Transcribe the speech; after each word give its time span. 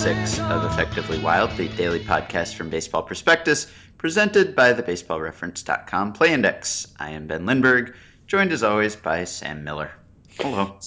436 0.00 0.50
of 0.50 0.64
Effectively 0.72 1.18
Wild, 1.18 1.50
the 1.58 1.68
daily 1.68 2.00
podcast 2.00 2.54
from 2.54 2.70
Baseball 2.70 3.02
Prospectus, 3.02 3.66
presented 3.98 4.56
by 4.56 4.72
the 4.72 4.82
baseballreference.com 4.82 6.14
Play 6.14 6.32
Index. 6.32 6.86
I 6.98 7.10
am 7.10 7.26
Ben 7.26 7.44
Lindbergh, 7.44 7.94
joined 8.26 8.50
as 8.52 8.62
always 8.62 8.96
by 8.96 9.24
Sam 9.24 9.62
Miller. 9.62 9.90
Hello. 10.38 10.78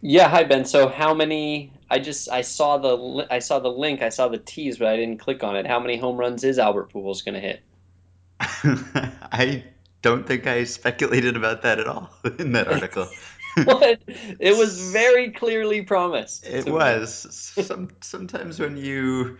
Yeah, 0.00 0.28
hi 0.28 0.44
Ben. 0.44 0.64
So 0.64 0.86
how 0.86 1.12
many 1.12 1.72
I 1.90 1.98
just 1.98 2.30
I 2.30 2.42
saw 2.42 2.78
the 2.78 3.26
I 3.28 3.40
saw 3.40 3.58
the 3.58 3.68
link, 3.68 4.00
I 4.00 4.10
saw 4.10 4.28
the 4.28 4.38
tease, 4.38 4.78
but 4.78 4.86
I 4.86 4.96
didn't 4.96 5.18
click 5.18 5.42
on 5.42 5.56
it. 5.56 5.66
How 5.66 5.80
many 5.80 5.96
home 5.96 6.16
runs 6.16 6.44
is 6.44 6.60
Albert 6.60 6.92
Pujols 6.92 7.24
going 7.24 7.34
to 7.34 7.40
hit? 7.40 7.62
I 8.40 9.64
don't 10.02 10.24
think 10.24 10.46
I 10.46 10.62
speculated 10.62 11.36
about 11.36 11.62
that 11.62 11.80
at 11.80 11.88
all 11.88 12.10
in 12.38 12.52
that 12.52 12.68
article. 12.68 13.08
what? 13.64 14.02
It 14.06 14.56
was 14.56 14.92
very 14.92 15.30
clearly 15.30 15.82
promised. 15.82 16.46
It 16.46 16.68
was. 16.68 17.54
Some 17.66 17.88
sometimes 18.02 18.60
when 18.60 18.76
you 18.76 19.38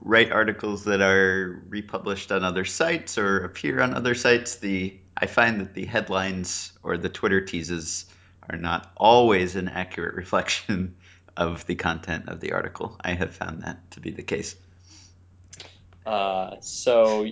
write 0.00 0.30
articles 0.30 0.84
that 0.84 1.00
are 1.00 1.60
republished 1.68 2.30
on 2.30 2.44
other 2.44 2.64
sites 2.64 3.18
or 3.18 3.38
appear 3.44 3.80
on 3.80 3.94
other 3.94 4.14
sites, 4.14 4.56
the 4.56 5.00
I 5.16 5.26
find 5.26 5.60
that 5.60 5.74
the 5.74 5.86
headlines 5.86 6.72
or 6.84 6.98
the 6.98 7.08
Twitter 7.08 7.40
teases 7.40 8.06
are 8.48 8.58
not 8.58 8.92
always 8.96 9.56
an 9.56 9.68
accurate 9.68 10.14
reflection 10.14 10.96
of 11.36 11.66
the 11.66 11.74
content 11.74 12.28
of 12.28 12.38
the 12.38 12.52
article. 12.52 12.96
I 13.00 13.14
have 13.14 13.34
found 13.34 13.62
that 13.62 13.90
to 13.92 14.00
be 14.00 14.10
the 14.10 14.22
case. 14.22 14.54
Uh, 16.06 16.56
so, 16.60 17.26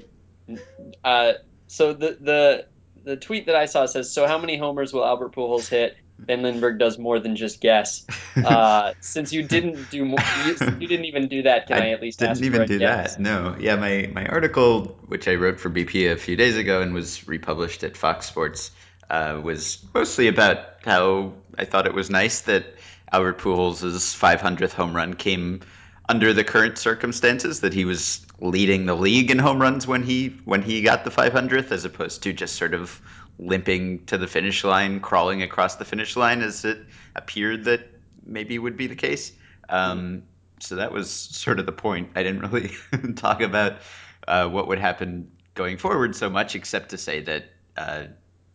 uh, 1.05 1.33
so 1.69 1.93
the 1.93 2.19
the 2.21 2.67
the 3.05 3.17
tweet 3.17 3.47
that 3.47 3.55
I 3.55 3.67
saw 3.67 3.87
says, 3.87 4.13
"So 4.13 4.27
how 4.27 4.39
many 4.39 4.59
homers 4.59 4.93
will 4.93 5.05
Albert 5.05 5.37
Pujols 5.37 5.69
hit?" 5.69 5.97
Ben 6.19 6.43
Lindbergh 6.43 6.79
does 6.79 6.99
more 6.99 7.21
than 7.21 7.37
just 7.37 7.61
guess. 7.61 8.05
Uh, 8.37 8.93
since 9.01 9.33
you 9.33 9.43
didn't 9.43 9.91
do 9.91 10.05
more, 10.05 10.19
you, 10.45 10.55
you, 10.79 10.87
didn't 10.87 11.07
even 11.07 11.27
do 11.27 11.43
that. 11.43 11.67
Can 11.67 11.79
I, 11.79 11.87
I 11.87 11.91
at 11.93 12.03
least 12.03 12.23
ask? 12.23 12.39
didn't 12.39 12.55
even 12.55 12.69
do 12.69 12.79
guess? 12.79 13.15
that? 13.15 13.23
No. 13.23 13.57
Yeah, 13.59 13.77
my 13.77 14.11
my 14.13 14.27
article, 14.27 14.99
which 15.07 15.27
I 15.27 15.37
wrote 15.37 15.59
for 15.59 15.71
BP 15.71 16.13
a 16.13 16.17
few 16.17 16.37
days 16.37 16.59
ago 16.59 16.83
and 16.83 16.93
was 16.93 17.27
republished 17.27 17.83
at 17.83 17.97
Fox 17.97 18.27
Sports, 18.27 18.73
uh, 19.09 19.41
was 19.43 19.83
mostly 19.95 20.29
about 20.29 20.59
how 20.85 21.33
I 21.57 21.65
thought 21.65 21.87
it 21.87 21.95
was 21.95 22.11
nice 22.11 22.43
that 22.43 22.67
Albert 23.11 23.39
Pujols' 23.39 24.15
500th 24.15 24.73
home 24.73 24.95
run 24.95 25.15
came 25.15 25.63
under 26.09 26.33
the 26.33 26.45
current 26.45 26.79
circumstances 26.79 27.61
that 27.61 27.73
he 27.73 27.85
was 27.85 28.25
leading 28.41 28.87
the 28.87 28.95
league 28.95 29.31
in 29.31 29.39
home 29.39 29.61
runs 29.61 29.87
when 29.87 30.03
he 30.03 30.29
when 30.45 30.63
he 30.63 30.83
got 30.83 31.05
the 31.05 31.11
500th 31.11 31.71
as 31.73 31.85
opposed 31.85 32.23
to 32.23 32.33
just 32.33 32.57
sort 32.57 32.75
of 32.75 33.01
limping 33.39 34.05
to 34.07 34.19
the 34.19 34.27
finish 34.27 34.65
line 34.65 35.01
crawling 35.01 35.43
across 35.43 35.77
the 35.77 35.85
finish 35.85 36.17
line 36.17 36.43
as 36.43 36.65
it 36.65 36.79
appeared 37.15 37.65
that 37.65 37.81
maybe 38.25 38.59
would 38.59 38.77
be 38.77 38.87
the 38.87 38.97
case 38.97 39.33
um, 39.69 40.23
so 40.61 40.77
that 40.77 40.93
was 40.93 41.11
sort 41.11 41.59
of 41.59 41.67
the 41.67 41.73
point 41.73 42.11
i 42.15 42.23
didn't 42.23 42.41
really 42.41 42.71
talk 43.17 43.41
about 43.41 43.79
uh, 44.27 44.49
what 44.49 44.69
would 44.69 44.79
happen 44.79 45.31
going 45.55 45.77
forward 45.77 46.15
so 46.17 46.31
much 46.31 46.55
except 46.55 46.91
to 46.91 46.99
say 46.99 47.21
that 47.21 47.45
uh, 47.77 48.05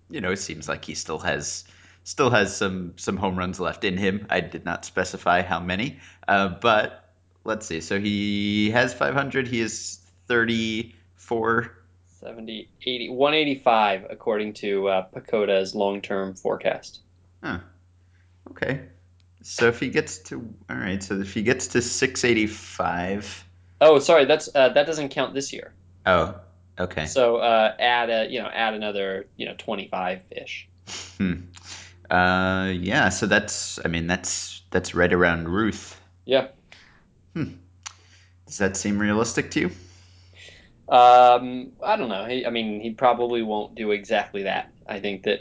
you 0.10 0.22
know 0.22 0.32
it 0.32 0.40
seems 0.40 0.68
like 0.68 0.84
he 0.84 0.96
still 0.96 1.20
has 1.20 1.64
still 2.04 2.32
has 2.32 2.56
some 2.56 2.94
some 2.98 3.18
home 3.18 3.38
runs 3.38 3.60
left 3.60 3.84
in 3.84 3.98
him 3.98 4.26
i 4.30 4.40
did 4.40 4.66
not 4.66 4.84
specify 4.84 5.42
how 5.42 5.60
many 5.60 6.00
uh, 6.28 6.48
but 6.48 7.02
let's 7.44 7.66
see. 7.66 7.82
So 7.82 8.00
he 8.00 8.72
has 8.72 8.94
500. 8.94 9.48
He 9.48 9.62
is 9.62 10.00
34. 10.28 11.78
70, 12.22 12.70
80, 12.86 13.10
185 13.10 14.08
according 14.10 14.54
to 14.54 14.88
uh, 14.88 15.08
PECOTA's 15.14 15.74
long-term 15.74 16.36
forecast. 16.36 17.00
Huh. 17.44 17.60
Okay. 18.52 18.82
So 19.44 19.68
if 19.68 19.80
he 19.80 19.90
gets 19.90 20.20
to 20.30 20.54
all 20.70 20.78
right, 20.78 21.02
so 21.02 21.20
if 21.20 21.34
he 21.34 21.42
gets 21.42 21.68
to 21.70 21.82
685. 21.82 23.48
Oh, 23.80 23.98
sorry, 24.00 24.26
that's 24.26 24.50
uh, 24.54 24.70
that 24.70 24.86
doesn't 24.86 25.10
count 25.10 25.34
this 25.34 25.52
year. 25.52 25.74
Oh, 26.06 26.36
okay. 26.80 27.08
So 27.08 27.38
uh, 27.38 27.74
add 27.80 28.10
a 28.12 28.30
you 28.30 28.40
know 28.40 28.48
add 28.48 28.76
another 28.76 29.28
you 29.36 29.48
know 29.48 29.56
25 29.58 30.22
ish. 30.30 30.70
Hmm. 31.18 31.34
Uh, 32.10 32.72
yeah. 32.76 33.10
So 33.10 33.26
that's 33.26 33.80
I 33.84 33.88
mean 33.88 34.06
that's 34.06 34.62
that's 34.70 34.94
right 34.94 35.12
around 35.12 35.50
Ruth. 35.50 36.00
Yeah. 36.26 36.50
Hmm. 37.34 37.54
Does 38.46 38.60
that 38.60 38.78
seem 38.78 39.00
realistic 39.00 39.52
to 39.52 39.60
you? 39.62 39.72
Um, 40.92 41.72
I 41.82 41.96
don't 41.96 42.10
know. 42.10 42.26
He, 42.26 42.46
I 42.46 42.50
mean, 42.50 42.82
he 42.82 42.92
probably 42.92 43.42
won't 43.42 43.76
do 43.76 43.92
exactly 43.92 44.44
that. 44.44 44.72
I 44.86 45.00
think 45.00 45.24
that 45.24 45.40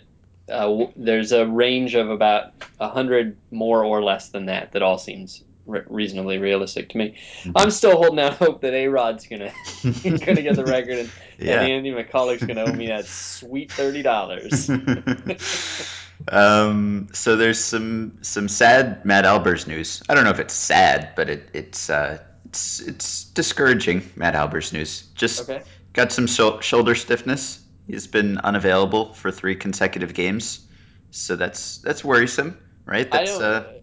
uh, 0.48 0.60
w- 0.60 0.92
there's 0.94 1.32
a 1.32 1.44
range 1.44 1.96
of 1.96 2.08
about 2.08 2.52
a 2.78 2.88
hundred 2.88 3.36
more 3.50 3.84
or 3.84 4.00
less 4.02 4.28
than 4.28 4.46
that. 4.46 4.72
That 4.72 4.82
all 4.82 4.96
seems 4.96 5.42
re- 5.66 5.82
reasonably 5.88 6.38
realistic 6.38 6.90
to 6.90 6.98
me. 6.98 7.16
Mm-hmm. 7.42 7.52
I'm 7.56 7.72
still 7.72 7.96
holding 7.96 8.20
out 8.20 8.34
hope 8.34 8.60
that 8.60 8.74
A 8.74 8.86
Rod's 8.86 9.26
gonna 9.26 9.52
gonna 10.02 10.42
get 10.42 10.54
the 10.54 10.64
record, 10.64 10.98
and, 10.98 11.10
yeah. 11.38 11.60
and 11.60 11.72
Andy 11.72 11.90
McCullough's 11.90 12.44
gonna 12.44 12.64
owe 12.64 12.72
me 12.72 12.86
that 12.86 13.06
sweet 13.06 13.72
thirty 13.72 14.02
dollars. 14.02 14.70
um, 16.28 17.08
so 17.12 17.34
there's 17.34 17.62
some 17.62 18.18
some 18.22 18.48
sad 18.48 19.04
Matt 19.04 19.24
Albers 19.24 19.66
news. 19.66 20.02
I 20.08 20.14
don't 20.14 20.22
know 20.22 20.30
if 20.30 20.40
it's 20.40 20.54
sad, 20.54 21.14
but 21.16 21.28
it, 21.28 21.48
it's 21.54 21.90
uh, 21.90 22.18
it's 22.50 22.80
it's 22.80 23.24
discouraging. 23.24 24.10
Matt 24.16 24.34
Albers 24.34 24.72
news. 24.72 25.04
Just 25.14 25.48
okay. 25.48 25.62
got 25.92 26.10
some 26.10 26.26
sh- 26.26 26.62
shoulder 26.62 26.96
stiffness. 26.96 27.60
He's 27.86 28.08
been 28.08 28.38
unavailable 28.38 29.14
for 29.14 29.30
three 29.30 29.54
consecutive 29.54 30.14
games, 30.14 30.66
so 31.12 31.36
that's 31.36 31.78
that's 31.78 32.04
worrisome, 32.04 32.58
right? 32.84 33.08
That's 33.08 33.38
uh, 33.38 33.74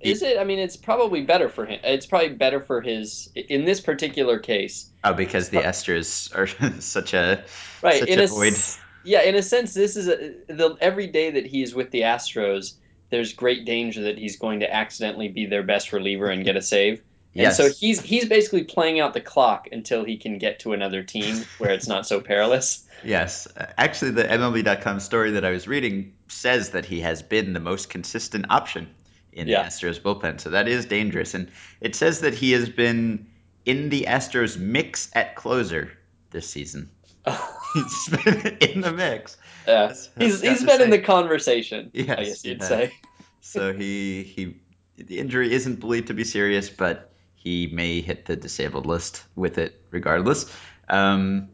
is 0.00 0.22
it? 0.22 0.38
I 0.38 0.44
mean, 0.44 0.58
it's 0.58 0.76
probably 0.76 1.22
better 1.22 1.48
for 1.48 1.64
him. 1.64 1.80
It's 1.82 2.04
probably 2.04 2.30
better 2.30 2.60
for 2.60 2.82
his 2.82 3.30
in 3.34 3.64
this 3.64 3.80
particular 3.80 4.38
case. 4.38 4.90
Oh, 5.02 5.14
because 5.14 5.48
the 5.48 5.58
Astros 5.58 6.34
are 6.36 6.46
such 6.80 7.14
a 7.14 7.44
right 7.82 8.00
such 8.00 8.08
in 8.08 8.20
a, 8.20 8.24
a 8.24 8.26
void. 8.26 8.54
Yeah, 9.02 9.22
in 9.22 9.34
a 9.34 9.42
sense, 9.42 9.72
this 9.72 9.96
is 9.96 10.08
a, 10.08 10.34
the 10.46 10.76
every 10.78 11.06
day 11.06 11.30
that 11.30 11.46
he's 11.46 11.74
with 11.74 11.90
the 11.90 12.02
Astros. 12.02 12.74
There's 13.08 13.32
great 13.32 13.64
danger 13.64 14.02
that 14.02 14.18
he's 14.18 14.36
going 14.36 14.60
to 14.60 14.72
accidentally 14.72 15.28
be 15.28 15.46
their 15.46 15.62
best 15.62 15.92
reliever 15.92 16.28
and 16.28 16.44
get 16.44 16.56
a 16.56 16.62
save. 16.62 17.02
And 17.34 17.42
yes. 17.42 17.56
so 17.56 17.70
he's 17.70 18.00
he's 18.00 18.28
basically 18.28 18.64
playing 18.64 18.98
out 18.98 19.14
the 19.14 19.20
clock 19.20 19.68
until 19.70 20.04
he 20.04 20.16
can 20.16 20.38
get 20.38 20.58
to 20.60 20.72
another 20.72 21.04
team 21.04 21.44
where 21.58 21.70
it's 21.70 21.86
not 21.86 22.06
so 22.06 22.20
perilous. 22.20 22.86
Yes. 23.02 23.48
Actually, 23.78 24.10
the 24.10 24.24
MLB.com 24.24 25.00
story 25.00 25.30
that 25.30 25.42
I 25.42 25.52
was 25.52 25.66
reading 25.66 26.12
says 26.28 26.72
that 26.72 26.84
he 26.84 27.00
has 27.00 27.22
been 27.22 27.54
the 27.54 27.60
most 27.60 27.88
consistent 27.88 28.44
option 28.50 28.94
in 29.32 29.48
yeah. 29.48 29.62
the 29.62 29.68
Astros 29.70 29.98
bullpen. 29.98 30.38
So 30.38 30.50
that 30.50 30.68
is 30.68 30.84
dangerous. 30.84 31.32
And 31.32 31.50
it 31.80 31.94
says 31.94 32.20
that 32.20 32.34
he 32.34 32.52
has 32.52 32.68
been 32.68 33.26
in 33.64 33.88
the 33.88 34.02
Astros 34.02 34.58
mix 34.58 35.10
at 35.14 35.34
closer 35.34 35.96
this 36.30 36.46
season. 36.46 36.90
he's 37.74 38.08
been 38.08 38.58
in 38.60 38.80
the 38.82 38.92
mix. 38.92 39.38
Yeah. 39.66 39.86
That's, 39.86 40.10
he's 40.18 40.42
he's 40.42 40.62
been 40.64 40.78
say. 40.78 40.84
in 40.84 40.90
the 40.90 40.98
conversation. 40.98 41.90
Yes, 41.94 42.18
I 42.18 42.24
guess 42.24 42.44
you'd 42.44 42.62
say. 42.62 42.92
so 43.40 43.72
he 43.72 44.24
he 44.24 44.56
the 44.96 45.18
injury 45.18 45.52
isn't 45.52 45.80
believed 45.80 46.08
to 46.08 46.14
be 46.14 46.24
serious, 46.24 46.68
but 46.68 47.09
he 47.40 47.68
may 47.72 48.02
hit 48.02 48.26
the 48.26 48.36
disabled 48.36 48.84
list 48.84 49.24
with 49.34 49.56
it 49.56 49.80
regardless. 49.90 50.54
Um, 50.88 51.48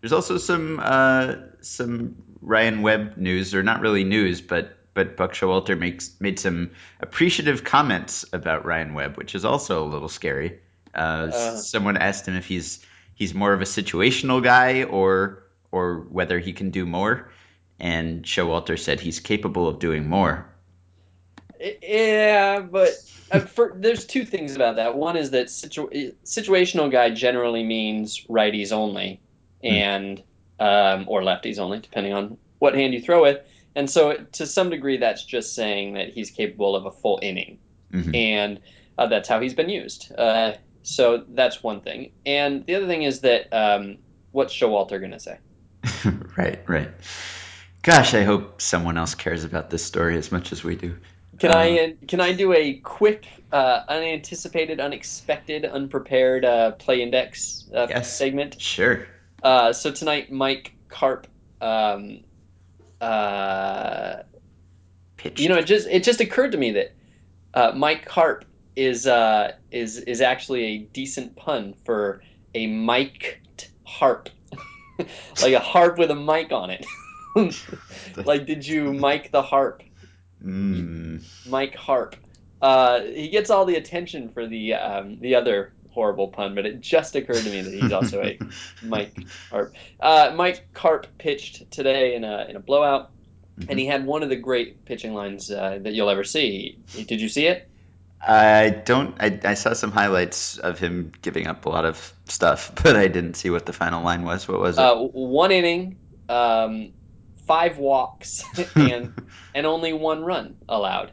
there's 0.00 0.12
also 0.12 0.38
some 0.38 0.80
uh, 0.82 1.34
some 1.60 2.16
Ryan 2.40 2.82
Webb 2.82 3.16
news, 3.16 3.54
or 3.54 3.62
not 3.62 3.80
really 3.80 4.04
news, 4.04 4.40
but 4.40 4.78
but 4.94 5.16
Buck 5.16 5.34
Showalter 5.34 5.78
makes 5.78 6.18
made 6.20 6.38
some 6.38 6.70
appreciative 7.00 7.64
comments 7.64 8.24
about 8.32 8.64
Ryan 8.64 8.94
Webb, 8.94 9.18
which 9.18 9.34
is 9.34 9.44
also 9.44 9.84
a 9.84 9.88
little 9.88 10.08
scary. 10.08 10.60
Uh, 10.94 11.30
uh, 11.32 11.56
someone 11.56 11.98
asked 11.98 12.26
him 12.26 12.34
if 12.34 12.46
he's 12.46 12.84
he's 13.14 13.34
more 13.34 13.52
of 13.52 13.60
a 13.60 13.64
situational 13.64 14.42
guy 14.42 14.84
or 14.84 15.42
or 15.70 16.00
whether 16.00 16.38
he 16.38 16.54
can 16.54 16.70
do 16.70 16.86
more, 16.86 17.30
and 17.78 18.24
Showalter 18.24 18.78
said 18.78 19.00
he's 19.00 19.20
capable 19.20 19.68
of 19.68 19.80
doing 19.80 20.08
more. 20.08 20.50
Yeah, 21.60 22.60
but 22.60 22.90
uh, 23.30 23.40
for, 23.40 23.72
there's 23.76 24.04
two 24.04 24.24
things 24.24 24.54
about 24.56 24.76
that. 24.76 24.96
One 24.96 25.16
is 25.16 25.30
that 25.30 25.50
situ, 25.50 26.12
situational 26.24 26.90
guy 26.90 27.10
generally 27.10 27.62
means 27.62 28.24
righties 28.28 28.72
only, 28.72 29.20
hmm. 29.62 29.68
and 29.68 30.22
um, 30.60 31.06
or 31.08 31.22
lefties 31.22 31.58
only, 31.58 31.80
depending 31.80 32.12
on 32.12 32.38
what 32.58 32.74
hand 32.74 32.94
you 32.94 33.00
throw 33.00 33.22
with. 33.22 33.40
And 33.74 33.90
so, 33.90 34.14
to 34.32 34.46
some 34.46 34.70
degree, 34.70 34.96
that's 34.96 35.24
just 35.24 35.54
saying 35.54 35.94
that 35.94 36.10
he's 36.10 36.30
capable 36.30 36.76
of 36.76 36.86
a 36.86 36.90
full 36.90 37.18
inning, 37.22 37.58
mm-hmm. 37.92 38.14
and 38.14 38.60
uh, 38.96 39.06
that's 39.06 39.28
how 39.28 39.40
he's 39.40 39.54
been 39.54 39.68
used. 39.68 40.12
Uh, 40.16 40.52
so 40.86 41.24
that's 41.28 41.62
one 41.64 41.80
thing. 41.80 42.12
And 42.24 42.64
the 42.64 42.76
other 42.76 42.86
thing 42.86 43.02
is 43.02 43.20
that 43.20 43.52
um, 43.52 43.98
what's 44.30 44.54
Showalter 44.54 45.00
going 45.00 45.10
to 45.10 45.20
say? 45.20 45.38
right, 46.36 46.60
right. 46.68 46.90
Gosh, 47.82 48.14
I 48.14 48.22
hope 48.22 48.62
someone 48.62 48.96
else 48.96 49.14
cares 49.14 49.44
about 49.44 49.68
this 49.68 49.84
story 49.84 50.16
as 50.16 50.30
much 50.30 50.52
as 50.52 50.62
we 50.62 50.76
do. 50.76 50.96
Can 51.38 51.50
um, 51.50 51.56
I 51.56 51.78
uh, 51.78 52.06
can 52.06 52.20
I 52.20 52.32
do 52.32 52.52
a 52.52 52.74
quick, 52.74 53.26
uh, 53.52 53.80
unanticipated, 53.88 54.80
unexpected, 54.80 55.64
unprepared 55.64 56.44
uh, 56.44 56.72
play 56.72 57.02
index 57.02 57.68
uh, 57.74 57.86
yes, 57.88 58.16
segment? 58.16 58.60
Sure. 58.60 59.06
Uh, 59.42 59.72
so 59.72 59.90
tonight, 59.90 60.30
Mike 60.30 60.72
Carp 60.88 61.26
um, 61.60 62.20
uh, 63.00 64.22
Pitched. 65.16 65.40
You 65.40 65.48
know, 65.48 65.56
it 65.56 65.66
just 65.66 65.88
it 65.88 66.04
just 66.04 66.20
occurred 66.20 66.52
to 66.52 66.58
me 66.58 66.72
that 66.72 66.94
uh, 67.54 67.72
Mike 67.74 68.04
Carp 68.04 68.44
is 68.74 69.06
uh 69.06 69.52
is 69.70 69.98
is 69.98 70.20
actually 70.20 70.64
a 70.64 70.78
decent 70.78 71.36
pun 71.36 71.74
for 71.84 72.22
a 72.54 72.66
mic'd 72.66 73.68
harp, 73.84 74.28
like 75.42 75.54
a 75.54 75.60
harp 75.60 75.98
with 75.98 76.10
a 76.10 76.14
mic 76.14 76.52
on 76.52 76.70
it. 76.70 76.84
like, 78.24 78.46
did 78.46 78.66
you 78.66 78.92
mic 78.92 79.30
the 79.30 79.42
harp? 79.42 79.82
Mm. 80.44 81.24
Mike 81.48 81.74
Harp. 81.74 82.16
Uh, 82.60 83.00
he 83.02 83.28
gets 83.28 83.50
all 83.50 83.64
the 83.64 83.76
attention 83.76 84.30
for 84.30 84.46
the 84.46 84.74
um, 84.74 85.18
the 85.20 85.34
other 85.34 85.72
horrible 85.90 86.28
pun, 86.28 86.54
but 86.54 86.66
it 86.66 86.80
just 86.80 87.14
occurred 87.16 87.42
to 87.42 87.50
me 87.50 87.60
that 87.62 87.72
he's 87.72 87.92
also 87.92 88.22
a 88.22 88.38
Mike 88.82 89.14
Harp. 89.50 89.74
Uh, 90.00 90.32
Mike 90.34 90.66
Harp 90.74 91.06
pitched 91.18 91.70
today 91.70 92.14
in 92.14 92.24
a 92.24 92.46
in 92.48 92.56
a 92.56 92.60
blowout, 92.60 93.10
Mhm. 93.58 93.66
and 93.70 93.78
he 93.78 93.86
had 93.86 94.04
one 94.04 94.22
of 94.22 94.28
the 94.28 94.36
great 94.36 94.84
pitching 94.84 95.14
lines 95.14 95.50
uh, 95.50 95.78
that 95.82 95.94
you'll 95.94 96.10
ever 96.10 96.24
see. 96.24 96.78
Did 97.06 97.20
you 97.22 97.28
see 97.28 97.46
it? 97.46 97.68
I 98.20 98.70
don't. 98.70 99.14
I, 99.20 99.38
I 99.44 99.54
saw 99.54 99.72
some 99.74 99.92
highlights 99.92 100.58
of 100.58 100.78
him 100.78 101.12
giving 101.22 101.46
up 101.46 101.64
a 101.66 101.68
lot 101.70 101.84
of 101.84 102.12
stuff, 102.26 102.72
but 102.82 102.96
I 102.96 103.08
didn't 103.08 103.34
see 103.34 103.50
what 103.50 103.64
the 103.66 103.72
final 103.72 104.02
line 104.02 104.24
was. 104.24 104.46
What 104.48 104.60
was 104.60 104.76
it? 104.78 104.82
Uh, 104.82 104.96
one 104.96 105.52
inning, 105.52 105.96
um, 106.28 106.92
five 107.46 107.78
walks, 107.78 108.44
and 108.78 109.14
and 109.54 109.66
only 109.66 109.92
one 109.92 110.24
run 110.24 110.56
allowed, 110.68 111.12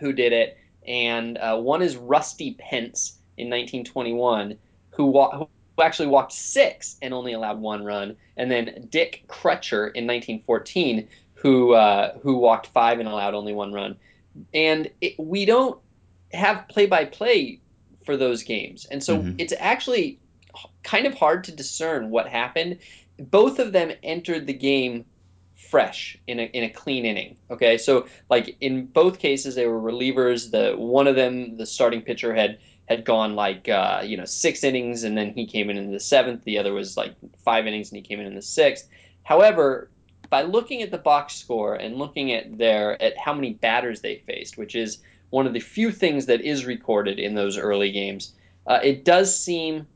who 0.00 0.12
did 0.12 0.32
it, 0.32 0.58
and 0.86 1.38
uh, 1.38 1.58
one 1.58 1.80
is 1.80 1.96
Rusty 1.96 2.54
Pence 2.54 3.18
in 3.36 3.46
1921 3.46 4.58
who, 4.98 5.06
wa- 5.06 5.38
who 5.38 5.48
actually 5.82 6.08
walked 6.08 6.32
six 6.32 6.96
and 7.00 7.14
only 7.14 7.32
allowed 7.32 7.60
one 7.60 7.84
run, 7.84 8.16
and 8.36 8.50
then 8.50 8.88
Dick 8.90 9.24
Crutcher 9.28 9.90
in 9.94 10.06
1914, 10.06 11.08
who 11.34 11.72
uh, 11.72 12.18
who 12.22 12.36
walked 12.38 12.66
five 12.68 12.98
and 12.98 13.08
allowed 13.08 13.34
only 13.34 13.54
one 13.54 13.72
run. 13.72 13.96
And 14.52 14.90
it, 15.00 15.14
we 15.18 15.46
don't 15.46 15.80
have 16.32 16.68
play 16.68 16.86
by 16.86 17.04
play 17.06 17.62
for 18.04 18.16
those 18.16 18.42
games, 18.42 18.86
and 18.90 19.02
so 19.02 19.18
Mhm. 19.18 19.36
it's 19.38 19.54
actually 19.58 20.20
kind 20.82 21.06
of 21.06 21.14
hard 21.14 21.44
to 21.44 21.52
discern 21.52 22.10
what 22.10 22.28
happened. 22.28 22.78
Both 23.18 23.60
of 23.60 23.72
them 23.72 23.92
entered 24.02 24.46
the 24.46 24.54
game 24.54 25.06
fresh 25.54 26.16
in 26.26 26.40
a 26.40 26.44
in 26.44 26.64
a 26.64 26.70
clean 26.70 27.04
inning. 27.04 27.36
Okay, 27.50 27.78
so 27.78 28.06
like 28.30 28.56
in 28.60 28.86
both 28.86 29.18
cases 29.18 29.54
they 29.54 29.66
were 29.66 29.80
relievers. 29.80 30.50
The 30.50 30.74
one 30.76 31.06
of 31.06 31.16
them, 31.16 31.56
the 31.56 31.66
starting 31.66 32.02
pitcher 32.02 32.34
had 32.34 32.58
had 32.88 33.04
gone 33.04 33.34
like 33.36 33.68
uh, 33.68 34.02
you 34.04 34.16
know 34.16 34.24
six 34.24 34.64
innings 34.64 35.04
and 35.04 35.16
then 35.16 35.32
he 35.34 35.46
came 35.46 35.70
in 35.70 35.76
in 35.76 35.92
the 35.92 36.00
seventh. 36.00 36.44
The 36.44 36.58
other 36.58 36.72
was 36.72 36.96
like 36.96 37.14
five 37.44 37.66
innings 37.66 37.90
and 37.90 37.96
he 37.96 38.02
came 38.02 38.18
in 38.20 38.26
in 38.26 38.34
the 38.34 38.42
sixth. 38.42 38.88
However, 39.22 39.90
by 40.30 40.42
looking 40.42 40.82
at 40.82 40.90
the 40.90 40.98
box 40.98 41.34
score 41.34 41.74
and 41.74 41.96
looking 41.96 42.32
at 42.32 42.56
their 42.56 43.00
at 43.02 43.16
how 43.18 43.34
many 43.34 43.52
batters 43.52 44.00
they 44.00 44.22
faced, 44.26 44.56
which 44.56 44.74
is 44.74 44.98
one 45.30 45.46
of 45.46 45.52
the 45.52 45.60
few 45.60 45.92
things 45.92 46.26
that 46.26 46.40
is 46.40 46.64
recorded 46.64 47.18
in 47.18 47.34
those 47.34 47.58
early 47.58 47.92
games, 47.92 48.32
uh, 48.66 48.80
it 48.82 49.04
does 49.04 49.38
seem 49.38 49.86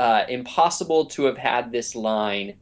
uh, 0.00 0.24
impossible 0.28 1.06
to 1.06 1.24
have 1.24 1.38
had 1.38 1.70
this 1.70 1.94
line 1.94 2.54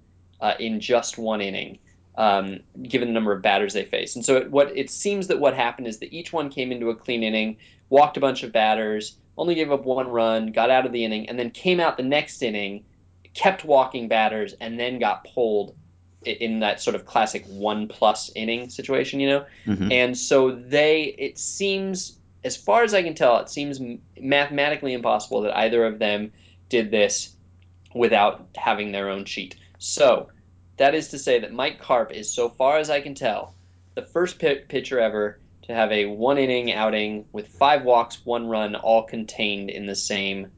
uh, 0.43 0.55
in 0.59 0.81
just 0.81 1.17
one 1.17 1.41
inning, 1.41 1.79
um, 2.19 2.61
given 2.83 3.09
the 3.09 3.15
number 3.15 3.33
of 3.33 3.41
batters 3.41 3.73
they 3.73 3.85
faced. 3.85 4.17
And 4.17 4.25
so 4.25 4.37
it, 4.37 4.51
what 4.51 4.77
it 4.77 4.91
seems 4.91 5.29
that 5.29 5.41
what 5.41 5.55
happened 5.55 5.87
is 5.87 5.99
that 6.01 6.13
each 6.13 6.35
one 6.35 6.51
came 6.51 6.71
into 6.71 6.91
a 6.91 6.95
clean 6.95 7.23
inning, 7.23 7.57
walked 7.89 8.19
a 8.19 8.21
bunch 8.21 8.43
of 8.43 8.53
batters, 8.53 9.17
only 9.41 9.55
gave 9.55 9.73
up 9.73 9.85
one 9.85 10.09
run, 10.09 10.53
got 10.53 10.71
out 10.71 10.85
of 10.85 10.93
the 10.93 11.03
inning, 11.03 11.29
and 11.29 11.39
then 11.39 11.51
came 11.51 11.81
out 11.81 11.97
the 11.97 12.03
next 12.03 12.43
inning, 12.43 12.85
kept 13.33 13.65
walking 13.65 14.07
batters, 14.07 14.53
and 14.61 14.79
then 14.79 14.99
got 14.99 15.25
pulled 15.25 15.75
in 16.25 16.61
that 16.61 16.83
sort 16.83 16.95
of 16.95 17.07
classic 17.07 17.47
one 17.47 17.89
plus 17.89 18.31
inning 18.37 18.69
situation, 18.69 19.19
you 19.19 19.29
know. 19.29 19.47
Mm-hmm. 19.67 19.91
And 19.91 20.19
so 20.19 20.51
they, 20.51 21.15
it 21.19 21.39
seems, 21.39 22.19
as 22.45 22.55
far 22.55 22.85
as 22.85 22.93
I 22.93 23.03
can 23.03 23.15
tell, 23.15 23.39
it 23.39 23.49
seems 23.49 23.81
mathematically 24.21 24.93
impossible 24.93 25.41
that 25.41 25.57
either 25.57 25.87
of 25.87 25.99
them 25.99 26.33
did 26.69 26.91
this 26.91 27.35
without 27.95 28.47
having 28.55 28.93
their 28.93 29.09
own 29.09 29.25
cheat. 29.25 29.57
So 29.79 30.29
that 30.77 30.95
is 30.95 31.09
to 31.09 31.19
say 31.19 31.39
that 31.39 31.55
Mike 31.55 31.81
Carp 31.81 32.13
is, 32.13 32.31
so 32.31 32.51
far 32.51 32.77
as 32.77 32.91
I 32.91 33.01
can 33.01 33.15
tell, 33.15 33.55
the 33.95 34.03
first 34.03 34.39
pitcher 34.39 35.01
ever 35.01 35.41
to 35.71 35.77
have 35.77 35.91
a 35.93 36.07
one 36.07 36.37
inning 36.39 36.73
outing 36.73 37.25
with 37.33 37.49
five 37.49 37.85
walks, 37.85 38.21
one 38.25 38.47
run, 38.49 38.75
all 38.75 39.05
contained 39.05 39.71
in 39.71 39.87
the 39.87 39.95
same 39.95 40.49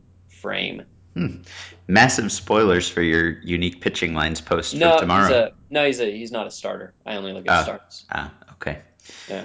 frame. 0.40 0.82
Hmm. 1.14 1.42
Massive 1.88 2.32
spoilers 2.32 2.88
for 2.88 3.02
your 3.02 3.38
unique 3.42 3.80
pitching 3.82 4.14
lines 4.14 4.40
post 4.40 4.74
No, 4.74 4.94
for 4.94 5.00
tomorrow. 5.00 5.26
he's 5.28 5.36
a 5.36 5.52
no, 5.70 5.86
he's 5.86 6.00
a 6.00 6.10
he's 6.10 6.32
not 6.32 6.46
a 6.46 6.50
starter. 6.50 6.94
I 7.04 7.16
only 7.16 7.32
look 7.34 7.46
at 7.46 7.50
Ah. 7.52 7.62
starts. 7.62 8.04
Ah, 8.10 8.32
okay. 8.52 8.78
Yeah. 9.28 9.44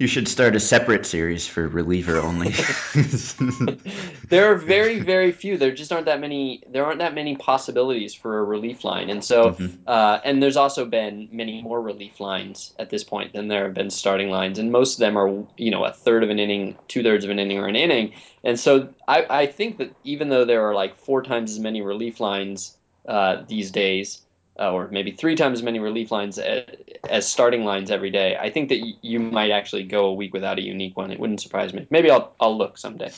You 0.00 0.06
should 0.06 0.28
start 0.28 0.56
a 0.56 0.60
separate 0.60 1.04
series 1.04 1.46
for 1.46 1.68
reliever 1.68 2.16
only. 2.16 2.54
there 4.30 4.50
are 4.50 4.56
very 4.56 5.00
very 5.00 5.30
few 5.30 5.58
there 5.58 5.72
just 5.72 5.92
aren't 5.92 6.06
that 6.06 6.20
many 6.20 6.62
there 6.70 6.86
aren't 6.86 7.00
that 7.00 7.14
many 7.14 7.36
possibilities 7.36 8.14
for 8.14 8.38
a 8.38 8.42
relief 8.42 8.82
line 8.82 9.10
and 9.10 9.22
so 9.22 9.50
Mhm. 9.50 9.80
uh, 9.86 10.18
and 10.24 10.42
there's 10.42 10.56
also 10.56 10.86
been 10.86 11.28
many 11.30 11.60
more 11.60 11.82
relief 11.82 12.18
lines 12.18 12.72
at 12.78 12.88
this 12.88 13.04
point 13.04 13.34
than 13.34 13.48
there 13.48 13.64
have 13.64 13.74
been 13.74 13.90
starting 13.90 14.30
lines 14.30 14.58
and 14.58 14.72
most 14.72 14.94
of 14.94 15.00
them 15.00 15.18
are 15.18 15.44
you 15.58 15.70
know 15.70 15.84
a 15.84 15.92
third 15.92 16.24
of 16.24 16.30
an 16.30 16.38
inning 16.38 16.78
two 16.88 17.02
thirds 17.02 17.26
of 17.26 17.30
an 17.30 17.38
inning 17.38 17.58
or 17.58 17.68
an 17.68 17.76
inning 17.76 18.14
and 18.42 18.58
so 18.58 18.88
I, 19.06 19.26
I 19.28 19.46
think 19.48 19.76
that 19.78 19.94
even 20.02 20.30
though 20.30 20.46
there 20.46 20.66
are 20.66 20.74
like 20.74 20.96
four 20.96 21.22
times 21.22 21.52
as 21.52 21.58
many 21.58 21.82
relief 21.82 22.20
lines 22.20 22.74
uh, 23.06 23.42
these 23.46 23.70
days 23.70 24.22
uh, 24.58 24.72
or 24.72 24.88
maybe 24.88 25.12
three 25.12 25.36
times 25.36 25.60
as 25.60 25.62
many 25.62 25.78
relief 25.78 26.10
lines 26.10 26.38
as, 26.38 26.64
as 27.08 27.28
starting 27.28 27.64
lines 27.64 27.90
every 27.90 28.10
day. 28.10 28.36
I 28.36 28.50
think 28.50 28.68
that 28.70 28.80
y- 28.80 28.94
you 29.02 29.20
might 29.20 29.50
actually 29.50 29.84
go 29.84 30.06
a 30.06 30.14
week 30.14 30.32
without 30.34 30.58
a 30.58 30.62
unique 30.62 30.96
one. 30.96 31.10
It 31.10 31.20
wouldn't 31.20 31.40
surprise 31.40 31.72
me. 31.72 31.86
Maybe 31.90 32.10
I'll 32.10 32.34
I'll 32.40 32.56
look 32.56 32.78
someday. 32.78 33.10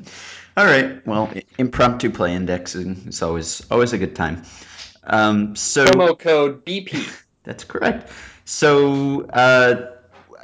All 0.56 0.66
right. 0.66 1.04
Well, 1.06 1.32
impromptu 1.58 2.10
play 2.10 2.34
indexing 2.34 3.04
is 3.06 3.22
always 3.22 3.68
always 3.70 3.92
a 3.92 3.98
good 3.98 4.16
time. 4.16 4.42
Um, 5.04 5.56
so 5.56 5.86
Promo 5.86 6.18
code 6.18 6.64
BP. 6.64 7.20
that's 7.44 7.64
correct. 7.64 8.10
So 8.44 9.26
uh, 9.26 9.92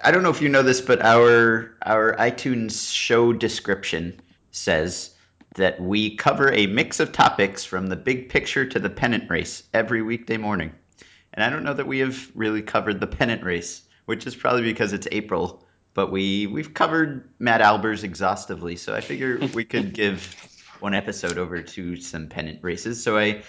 I 0.02 0.10
don't 0.10 0.22
know 0.22 0.30
if 0.30 0.40
you 0.40 0.48
know 0.48 0.62
this, 0.62 0.80
but 0.80 1.02
our 1.02 1.76
our 1.84 2.14
iTunes 2.16 2.92
show 2.92 3.32
description 3.32 4.20
says 4.52 5.15
that 5.56 5.80
we 5.80 6.14
cover 6.16 6.52
a 6.52 6.66
mix 6.66 7.00
of 7.00 7.12
topics 7.12 7.64
from 7.64 7.88
the 7.88 7.96
big 7.96 8.28
picture 8.28 8.64
to 8.66 8.78
the 8.78 8.90
pennant 8.90 9.28
race 9.28 9.64
every 9.74 10.02
weekday 10.02 10.36
morning. 10.36 10.72
And 11.34 11.44
I 11.44 11.50
don't 11.50 11.64
know 11.64 11.74
that 11.74 11.86
we 11.86 11.98
have 11.98 12.30
really 12.34 12.62
covered 12.62 13.00
the 13.00 13.06
pennant 13.06 13.42
race, 13.42 13.82
which 14.04 14.26
is 14.26 14.34
probably 14.34 14.62
because 14.62 14.92
it's 14.92 15.08
April. 15.12 15.64
But 15.94 16.12
we 16.12 16.46
we've 16.46 16.74
covered 16.74 17.28
Matt 17.38 17.62
Albers 17.62 18.04
exhaustively, 18.04 18.76
so 18.76 18.94
I 18.94 19.00
figure 19.00 19.38
we 19.54 19.64
could 19.64 19.92
give 19.92 20.34
one 20.80 20.94
episode 20.94 21.38
over 21.38 21.62
to 21.62 21.96
some 21.96 22.28
pennant 22.28 22.62
races. 22.62 23.02
So 23.02 23.18
I 23.18 23.42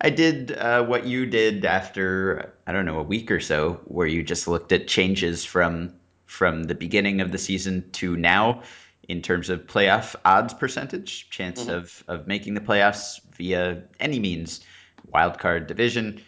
I 0.00 0.10
did 0.10 0.52
uh, 0.52 0.84
what 0.84 1.06
you 1.06 1.26
did 1.26 1.64
after 1.64 2.52
I 2.66 2.72
don't 2.72 2.86
know 2.86 2.98
a 2.98 3.04
week 3.04 3.30
or 3.30 3.38
so, 3.38 3.80
where 3.84 4.06
you 4.06 4.24
just 4.24 4.48
looked 4.48 4.72
at 4.72 4.88
changes 4.88 5.44
from 5.44 5.94
from 6.26 6.64
the 6.64 6.74
beginning 6.74 7.20
of 7.20 7.30
the 7.30 7.38
season 7.38 7.88
to 7.92 8.16
now 8.16 8.62
in 9.12 9.20
terms 9.20 9.50
of 9.50 9.66
playoff 9.66 10.16
odds 10.24 10.54
percentage, 10.54 11.28
chance 11.28 11.60
mm-hmm. 11.60 11.74
of 11.74 12.02
of 12.08 12.26
making 12.26 12.54
the 12.54 12.62
playoffs 12.62 13.20
via 13.36 13.82
any 14.00 14.18
means, 14.18 14.60
wild 15.12 15.38
card 15.38 15.66
division 15.66 16.22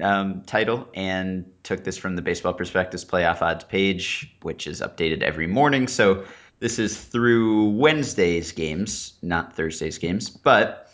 um, 0.00 0.42
title, 0.46 0.88
and 0.94 1.44
took 1.64 1.82
this 1.82 1.98
from 1.98 2.14
the 2.14 2.22
Baseball 2.22 2.54
Prospectus 2.54 3.04
playoff 3.04 3.42
odds 3.42 3.64
page, 3.64 4.32
which 4.42 4.68
is 4.68 4.80
updated 4.80 5.22
every 5.22 5.48
morning. 5.48 5.88
So 5.88 6.24
this 6.60 6.78
is 6.78 6.96
through 6.96 7.70
Wednesday's 7.70 8.52
games, 8.52 9.14
not 9.22 9.56
Thursday's 9.56 9.98
games, 9.98 10.30
but 10.30 10.88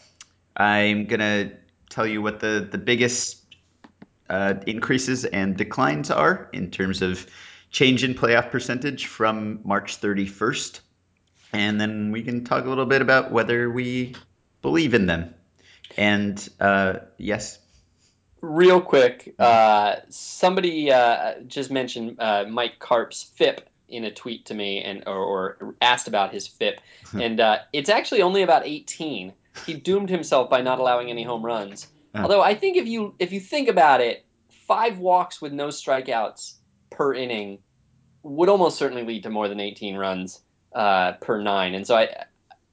I'm 0.57 1.05
gonna 1.05 1.52
tell 1.90 2.07
you 2.07 2.23
what 2.23 2.40
the 2.40 2.66
the 2.71 2.78
biggest 2.78 3.45
uh, 4.31 4.55
increases 4.66 5.26
and 5.26 5.55
declines 5.55 6.11
are 6.11 6.49
in 6.55 6.71
terms 6.71 7.02
of 7.02 7.26
change 7.71 8.05
in 8.05 8.14
playoff 8.14 8.50
percentage 8.50 9.05
from 9.05 9.61
March 9.64 10.00
31st. 10.00 10.81
And 11.52 11.80
then 11.80 12.12
we 12.12 12.22
can 12.22 12.44
talk 12.44 12.64
a 12.64 12.68
little 12.68 12.86
bit 12.86 13.02
about 13.02 13.30
whether 13.30 13.70
we 13.70 14.14
believe 14.62 14.94
in 14.94 15.06
them. 15.06 15.34
And 15.96 16.48
uh, 16.60 16.94
yes. 17.18 17.58
Real 18.40 18.80
quick, 18.80 19.34
uh, 19.38 19.96
somebody 20.08 20.92
uh, 20.92 21.40
just 21.46 21.70
mentioned 21.70 22.16
uh, 22.18 22.44
Mike 22.48 22.78
Carp's 22.78 23.22
FIP 23.22 23.68
in 23.88 24.04
a 24.04 24.10
tweet 24.12 24.46
to 24.46 24.54
me 24.54 24.82
and 24.82 25.04
or, 25.06 25.58
or 25.58 25.74
asked 25.80 26.08
about 26.08 26.32
his 26.32 26.46
FIP, 26.46 26.80
and 27.14 27.40
uh, 27.40 27.58
it's 27.72 27.88
actually 27.88 28.22
only 28.22 28.42
about 28.42 28.66
18 28.66 29.32
he 29.64 29.74
doomed 29.74 30.10
himself 30.10 30.50
by 30.50 30.60
not 30.60 30.78
allowing 30.78 31.10
any 31.10 31.22
home 31.22 31.44
runs. 31.44 31.86
Uh. 32.14 32.22
Although 32.22 32.42
I 32.42 32.54
think 32.54 32.76
if 32.76 32.86
you 32.86 33.14
if 33.18 33.32
you 33.32 33.40
think 33.40 33.68
about 33.68 34.00
it, 34.00 34.24
five 34.66 34.98
walks 34.98 35.40
with 35.40 35.52
no 35.52 35.68
strikeouts 35.68 36.54
per 36.90 37.14
inning 37.14 37.58
would 38.22 38.48
almost 38.48 38.78
certainly 38.78 39.04
lead 39.04 39.22
to 39.22 39.30
more 39.30 39.48
than 39.48 39.60
18 39.60 39.96
runs 39.96 40.40
uh, 40.75 41.12
per 41.14 41.40
nine, 41.40 41.75
and 41.75 41.87
so 41.87 41.96
I, 41.96 42.25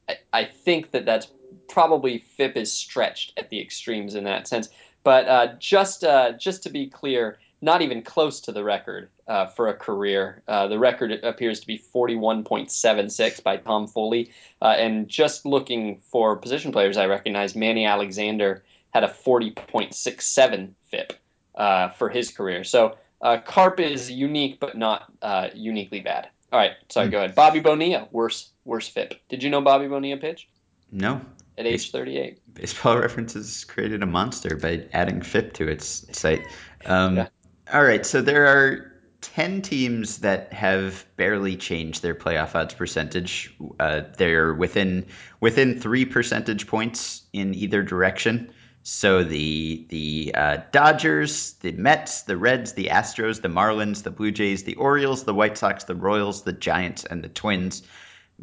I 0.09 0.15
I 0.33 0.45
think 0.45 0.91
that 0.91 1.05
that's 1.05 1.27
probably 1.67 2.19
FIP 2.19 2.57
is 2.57 2.71
stretched 2.71 3.33
at 3.37 3.49
the 3.49 3.59
extremes 3.59 4.15
in 4.15 4.23
that 4.25 4.47
sense. 4.47 4.69
But 5.03 5.27
uh, 5.27 5.47
just 5.59 6.03
uh, 6.03 6.33
just 6.33 6.63
to 6.63 6.69
be 6.69 6.87
clear, 6.87 7.39
not 7.61 7.81
even 7.81 8.01
close 8.01 8.39
to 8.41 8.51
the 8.51 8.63
record 8.63 9.09
uh, 9.27 9.47
for 9.47 9.67
a 9.67 9.73
career. 9.73 10.43
Uh, 10.47 10.67
the 10.67 10.79
record 10.79 11.11
appears 11.23 11.59
to 11.61 11.67
be 11.67 11.77
41.76 11.77 13.43
by 13.43 13.57
Tom 13.57 13.87
Foley. 13.87 14.31
Uh, 14.61 14.75
and 14.77 15.07
just 15.07 15.45
looking 15.45 15.99
for 16.11 16.35
position 16.35 16.71
players, 16.71 16.97
I 16.97 17.05
recognize 17.07 17.55
Manny 17.55 17.85
Alexander 17.85 18.63
had 18.91 19.03
a 19.03 19.07
40.67 19.07 20.71
FIP 20.91 21.13
uh, 21.55 21.89
for 21.89 22.09
his 22.09 22.31
career. 22.31 22.63
So 22.63 22.97
Carp 23.45 23.79
is 23.79 24.11
unique, 24.11 24.59
but 24.59 24.77
not 24.77 25.11
uniquely 25.55 26.01
bad. 26.01 26.27
All 26.53 26.59
right, 26.59 26.73
sorry, 26.89 27.07
mm. 27.07 27.11
go 27.11 27.17
ahead. 27.17 27.33
Bobby 27.33 27.61
Bonilla, 27.61 28.07
worse, 28.11 28.51
worse 28.63 28.87
FIP. 28.87 29.15
Did 29.27 29.41
you 29.41 29.49
know 29.49 29.61
Bobby 29.61 29.87
Bonilla 29.87 30.17
pitched? 30.17 30.47
No. 30.91 31.19
At 31.57 31.65
age 31.65 31.89
38. 31.89 32.53
Baseball 32.53 32.97
References 32.99 33.63
created 33.63 34.03
a 34.03 34.05
monster 34.05 34.55
by 34.55 34.85
adding 34.93 35.23
FIP 35.23 35.53
to 35.55 35.67
its 35.67 36.05
site. 36.15 36.45
Um, 36.85 37.17
yeah. 37.17 37.27
All 37.73 37.83
right, 37.83 38.05
so 38.05 38.21
there 38.21 38.45
are 38.45 38.91
10 39.21 39.63
teams 39.63 40.19
that 40.19 40.53
have 40.53 41.07
barely 41.15 41.57
changed 41.57 42.03
their 42.03 42.13
playoff 42.13 42.53
odds 42.53 42.75
percentage. 42.75 43.55
Uh, 43.79 44.01
they're 44.15 44.53
within 44.53 45.07
within 45.39 45.79
3 45.79 46.05
percentage 46.05 46.67
points 46.67 47.23
in 47.33 47.55
either 47.55 47.81
direction. 47.81 48.53
So 48.83 49.23
the 49.23 49.85
the 49.87 50.35
uh, 50.35 50.57
Dodgers, 50.71 51.53
the 51.61 51.71
Mets, 51.71 52.23
the 52.23 52.35
Reds, 52.35 52.73
the 52.73 52.87
Astros, 52.87 53.41
the 53.41 53.47
Marlins, 53.47 54.03
the 54.03 54.11
Blue 54.11 54.31
Jays, 54.31 54.63
the 54.63 54.75
Orioles, 54.75 55.23
the 55.23 55.33
White 55.33 55.57
Sox, 55.57 55.85
the 55.85 55.95
Royals, 55.95 56.43
the 56.43 56.51
Giants, 56.51 57.05
and 57.05 57.23
the 57.23 57.29
Twins 57.29 57.83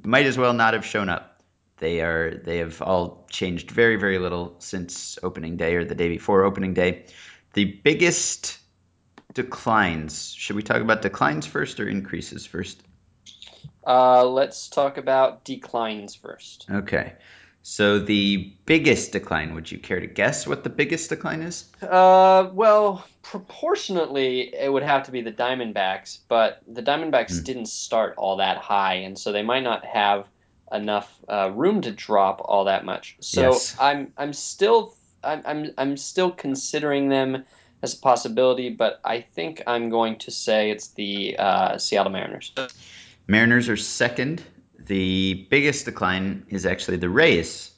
might 0.02 0.24
as 0.24 0.38
well 0.38 0.54
not 0.54 0.72
have 0.72 0.84
shown 0.84 1.10
up. 1.10 1.42
They 1.76 2.00
are 2.00 2.34
they 2.42 2.58
have 2.58 2.80
all 2.80 3.26
changed 3.30 3.70
very 3.70 3.96
very 3.96 4.18
little 4.18 4.56
since 4.60 5.18
opening 5.22 5.58
day 5.58 5.76
or 5.76 5.84
the 5.84 5.94
day 5.94 6.08
before 6.08 6.44
opening 6.44 6.72
day. 6.72 7.06
The 7.52 7.66
biggest 7.66 8.58
declines. 9.34 10.32
Should 10.32 10.56
we 10.56 10.62
talk 10.62 10.80
about 10.80 11.02
declines 11.02 11.46
first 11.46 11.80
or 11.80 11.88
increases 11.88 12.46
first? 12.46 12.82
Uh, 13.86 14.24
let's 14.24 14.68
talk 14.68 14.96
about 14.96 15.44
declines 15.44 16.14
first. 16.14 16.66
Okay. 16.70 17.14
So 17.62 17.98
the 17.98 18.52
biggest 18.64 19.12
decline, 19.12 19.54
would 19.54 19.70
you 19.70 19.78
care 19.78 20.00
to 20.00 20.06
guess 20.06 20.46
what 20.46 20.64
the 20.64 20.70
biggest 20.70 21.10
decline 21.10 21.42
is? 21.42 21.66
Uh, 21.82 22.48
well, 22.52 23.04
proportionately, 23.22 24.54
it 24.54 24.72
would 24.72 24.82
have 24.82 25.04
to 25.04 25.12
be 25.12 25.20
the 25.20 25.32
Diamondbacks, 25.32 26.18
but 26.28 26.62
the 26.66 26.82
Diamondbacks 26.82 27.32
mm. 27.32 27.44
didn't 27.44 27.66
start 27.66 28.14
all 28.16 28.36
that 28.38 28.56
high, 28.56 28.94
and 28.94 29.18
so 29.18 29.32
they 29.32 29.42
might 29.42 29.62
not 29.62 29.84
have 29.84 30.26
enough 30.72 31.12
uh, 31.28 31.50
room 31.54 31.82
to 31.82 31.90
drop 31.90 32.40
all 32.44 32.64
that 32.64 32.84
much. 32.84 33.16
So 33.20 33.52
yes. 33.52 33.76
I'm 33.78 34.12
I'm 34.16 34.32
still 34.32 34.94
I'm, 35.22 35.42
I'm 35.44 35.70
I'm 35.76 35.96
still 35.96 36.30
considering 36.30 37.08
them 37.08 37.44
as 37.82 37.94
a 37.94 37.98
possibility, 37.98 38.70
but 38.70 39.00
I 39.04 39.20
think 39.20 39.62
I'm 39.66 39.90
going 39.90 40.18
to 40.20 40.30
say 40.30 40.70
it's 40.70 40.88
the 40.88 41.36
uh, 41.38 41.78
Seattle 41.78 42.12
Mariners. 42.12 42.52
Mariners 43.26 43.68
are 43.68 43.76
second. 43.76 44.42
The 44.90 45.46
biggest 45.48 45.84
decline 45.84 46.46
is 46.48 46.66
actually 46.66 46.96
the 46.96 47.08
Rays, 47.08 47.70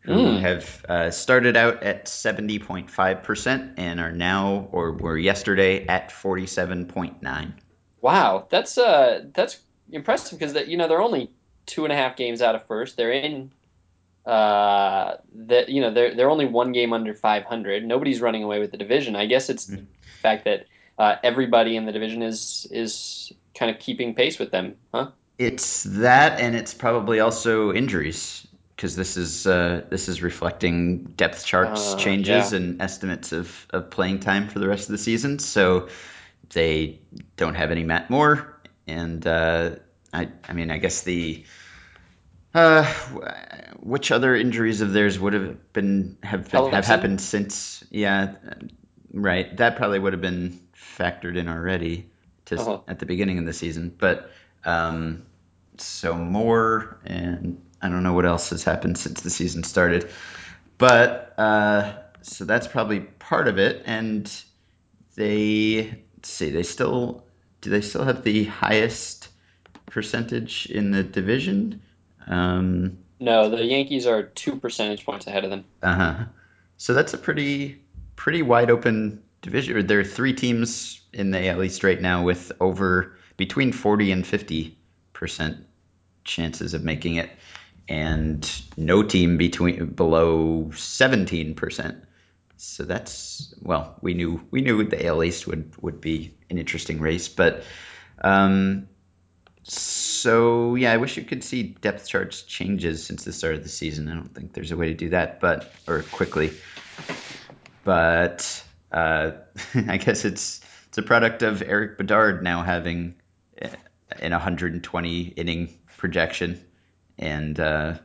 who 0.00 0.12
mm. 0.12 0.40
have 0.40 0.84
uh, 0.86 1.10
started 1.10 1.56
out 1.56 1.82
at 1.82 2.04
70.5% 2.04 3.74
and 3.78 3.98
are 3.98 4.12
now, 4.12 4.68
or 4.70 4.92
were 4.92 5.16
yesterday, 5.16 5.86
at 5.86 6.10
47.9. 6.10 7.54
Wow, 8.02 8.48
that's 8.50 8.76
uh, 8.76 9.24
that's 9.32 9.60
impressive 9.90 10.38
because 10.38 10.52
that 10.52 10.68
you 10.68 10.76
know 10.76 10.88
they're 10.88 11.00
only 11.00 11.30
two 11.64 11.84
and 11.84 11.92
a 11.92 11.96
half 11.96 12.16
games 12.18 12.42
out 12.42 12.54
of 12.54 12.66
first. 12.66 12.98
They're 12.98 13.12
in 13.12 13.50
uh, 14.26 15.14
that 15.46 15.70
you 15.70 15.80
know 15.80 15.90
they're 15.90 16.14
they're 16.14 16.28
only 16.28 16.44
one 16.44 16.72
game 16.72 16.92
under 16.92 17.14
500. 17.14 17.82
Nobody's 17.82 18.20
running 18.20 18.42
away 18.42 18.58
with 18.58 18.72
the 18.72 18.76
division. 18.76 19.16
I 19.16 19.24
guess 19.24 19.48
it's 19.48 19.64
the 19.64 19.86
fact 20.20 20.44
that 20.44 20.66
uh, 20.98 21.16
everybody 21.22 21.76
in 21.76 21.86
the 21.86 21.92
division 21.92 22.20
is 22.20 22.66
is 22.70 23.32
kind 23.54 23.74
of 23.74 23.80
keeping 23.80 24.14
pace 24.14 24.38
with 24.38 24.50
them, 24.50 24.76
huh? 24.92 25.12
It's 25.38 25.84
that, 25.84 26.40
and 26.40 26.56
it's 26.56 26.74
probably 26.74 27.20
also 27.20 27.72
injuries 27.72 28.46
because 28.74 28.96
this 28.96 29.16
is 29.16 29.46
uh, 29.46 29.82
this 29.88 30.08
is 30.08 30.22
reflecting 30.22 31.04
depth 31.04 31.44
charts 31.44 31.94
uh, 31.94 31.96
changes 31.96 32.52
yeah. 32.52 32.58
and 32.58 32.82
estimates 32.82 33.32
of, 33.32 33.66
of 33.70 33.90
playing 33.90 34.20
time 34.20 34.48
for 34.48 34.58
the 34.58 34.68
rest 34.68 34.88
of 34.88 34.92
the 34.92 34.98
season. 34.98 35.38
So 35.38 35.88
they 36.50 37.00
don't 37.36 37.54
have 37.54 37.70
any 37.70 37.84
Matt 37.84 38.10
Moore, 38.10 38.60
and 38.86 39.24
uh, 39.26 39.76
I 40.12 40.28
I 40.48 40.52
mean 40.54 40.70
I 40.70 40.78
guess 40.78 41.02
the 41.02 41.44
uh, 42.54 42.84
which 43.80 44.10
other 44.10 44.34
injuries 44.34 44.80
of 44.80 44.92
theirs 44.92 45.18
would 45.18 45.34
have 45.34 45.72
been 45.72 46.18
have 46.22 46.50
been, 46.50 46.72
have 46.72 46.86
happened 46.86 47.20
since? 47.20 47.84
Yeah, 47.90 48.34
right. 49.12 49.56
That 49.56 49.76
probably 49.76 49.98
would 49.98 50.14
have 50.14 50.22
been 50.22 50.60
factored 50.96 51.36
in 51.36 51.48
already 51.48 52.10
to 52.46 52.60
uh-huh. 52.60 52.80
at 52.88 52.98
the 52.98 53.06
beginning 53.06 53.38
of 53.38 53.46
the 53.46 53.52
season. 53.52 53.94
But 53.96 54.30
um, 54.64 55.26
so 55.80 56.14
Moore, 56.14 56.98
and 57.04 57.60
I 57.80 57.88
don't 57.88 58.02
know 58.02 58.12
what 58.12 58.26
else 58.26 58.50
has 58.50 58.64
happened 58.64 58.98
since 58.98 59.20
the 59.20 59.30
season 59.30 59.64
started. 59.64 60.10
But 60.78 61.34
uh, 61.38 61.92
so 62.22 62.44
that's 62.44 62.66
probably 62.66 63.00
part 63.00 63.48
of 63.48 63.58
it. 63.58 63.82
And 63.86 64.30
they 65.16 66.02
see 66.22 66.50
they 66.50 66.62
still 66.62 67.24
do 67.60 67.70
they 67.70 67.80
still 67.80 68.04
have 68.04 68.22
the 68.22 68.44
highest 68.44 69.28
percentage 69.86 70.66
in 70.66 70.90
the 70.90 71.02
division? 71.02 71.82
Um, 72.26 72.98
no, 73.20 73.48
the 73.50 73.64
Yankees 73.64 74.06
are 74.06 74.22
two 74.22 74.56
percentage 74.56 75.04
points 75.04 75.26
ahead 75.26 75.44
of 75.44 75.50
them. 75.50 75.64
Uh 75.82 75.94
huh. 75.94 76.24
So 76.76 76.94
that's 76.94 77.14
a 77.14 77.18
pretty 77.18 77.82
pretty 78.16 78.42
wide 78.42 78.70
open 78.70 79.22
division. 79.42 79.86
There 79.86 80.00
are 80.00 80.04
three 80.04 80.32
teams 80.32 81.00
in 81.12 81.30
the 81.30 81.48
AL 81.48 81.62
East 81.64 81.82
right 81.82 82.00
now 82.00 82.22
with 82.22 82.52
over 82.60 83.16
between 83.36 83.72
forty 83.72 84.12
and 84.12 84.26
fifty 84.26 84.78
percent 85.12 85.66
chances 86.28 86.74
of 86.74 86.84
making 86.84 87.16
it, 87.16 87.30
and 87.88 88.48
no 88.76 89.02
team 89.02 89.36
between 89.38 89.86
below 89.86 90.70
seventeen 90.76 91.54
percent. 91.54 92.04
So 92.56 92.84
that's 92.84 93.54
well, 93.62 93.96
we 94.00 94.14
knew 94.14 94.40
we 94.50 94.60
knew 94.60 94.84
the 94.84 95.06
AL 95.06 95.24
East 95.24 95.46
would 95.46 95.74
would 95.80 96.00
be 96.00 96.34
an 96.50 96.58
interesting 96.58 97.00
race, 97.00 97.28
but 97.28 97.64
um, 98.22 98.88
So 99.64 100.74
yeah, 100.76 100.92
I 100.92 100.96
wish 100.96 101.16
you 101.16 101.24
could 101.24 101.44
see 101.44 101.62
depth 101.62 102.08
charts 102.08 102.42
changes 102.42 103.04
since 103.04 103.24
the 103.24 103.32
start 103.32 103.54
of 103.54 103.62
the 103.62 103.68
season. 103.68 104.08
I 104.08 104.14
don't 104.14 104.34
think 104.34 104.52
there's 104.52 104.72
a 104.72 104.76
way 104.76 104.88
to 104.88 104.94
do 104.94 105.10
that, 105.10 105.40
but 105.40 105.70
or 105.86 106.02
quickly. 106.02 106.52
But 107.84 108.64
uh, 108.92 109.32
I 109.74 109.98
guess 109.98 110.24
it's 110.24 110.60
it's 110.88 110.98
a 110.98 111.02
product 111.02 111.42
of 111.42 111.62
Erik 111.62 111.98
Bedard 111.98 112.42
now 112.42 112.62
having 112.62 113.14
an 114.20 114.32
120 114.32 115.20
inning 115.20 115.78
projection, 115.98 116.58
and 117.18 117.60
uh, 117.60 117.98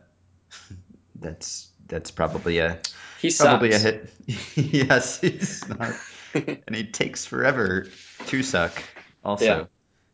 that's 1.16 1.70
that's 1.88 2.12
probably 2.12 2.58
a 2.58 2.80
He 3.22 3.32
probably 3.32 3.72
a 3.72 3.80
hit. 3.80 4.10
yes, 4.56 5.22
he's 5.22 5.66
not, 5.70 5.94
and 6.34 6.76
he 6.76 6.84
takes 6.84 7.26
forever 7.26 7.88
to 8.28 8.44
suck. 8.44 8.76
Yeah. 8.76 9.00
Also, 9.24 9.70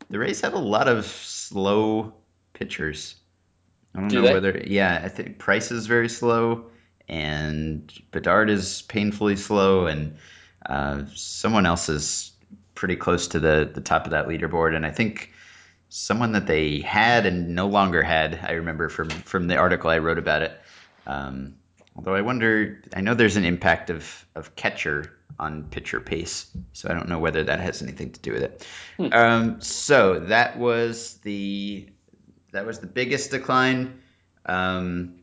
the 0.08 0.18
Rays 0.20 0.42
have 0.42 0.54
a 0.54 0.58
lot 0.58 0.86
of 0.86 1.04
slow 1.04 2.14
pitchers. 2.52 3.16
I 3.94 4.00
don't 4.00 4.08
Do 4.08 4.16
know 4.16 4.28
they? 4.28 4.32
whether, 4.34 4.62
yeah, 4.64 5.00
I 5.02 5.08
think 5.08 5.38
Price 5.38 5.72
is 5.72 5.86
very 5.86 6.08
slow, 6.08 6.66
and 7.08 7.92
Bedard 8.12 8.48
is 8.48 8.82
painfully 8.82 9.34
slow, 9.34 9.86
and 9.86 10.16
uh, 10.64 11.06
someone 11.14 11.66
else 11.66 11.88
is 11.88 12.32
pretty 12.76 12.96
close 12.96 13.28
to 13.28 13.40
the 13.40 13.70
the 13.74 13.80
top 13.80 14.04
of 14.04 14.12
that 14.12 14.28
leaderboard, 14.28 14.76
and 14.76 14.86
I 14.86 14.90
think 14.90 15.32
someone 15.90 16.32
that 16.32 16.46
they 16.46 16.80
had 16.80 17.26
and 17.26 17.54
no 17.54 17.66
longer 17.66 18.02
had. 18.02 18.40
I 18.42 18.52
remember 18.52 18.88
from 18.88 19.10
from 19.10 19.46
the 19.48 19.56
article 19.56 19.90
I 19.90 19.98
wrote 19.98 20.18
about 20.18 20.42
it. 20.42 20.58
Um, 21.06 21.56
although 21.94 22.14
I 22.14 22.22
wonder, 22.22 22.82
I 22.94 23.02
know 23.02 23.14
there's 23.14 23.36
an 23.36 23.44
impact 23.44 23.90
of 23.90 24.26
of 24.34 24.56
catcher 24.56 25.12
on 25.38 25.64
pitcher 25.64 26.00
pace, 26.00 26.50
so 26.72 26.88
I 26.88 26.94
don't 26.94 27.08
know 27.08 27.18
whether 27.18 27.44
that 27.44 27.60
has 27.60 27.82
anything 27.82 28.12
to 28.12 28.20
do 28.20 28.32
with 28.32 28.42
it. 28.42 28.66
Hmm. 28.96 29.12
Um, 29.12 29.60
so 29.60 30.20
that 30.20 30.58
was 30.58 31.18
the 31.18 31.88
that 32.52 32.64
was 32.64 32.78
the 32.78 32.86
biggest 32.86 33.30
decline. 33.30 34.00
Um, 34.46 35.16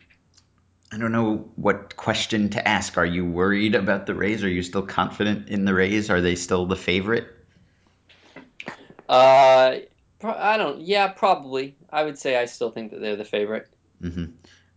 I 0.91 0.97
don't 0.97 1.11
know 1.11 1.49
what 1.55 1.95
question 1.95 2.49
to 2.51 2.65
ask. 2.65 2.97
Are 2.97 3.05
you 3.05 3.25
worried 3.25 3.75
about 3.75 4.05
the 4.05 4.15
Rays? 4.15 4.43
Are 4.43 4.49
you 4.49 4.63
still 4.63 4.83
confident 4.83 5.49
in 5.49 5.65
the 5.65 5.73
Rays? 5.73 6.09
Are 6.09 6.21
they 6.21 6.35
still 6.35 6.65
the 6.65 6.77
favorite? 6.77 7.27
Uh, 9.09 9.77
pro- 10.19 10.33
I 10.33 10.57
don't. 10.57 10.81
Yeah, 10.81 11.07
probably. 11.09 11.75
I 11.89 12.03
would 12.03 12.17
say 12.17 12.37
I 12.37 12.45
still 12.45 12.71
think 12.71 12.91
that 12.91 13.01
they're 13.01 13.15
the 13.15 13.25
favorite. 13.25 13.67
hmm 14.01 14.25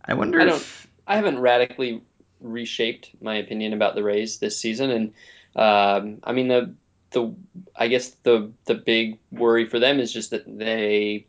I 0.05 0.13
wonder 0.13 0.39
I 0.39 0.45
don't. 0.45 0.55
if. 0.55 0.87
I 1.07 1.15
haven't 1.15 1.39
radically 1.39 2.01
reshaped 2.39 3.11
my 3.21 3.35
opinion 3.35 3.73
about 3.73 3.95
the 3.95 4.03
Rays 4.03 4.39
this 4.39 4.57
season, 4.57 4.91
and 4.91 5.13
um, 5.55 6.19
I 6.23 6.33
mean 6.33 6.47
the 6.47 6.73
the 7.11 7.33
I 7.75 7.87
guess 7.87 8.09
the 8.23 8.51
the 8.65 8.75
big 8.75 9.19
worry 9.31 9.65
for 9.65 9.79
them 9.79 9.99
is 9.99 10.11
just 10.11 10.31
that 10.31 10.43
they 10.47 11.27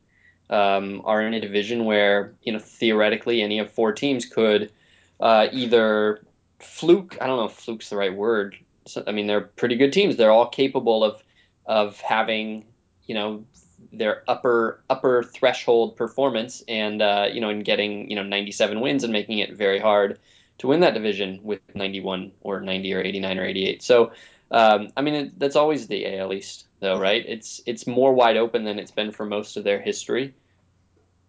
um, 0.50 1.02
are 1.04 1.22
in 1.22 1.34
a 1.34 1.40
division 1.40 1.84
where 1.84 2.34
you 2.42 2.52
know 2.52 2.58
theoretically 2.58 3.42
any 3.42 3.58
of 3.58 3.70
four 3.70 3.92
teams 3.92 4.26
could 4.26 4.72
uh, 5.20 5.48
either 5.52 6.24
fluke. 6.58 7.18
I 7.20 7.26
don't 7.26 7.36
know 7.36 7.46
if 7.46 7.52
fluke's 7.52 7.90
the 7.90 7.96
right 7.96 8.14
word. 8.14 8.56
So, 8.86 9.04
I 9.06 9.12
mean 9.12 9.26
they're 9.26 9.40
pretty 9.40 9.76
good 9.76 9.92
teams. 9.92 10.16
They're 10.16 10.30
all 10.32 10.48
capable 10.48 11.04
of 11.04 11.22
of 11.66 12.00
having 12.00 12.64
you 13.06 13.14
know 13.14 13.44
their 13.92 14.22
upper 14.28 14.82
upper 14.90 15.22
threshold 15.22 15.96
performance 15.96 16.62
and 16.68 17.02
uh, 17.02 17.28
you 17.32 17.40
know 17.40 17.50
and 17.50 17.64
getting 17.64 18.08
you 18.10 18.16
know 18.16 18.22
97 18.22 18.80
wins 18.80 19.04
and 19.04 19.12
making 19.12 19.38
it 19.38 19.54
very 19.54 19.78
hard 19.78 20.18
to 20.58 20.68
win 20.68 20.80
that 20.80 20.94
division 20.94 21.40
with 21.42 21.60
91 21.74 22.32
or 22.40 22.60
90 22.60 22.94
or 22.94 23.00
89 23.00 23.38
or 23.38 23.44
88. 23.44 23.82
So 23.82 24.12
um, 24.50 24.92
I 24.96 25.02
mean 25.02 25.14
it, 25.14 25.38
that's 25.38 25.56
always 25.56 25.88
the 25.88 26.06
AL 26.06 26.32
East 26.32 26.66
though, 26.80 26.98
right? 26.98 27.24
It's 27.26 27.60
it's 27.66 27.86
more 27.86 28.14
wide 28.14 28.36
open 28.36 28.64
than 28.64 28.78
it's 28.78 28.90
been 28.92 29.12
for 29.12 29.26
most 29.26 29.56
of 29.56 29.64
their 29.64 29.80
history. 29.80 30.34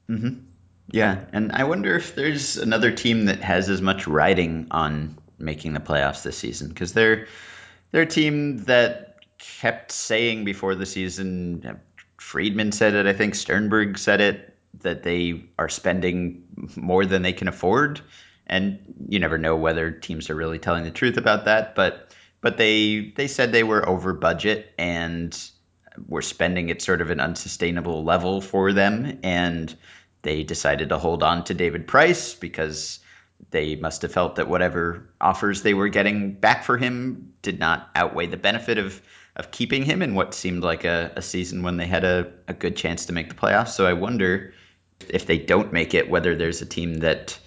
hmm 0.07 0.29
Yeah, 0.91 1.25
and 1.31 1.51
I 1.51 1.63
wonder 1.63 1.95
if 1.95 2.15
there's 2.15 2.57
another 2.57 2.91
team 2.91 3.25
that 3.25 3.39
has 3.41 3.69
as 3.69 3.81
much 3.81 4.07
riding 4.07 4.67
on 4.71 5.17
making 5.39 5.73
the 5.73 5.79
playoffs 5.79 6.23
this 6.23 6.37
season 6.37 6.69
because 6.69 6.93
they're 6.93 7.27
they're 7.91 8.03
a 8.03 8.07
team 8.07 8.59
that 8.65 9.17
kept 9.37 9.91
saying 9.91 10.45
before 10.45 10.75
the 10.75 10.85
season. 10.85 11.79
Friedman 12.33 12.71
said 12.71 12.95
it. 12.95 13.05
I 13.05 13.13
think 13.13 13.35
Sternberg 13.35 13.95
said 13.99 14.19
it 14.19 14.57
that 14.81 15.03
they 15.03 15.43
are 15.59 15.69
spending 15.69 16.43
more 16.75 17.05
than 17.05 17.21
they 17.21 17.31
can 17.31 17.47
afford, 17.47 18.01
and 18.47 18.79
you 19.07 19.19
never 19.19 19.37
know 19.37 19.55
whether 19.55 19.91
teams 19.91 20.31
are 20.31 20.35
really 20.35 20.57
telling 20.57 20.83
the 20.83 20.89
truth 20.89 21.17
about 21.17 21.45
that. 21.45 21.75
But 21.75 22.11
but 22.41 22.57
they 22.57 23.13
they 23.15 23.27
said 23.27 23.51
they 23.51 23.61
were 23.61 23.87
over 23.87 24.13
budget 24.13 24.73
and 24.79 25.39
were 26.07 26.23
spending 26.23 26.71
at 26.71 26.81
sort 26.81 27.01
of 27.01 27.11
an 27.11 27.19
unsustainable 27.19 28.03
level 28.03 28.41
for 28.41 28.73
them, 28.73 29.19
and 29.21 29.77
they 30.23 30.41
decided 30.41 30.89
to 30.89 30.97
hold 30.97 31.21
on 31.21 31.43
to 31.43 31.53
David 31.53 31.87
Price 31.87 32.33
because 32.33 32.99
they 33.51 33.75
must 33.75 34.01
have 34.01 34.11
felt 34.11 34.37
that 34.37 34.49
whatever 34.49 35.07
offers 35.21 35.61
they 35.61 35.75
were 35.75 35.87
getting 35.87 36.31
back 36.33 36.63
for 36.63 36.79
him 36.79 37.31
did 37.43 37.59
not 37.59 37.91
outweigh 37.93 38.25
the 38.25 38.37
benefit 38.37 38.79
of 38.79 39.03
of 39.35 39.51
keeping 39.51 39.83
him 39.83 40.01
in 40.01 40.15
what 40.15 40.33
seemed 40.33 40.63
like 40.63 40.83
a, 40.83 41.11
a 41.15 41.21
season 41.21 41.63
when 41.63 41.77
they 41.77 41.87
had 41.87 42.03
a, 42.03 42.31
a 42.47 42.53
good 42.53 42.75
chance 42.75 43.05
to 43.05 43.13
make 43.13 43.29
the 43.29 43.35
playoffs. 43.35 43.69
So 43.69 43.85
I 43.85 43.93
wonder 43.93 44.53
if 45.09 45.25
they 45.25 45.37
don't 45.37 45.73
make 45.73 45.93
it, 45.93 46.09
whether 46.09 46.35
there's 46.35 46.61
a 46.61 46.65
team 46.65 46.95
that 46.99 47.37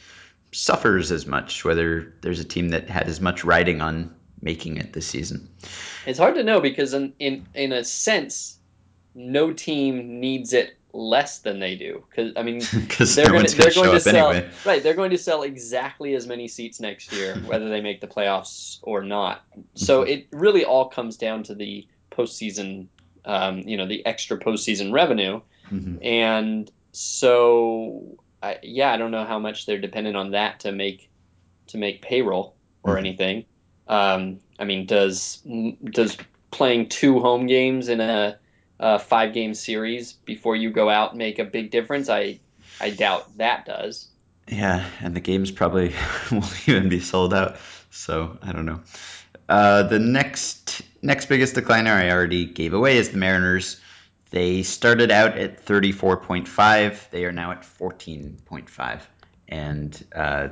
suffers 0.53 1.13
as 1.13 1.27
much, 1.27 1.65
whether 1.65 2.13
there's 2.23 2.41
a 2.41 2.45
team 2.45 2.71
that 2.71 2.89
had 2.89 3.09
as 3.09 3.21
much 3.21 3.45
riding 3.45 3.81
on 3.81 4.15
making 4.43 4.77
it 4.77 4.93
this 4.93 5.07
season. 5.07 5.49
It's 6.07 6.19
hard 6.19 6.35
to 6.35 6.43
know 6.43 6.61
because 6.61 6.93
in 6.95 7.13
in 7.19 7.47
in 7.55 7.73
a 7.73 7.85
sense, 7.85 8.59
no 9.15 9.53
team 9.53 10.21
needs 10.21 10.53
it 10.53 10.77
less 10.97 11.41
than 11.41 11.61
they 11.61 11.77
do. 11.77 12.05
Because 12.09 12.33
I 12.37 12.43
mean, 12.43 12.59
they're 12.99 13.27
no 13.27 13.33
gonna 13.33 13.33
going 13.33 13.47
to 13.47 13.57
they're 13.57 13.75
going 13.75 13.91
to 13.93 14.01
sell 14.01 14.31
anyway. 14.31 14.51
right. 14.65 14.83
They're 14.83 14.95
going 14.95 15.11
to 15.11 15.19
sell 15.19 15.43
exactly 15.43 16.15
as 16.15 16.27
many 16.27 16.49
seats 16.49 16.81
next 16.81 17.13
year, 17.13 17.37
whether 17.47 17.69
they 17.69 17.81
make 17.81 18.01
the 18.01 18.07
playoffs 18.07 18.79
or 18.83 19.03
not. 19.03 19.45
So 19.75 20.03
it 20.03 20.29
really 20.33 20.65
all 20.65 20.89
comes 20.89 21.17
down 21.17 21.45
to 21.45 21.55
the 21.55 21.87
postseason, 22.11 22.89
um, 23.25 23.61
you 23.61 23.77
know, 23.77 23.87
the 23.87 24.05
extra 24.07 24.39
postseason 24.39 24.93
revenue, 24.93 25.41
hmm 25.69 25.97
and 26.03 26.71
so 26.93 28.17
I, 28.43 28.59
yeah, 28.63 28.93
I 28.93 28.97
don't 28.97 29.11
know 29.11 29.25
how 29.25 29.39
much 29.39 29.67
they're 29.67 29.81
dependent 29.81 30.17
on 30.17 30.31
that 30.31 30.61
to 30.61 30.73
make 30.73 31.11
to 31.69 31.79
make 31.79 32.03
payroll 32.03 32.57
or 32.83 32.95
hmm 32.95 32.99
anything. 32.99 33.45
Um, 33.89 34.41
I 34.59 34.65
mean, 34.65 34.87
does 34.87 35.43
does 35.85 36.17
playing 36.51 36.89
two 36.89 37.21
home 37.21 37.47
games 37.47 37.89
in 37.89 38.01
a, 38.01 38.39
a 38.79 38.99
five 38.99 39.33
game 39.33 39.55
series 39.55 40.13
before 40.13 40.57
you 40.57 40.71
go 40.71 40.89
out 40.89 41.17
make 41.17 41.39
a 41.39 41.45
big 41.45 41.71
difference? 41.71 42.09
I 42.09 42.41
I 42.81 42.91
doubt 42.91 43.37
that 43.39 43.67
does. 43.67 44.09
Yeah, 44.49 44.85
and 45.01 45.15
the 45.15 45.21
games 45.21 45.51
probably 45.51 45.95
won't 46.31 46.69
even 46.69 46.89
be 46.89 47.01
sold 47.01 47.35
out. 47.35 47.57
So 47.91 48.39
I 48.43 48.53
don't 48.53 48.67
know. 48.67 48.81
Uh, 49.49 49.85
the 49.85 49.99
next 49.99 50.83
next 51.03 51.27
biggest 51.27 51.55
decliner 51.55 51.93
I 51.93 52.11
already 52.11 52.47
gave 52.47 52.75
away 52.75 52.99
is 52.99 53.11
the 53.11 53.19
Mariners. 53.19 53.81
They 54.31 54.65
started 54.65 55.11
out 55.11 55.39
at 55.39 55.65
34.5. 55.65 57.11
They 57.11 57.25
are 57.25 57.33
now 57.33 57.53
at 57.53 57.63
14.5. 57.63 59.01
And 59.49 60.05
uh, 60.15 60.49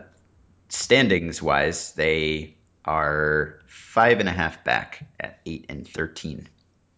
standings 0.68 1.42
wise, 1.42 1.92
they 1.92 2.54
are 2.84 3.58
five 3.66 4.20
and 4.20 4.28
a 4.28 4.32
half 4.32 4.62
back 4.62 5.04
at 5.18 5.40
8 5.44 5.66
and 5.68 5.88
13. 5.88 6.48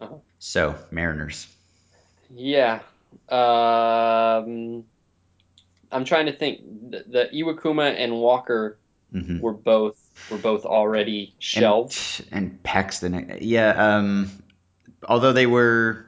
Uh-huh. 0.00 0.16
So, 0.38 0.76
Mariners. 0.90 1.46
Yeah. 2.28 2.80
Um, 3.28 4.84
I'm 5.90 6.04
trying 6.04 6.26
to 6.26 6.32
think. 6.32 6.60
The, 6.90 7.04
the 7.06 7.28
Iwakuma 7.34 7.94
and 7.96 8.14
Walker 8.14 8.78
hmm 9.12 9.38
were 9.38 9.52
both 9.54 9.96
were 10.28 10.38
both 10.38 10.64
already 10.64 11.34
And 11.52 11.62
shelved 11.62 12.24
and 12.30 12.62
Paxton, 12.62 13.38
yeah. 13.40 13.70
Um, 13.96 14.30
although 15.08 15.32
they 15.32 15.46
were 15.46 16.06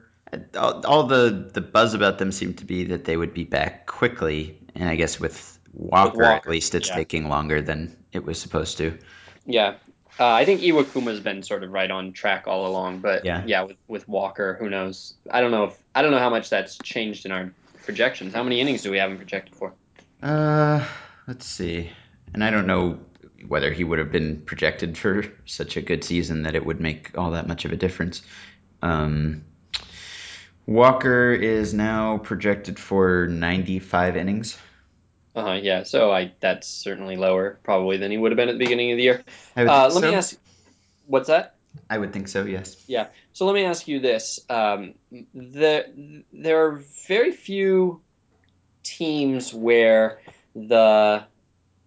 all, 0.55 0.85
all 0.85 1.03
the 1.07 1.49
the 1.53 1.61
buzz 1.61 1.93
about 1.93 2.17
them 2.19 2.31
seemed 2.31 2.59
to 2.59 2.65
be 2.65 2.85
that 2.85 3.05
they 3.05 3.17
would 3.17 3.33
be 3.33 3.45
back 3.45 3.85
quickly, 3.87 4.59
and 4.75 4.87
I 4.89 4.95
guess 4.95 5.19
with 5.19 5.59
with 6.01 6.13
Walker 6.13 6.23
at 6.23 6.47
least 6.47 6.75
it's 6.75 6.89
Yeah. 6.89 6.95
taking 6.95 7.29
longer 7.29 7.61
than 7.61 7.95
it 8.11 8.23
was 8.25 8.39
supposed 8.41 8.77
to. 8.77 8.97
Yeah. 9.45 9.75
Uh, 10.19 10.27
I 10.27 10.43
think 10.43 10.61
Iwakuma's 10.61 11.21
been 11.21 11.43
sort 11.43 11.63
of 11.63 11.71
right 11.71 11.89
on 11.89 12.11
track 12.11 12.45
all 12.45 12.67
along, 12.67 12.99
but 12.99 13.23
Yeah. 13.23 13.43
yeah, 13.45 13.63
with, 13.63 13.77
with 13.87 14.07
Walker, 14.09 14.57
who 14.59 14.69
knows? 14.69 15.13
I 15.31 15.39
don't 15.39 15.51
know 15.51 15.65
if 15.65 15.77
I 15.95 16.01
don't 16.01 16.11
know 16.11 16.19
how 16.19 16.29
much 16.29 16.49
that's 16.49 16.77
changed 16.79 17.25
in 17.25 17.31
our 17.31 17.53
projections. 17.85 18.33
How 18.33 18.43
many 18.43 18.59
innings 18.59 18.81
do 18.81 18.91
we 18.91 18.97
have 18.97 19.09
him 19.11 19.17
projected 19.17 19.55
for? 19.55 19.73
Uh, 20.21 20.85
let's 21.27 21.45
see. 21.45 21.89
And 22.33 22.43
I 22.43 22.51
don't 22.51 22.67
know 22.67 22.99
whether 23.47 23.71
he 23.71 23.85
would 23.85 23.99
have 23.99 24.11
been 24.11 24.41
projected 24.41 24.97
for 24.97 25.23
such 25.45 25.77
a 25.77 25.81
good 25.81 26.03
season 26.03 26.43
that 26.43 26.55
it 26.55 26.65
would 26.65 26.81
make 26.81 27.17
all 27.17 27.31
that 27.31 27.47
much 27.47 27.63
of 27.63 27.71
a 27.71 27.77
difference. 27.77 28.21
Um, 28.81 29.45
Walker 30.65 31.31
is 31.33 31.73
now 31.73 32.17
projected 32.17 32.77
for 32.77 33.27
95 33.27 34.17
innings. 34.17 34.57
Uh-huh, 35.39 35.59
yeah, 35.61 35.83
so 35.83 36.11
I 36.11 36.33
that's 36.39 36.67
certainly 36.67 37.15
lower 37.15 37.59
probably 37.63 37.97
than 37.97 38.11
he 38.11 38.17
would 38.17 38.31
have 38.31 38.37
been 38.37 38.49
at 38.49 38.53
the 38.53 38.65
beginning 38.65 38.91
of 38.91 38.97
the 38.97 39.03
year. 39.03 39.23
I 39.55 39.63
would 39.63 39.69
Uh, 39.69 39.89
let 39.93 40.01
me 40.01 40.13
ask, 40.13 40.37
what's 41.07 41.27
that? 41.27 41.55
I 41.89 41.97
would 41.97 42.11
think 42.13 42.27
so. 42.27 42.43
Yes. 42.43 42.83
Yeah. 42.87 43.07
So 43.33 43.45
let 43.45 43.55
me 43.55 43.63
ask 43.63 43.87
you 43.87 43.99
this: 43.99 44.39
um, 44.49 44.95
the 45.33 46.23
there 46.33 46.65
are 46.65 46.81
very 47.07 47.31
few 47.31 48.01
teams 48.83 49.53
where 49.53 50.19
the 50.55 51.23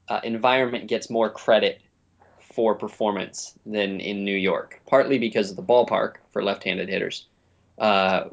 uh, 0.09 0.21
environment 0.25 0.89
gets 0.89 1.11
more 1.11 1.31
credit 1.31 1.81
for 2.55 2.75
performance 2.75 3.55
than 3.67 4.01
in 4.01 4.25
New 4.25 4.37
York, 4.37 4.81
partly 4.87 5.19
because 5.19 5.51
of 5.51 5.57
the 5.57 5.63
ballpark 5.63 6.17
for 6.33 6.43
left-handed 6.43 6.89
hitters, 6.89 7.27
uh, 7.79 8.25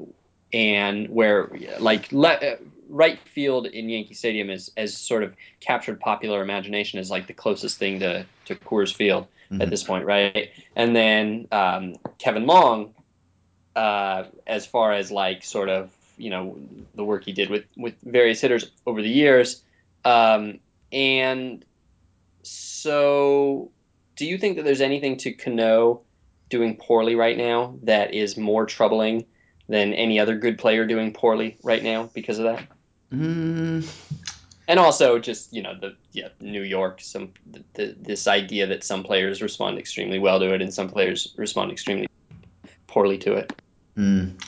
and 0.53 1.09
where 1.09 1.49
like 1.79 2.11
le- 2.11 2.57
right 2.89 3.19
field 3.33 3.67
in 3.67 3.87
Yankee 3.87 4.15
Stadium 4.15 4.49
is 4.49 4.71
has 4.75 4.97
sort 4.97 5.23
of 5.23 5.35
captured 5.59 5.99
popular 5.99 6.41
imagination 6.41 6.99
as 6.99 7.09
like 7.09 7.27
the 7.27 7.33
closest 7.33 7.77
thing 7.77 7.99
to 7.99 8.25
to 8.45 8.55
Coors 8.55 8.93
Field 8.93 9.27
mm-hmm. 9.51 9.61
at 9.61 9.69
this 9.69 9.83
point, 9.83 10.05
right? 10.05 10.49
And 10.75 10.95
then 10.95 11.47
um, 11.51 11.95
Kevin 12.17 12.45
Long, 12.45 12.93
uh, 13.75 14.25
as 14.45 14.65
far 14.65 14.93
as 14.93 15.11
like 15.11 15.43
sort 15.43 15.69
of 15.69 15.91
you 16.17 16.29
know 16.29 16.57
the 16.95 17.03
work 17.03 17.23
he 17.23 17.31
did 17.31 17.49
with 17.49 17.65
with 17.77 17.95
various 18.03 18.41
hitters 18.41 18.69
over 18.85 19.01
the 19.01 19.09
years, 19.09 19.61
um, 20.03 20.59
and 20.91 21.63
so 22.41 23.71
do 24.15 24.25
you 24.25 24.37
think 24.37 24.57
that 24.57 24.63
there's 24.63 24.81
anything 24.81 25.17
to 25.17 25.31
Cano 25.33 26.01
doing 26.49 26.77
poorly 26.77 27.15
right 27.15 27.37
now 27.37 27.77
that 27.83 28.13
is 28.13 28.35
more 28.35 28.65
troubling 28.65 29.25
than 29.67 29.93
any 29.93 30.19
other 30.19 30.35
good 30.35 30.57
player 30.57 30.85
doing 30.85 31.13
poorly 31.13 31.57
right 31.63 31.83
now 31.83 32.09
because 32.13 32.39
of 32.39 32.45
that? 32.45 32.67
Mm. 33.11 33.89
And 34.67 34.79
also, 34.79 35.17
just 35.17 35.51
you 35.51 35.63
know, 35.63 35.73
the 35.79 35.95
yeah, 36.11 36.29
New 36.39 36.61
York. 36.61 37.01
Some 37.01 37.33
the, 37.49 37.63
the, 37.73 37.95
this 37.99 38.27
idea 38.27 38.67
that 38.67 38.83
some 38.83 39.03
players 39.03 39.41
respond 39.41 39.79
extremely 39.79 40.19
well 40.19 40.39
to 40.39 40.53
it, 40.53 40.61
and 40.61 40.73
some 40.73 40.89
players 40.89 41.33
respond 41.37 41.71
extremely 41.71 42.07
poorly 42.85 43.17
to 43.19 43.33
it. 43.33 43.53
Mm. 43.97 44.39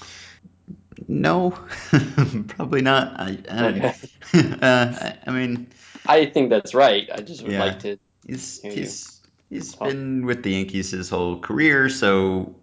No, 1.08 1.52
probably 2.48 2.82
not. 2.82 3.20
I, 3.20 3.38
I, 3.50 3.66
okay. 3.68 3.96
uh, 4.34 4.56
I, 4.62 5.18
I, 5.26 5.32
mean, 5.32 5.68
I 6.06 6.28
think 6.28 6.50
that's 6.50 6.76
right. 6.76 7.10
I 7.12 7.22
just 7.22 7.42
would 7.44 7.54
yeah, 7.54 7.60
like 7.60 7.80
to. 7.80 7.98
He's 8.28 8.62
he's 8.62 9.22
you 9.50 9.58
he's 9.58 9.74
talk. 9.74 9.88
been 9.88 10.26
with 10.26 10.44
the 10.44 10.52
Yankees 10.52 10.92
his 10.92 11.10
whole 11.10 11.40
career, 11.40 11.90
so 11.90 12.56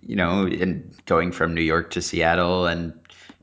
you 0.00 0.16
know, 0.16 0.46
and 0.46 0.94
going 1.06 1.32
from 1.32 1.54
New 1.54 1.60
York 1.60 1.90
to 1.90 2.02
Seattle 2.02 2.66
and 2.66 2.94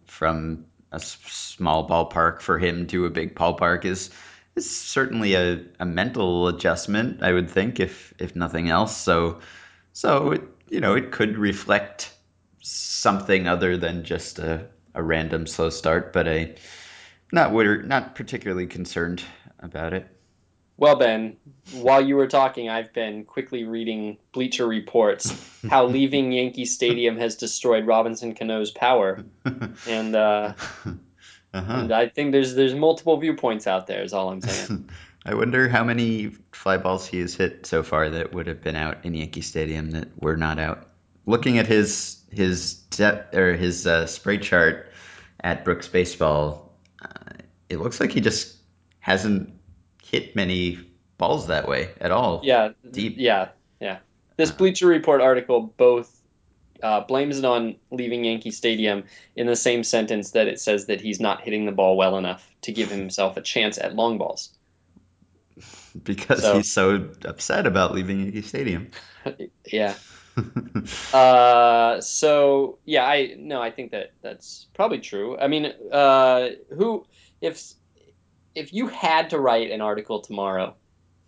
from 0.06 0.66
a 0.92 1.00
small 1.00 1.88
ballpark 1.88 2.42
for 2.42 2.58
him 2.58 2.88
to 2.88 3.06
a 3.06 3.10
big 3.10 3.36
ballpark 3.36 3.86
is 3.86 4.10
is 4.56 4.70
certainly 4.70 5.36
a, 5.36 5.62
a 5.80 5.86
mental 5.86 6.48
adjustment, 6.48 7.22
I 7.22 7.32
would 7.34 7.50
think, 7.50 7.80
if 7.80 8.14
if 8.20 8.36
nothing 8.36 8.70
else. 8.70 8.96
So 8.98 9.40
so 9.94 10.32
it 10.32 10.44
you 10.70 10.80
know 10.80 10.96
it 10.96 11.12
could 11.12 11.38
reflect 11.38 12.14
something 12.62 13.48
other 13.48 13.78
than 13.78 14.04
just 14.04 14.40
a, 14.40 14.68
a 14.94 15.04
random 15.04 15.48
slow 15.48 15.70
start, 15.70 16.14
but 16.14 16.28
I 16.28 16.56
not 17.32 17.54
we're 17.54 17.82
not 17.84 18.16
particularly 18.16 18.68
concerned 18.68 19.24
about 19.60 19.94
it. 19.94 20.08
Well, 20.78 20.96
Ben, 20.96 21.38
while 21.74 22.06
you 22.06 22.16
were 22.16 22.28
talking, 22.28 22.70
I've 22.70 22.94
been 22.94 23.26
quickly 23.26 23.64
reading 23.64 24.18
Bleacher 24.32 24.68
Reports 24.68 25.34
how 25.70 25.88
leaving 25.88 26.32
Yankee 26.32 26.66
Stadium 26.66 27.18
has 27.18 27.36
destroyed 27.36 27.88
Robinson 27.88 28.36
Cano's 28.36 28.70
power, 28.70 29.26
and 29.88 30.16
uh, 30.16 30.54
uh-huh. 31.54 31.74
and 31.74 31.92
I 31.92 32.10
think 32.10 32.32
there's 32.32 32.54
there's 32.54 32.76
multiple 32.76 33.18
viewpoints 33.18 33.66
out 33.66 33.88
there. 33.88 34.04
Is 34.04 34.14
all 34.14 34.30
I'm 34.30 34.42
saying. 34.42 34.90
I 35.26 35.34
wonder 35.34 35.68
how 35.68 35.84
many 35.84 36.32
fly 36.54 36.78
balls 36.78 37.06
he 37.06 37.20
has 37.20 37.36
hit 37.36 37.66
so 37.66 37.84
far 37.84 38.10
that 38.10 38.32
would 38.32 38.48
have 38.48 38.62
been 38.62 38.78
out 38.78 39.04
in 39.04 39.14
Yankee 39.14 39.42
Stadium 39.42 39.92
that 39.92 40.08
were 40.22 40.38
not 40.38 40.58
out. 40.58 40.90
Looking 41.26 41.58
at 41.58 41.66
his 41.68 42.22
his 42.32 42.76
depth 42.76 43.36
or 43.36 43.54
his 43.56 43.88
uh, 43.88 44.06
spray 44.06 44.38
chart 44.38 44.92
at 45.42 45.66
Brooks 45.66 45.88
Baseball, 45.88 46.72
uh, 47.02 47.34
it 47.68 47.80
looks 47.80 48.00
like 48.00 48.12
he 48.12 48.22
just 48.22 48.56
hasn't 49.00 49.57
hit 50.10 50.36
many 50.36 50.80
balls 51.18 51.48
that 51.48 51.68
way 51.68 51.90
at 52.00 52.12
all. 52.12 52.42
Yeah, 52.44 52.70
deep. 52.92 53.16
Yeah, 53.18 53.50
yeah. 53.80 54.00
This 54.38 54.52
uh, 54.52 54.56
Bleacher 54.56 54.88
Report 54.88 55.22
article 55.22 55.74
both 55.78 56.14
uh, 56.82 57.02
blames 57.02 57.40
it 57.40 57.46
on 57.46 57.76
leaving 57.92 58.24
Yankee 58.24 58.52
Stadium 58.52 59.04
in 59.36 59.48
the 59.48 59.56
same 59.56 59.84
sentence 59.84 60.32
that 60.32 60.48
it 60.48 60.60
says 60.60 60.86
that 60.86 61.02
he's 61.02 61.20
not 61.20 61.42
hitting 61.42 61.66
the 61.66 61.72
ball 61.72 61.98
well 61.98 62.18
enough 62.18 62.48
to 62.62 62.72
give 62.72 62.90
himself 62.92 63.38
a 63.38 63.42
chance 63.42 63.78
at 63.78 63.96
long 63.96 64.18
balls. 64.18 64.50
Because 66.04 66.42
so, 66.42 66.58
he's 66.58 66.72
so 66.72 67.10
upset 67.26 67.66
about 67.66 67.94
leaving 67.94 68.22
Yankee 68.22 68.44
Stadium. 68.44 68.92
yeah. 69.66 69.96
uh, 71.14 72.00
so 72.00 72.78
yeah, 72.86 73.06
I 73.06 73.36
no, 73.40 73.60
I 73.60 73.72
think 73.72 73.90
that 73.92 74.12
that's 74.22 74.68
probably 74.76 75.00
true. 75.00 75.36
I 75.36 75.48
mean, 75.48 75.74
uh, 75.92 76.50
who 76.76 77.08
if 77.42 77.74
if 78.58 78.74
you 78.74 78.88
had 78.88 79.30
to 79.30 79.40
write 79.40 79.70
an 79.70 79.82
article 79.82 80.20
tomorrow, 80.20 80.74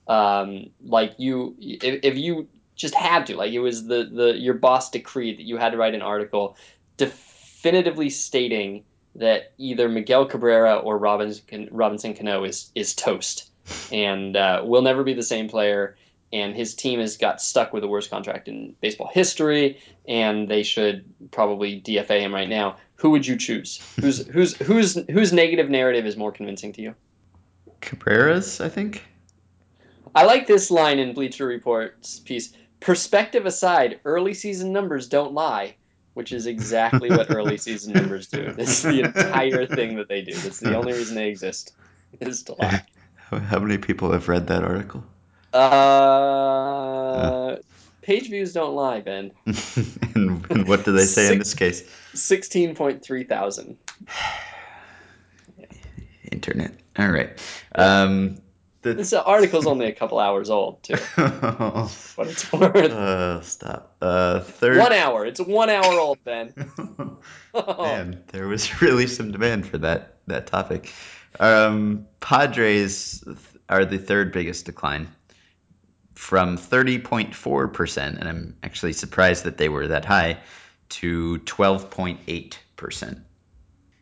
um, 0.07 0.71
like 0.83 1.13
you, 1.19 1.55
if, 1.59 1.99
if 2.03 2.17
you 2.17 2.47
just 2.75 2.95
had 2.95 3.27
to, 3.27 3.37
like 3.37 3.53
it 3.53 3.59
was 3.59 3.85
the, 3.85 4.09
the 4.11 4.33
your 4.35 4.55
boss 4.55 4.89
decreed 4.89 5.37
that 5.37 5.43
you 5.43 5.57
had 5.57 5.71
to 5.73 5.77
write 5.77 5.93
an 5.93 6.01
article 6.01 6.57
definitively 6.97 8.09
stating 8.09 8.83
that 9.15 9.53
either 9.59 9.87
Miguel 9.87 10.25
Cabrera 10.25 10.77
or 10.77 10.97
Robinson 10.97 11.69
Robinson 11.71 12.15
Cano 12.15 12.43
is 12.45 12.71
is 12.73 12.95
toast, 12.95 13.51
and 13.91 14.35
uh, 14.35 14.63
will 14.65 14.81
never 14.81 15.03
be 15.03 15.13
the 15.13 15.23
same 15.23 15.47
player. 15.47 15.95
And 16.31 16.55
his 16.55 16.75
team 16.75 16.99
has 16.99 17.17
got 17.17 17.41
stuck 17.41 17.73
with 17.73 17.81
the 17.81 17.87
worst 17.87 18.11
contract 18.11 18.47
in 18.47 18.75
baseball 18.81 19.09
history, 19.11 19.79
and 20.07 20.47
they 20.47 20.61
should 20.61 21.03
probably 21.31 21.81
DFA 21.81 22.19
him 22.21 22.33
right 22.33 22.49
now. 22.49 22.77
Who 22.97 23.09
would 23.11 23.25
you 23.25 23.35
choose? 23.35 23.81
Who's 23.99 24.27
who's 24.27 24.55
whose 24.57 24.95
whose 25.09 25.33
negative 25.33 25.69
narrative 25.69 26.05
is 26.05 26.17
more 26.17 26.31
convincing 26.31 26.73
to 26.73 26.81
you? 26.81 26.95
Cabrera's, 27.81 28.61
I 28.61 28.69
think. 28.69 29.03
I 30.15 30.25
like 30.25 30.47
this 30.47 30.71
line 30.71 30.99
in 30.99 31.13
Bleacher 31.13 31.45
Report's 31.45 32.19
piece. 32.19 32.53
Perspective 32.79 33.45
aside, 33.45 33.99
early 34.05 34.33
season 34.33 34.71
numbers 34.71 35.07
don't 35.07 35.33
lie, 35.33 35.75
which 36.13 36.31
is 36.31 36.47
exactly 36.47 37.09
what 37.09 37.29
early 37.35 37.57
season 37.57 37.93
numbers 37.93 38.27
do. 38.27 38.51
This 38.53 38.69
is 38.69 38.83
the 38.83 39.01
entire 39.01 39.65
thing 39.65 39.97
that 39.97 40.07
they 40.07 40.21
do. 40.21 40.33
That's 40.33 40.59
the 40.59 40.75
only 40.75 40.93
reason 40.93 41.15
they 41.15 41.29
exist, 41.29 41.73
is 42.19 42.43
to 42.43 42.53
lie. 42.53 42.83
How 43.29 43.59
many 43.59 43.77
people 43.77 44.11
have 44.11 44.27
read 44.27 44.47
that 44.47 44.63
article? 44.63 45.03
Uh, 45.53 45.57
uh. 45.57 47.57
page 48.01 48.29
views 48.29 48.53
don't 48.53 48.75
lie, 48.75 49.01
Ben. 49.01 49.31
and, 50.15 50.45
and, 50.49 50.67
what 50.67 50.85
do 50.85 50.91
they 50.91 51.05
say 51.05 51.27
Six, 51.27 51.31
in 51.31 51.39
this 51.39 51.53
case? 51.53 51.83
16.3 52.13 53.27
thousand. 53.27 53.77
Internet. 56.31 56.73
All 56.99 57.09
right. 57.09 57.29
Um, 57.73 58.41
the... 58.81 58.93
This 58.93 59.13
article's 59.13 59.65
only 59.65 59.87
a 59.87 59.93
couple 59.93 60.19
hours 60.19 60.49
old, 60.49 60.83
too. 60.83 60.95
what 61.15 62.27
it's 62.27 62.51
worth. 62.51 62.75
Uh, 62.75 63.41
stop. 63.41 63.95
Uh, 64.01 64.41
third. 64.41 64.79
One 64.79 64.91
hour. 64.91 65.25
It's 65.25 65.39
one 65.39 65.69
hour 65.69 65.97
old, 65.99 66.21
Ben. 66.25 66.53
Man, 67.53 68.23
there 68.27 68.47
was 68.47 68.81
really 68.81 69.07
some 69.07 69.31
demand 69.31 69.65
for 69.65 69.77
that 69.79 70.17
that 70.27 70.47
topic. 70.47 70.93
Um, 71.39 72.07
Padres 72.19 73.23
are 73.69 73.85
the 73.85 73.97
third 73.97 74.33
biggest 74.33 74.65
decline 74.65 75.07
from 76.15 76.57
30.4%, 76.57 77.97
and 77.97 78.27
I'm 78.27 78.57
actually 78.61 78.93
surprised 78.93 79.45
that 79.45 79.57
they 79.57 79.69
were 79.69 79.87
that 79.87 80.03
high, 80.03 80.39
to 80.89 81.39
12.8%. 81.39 83.21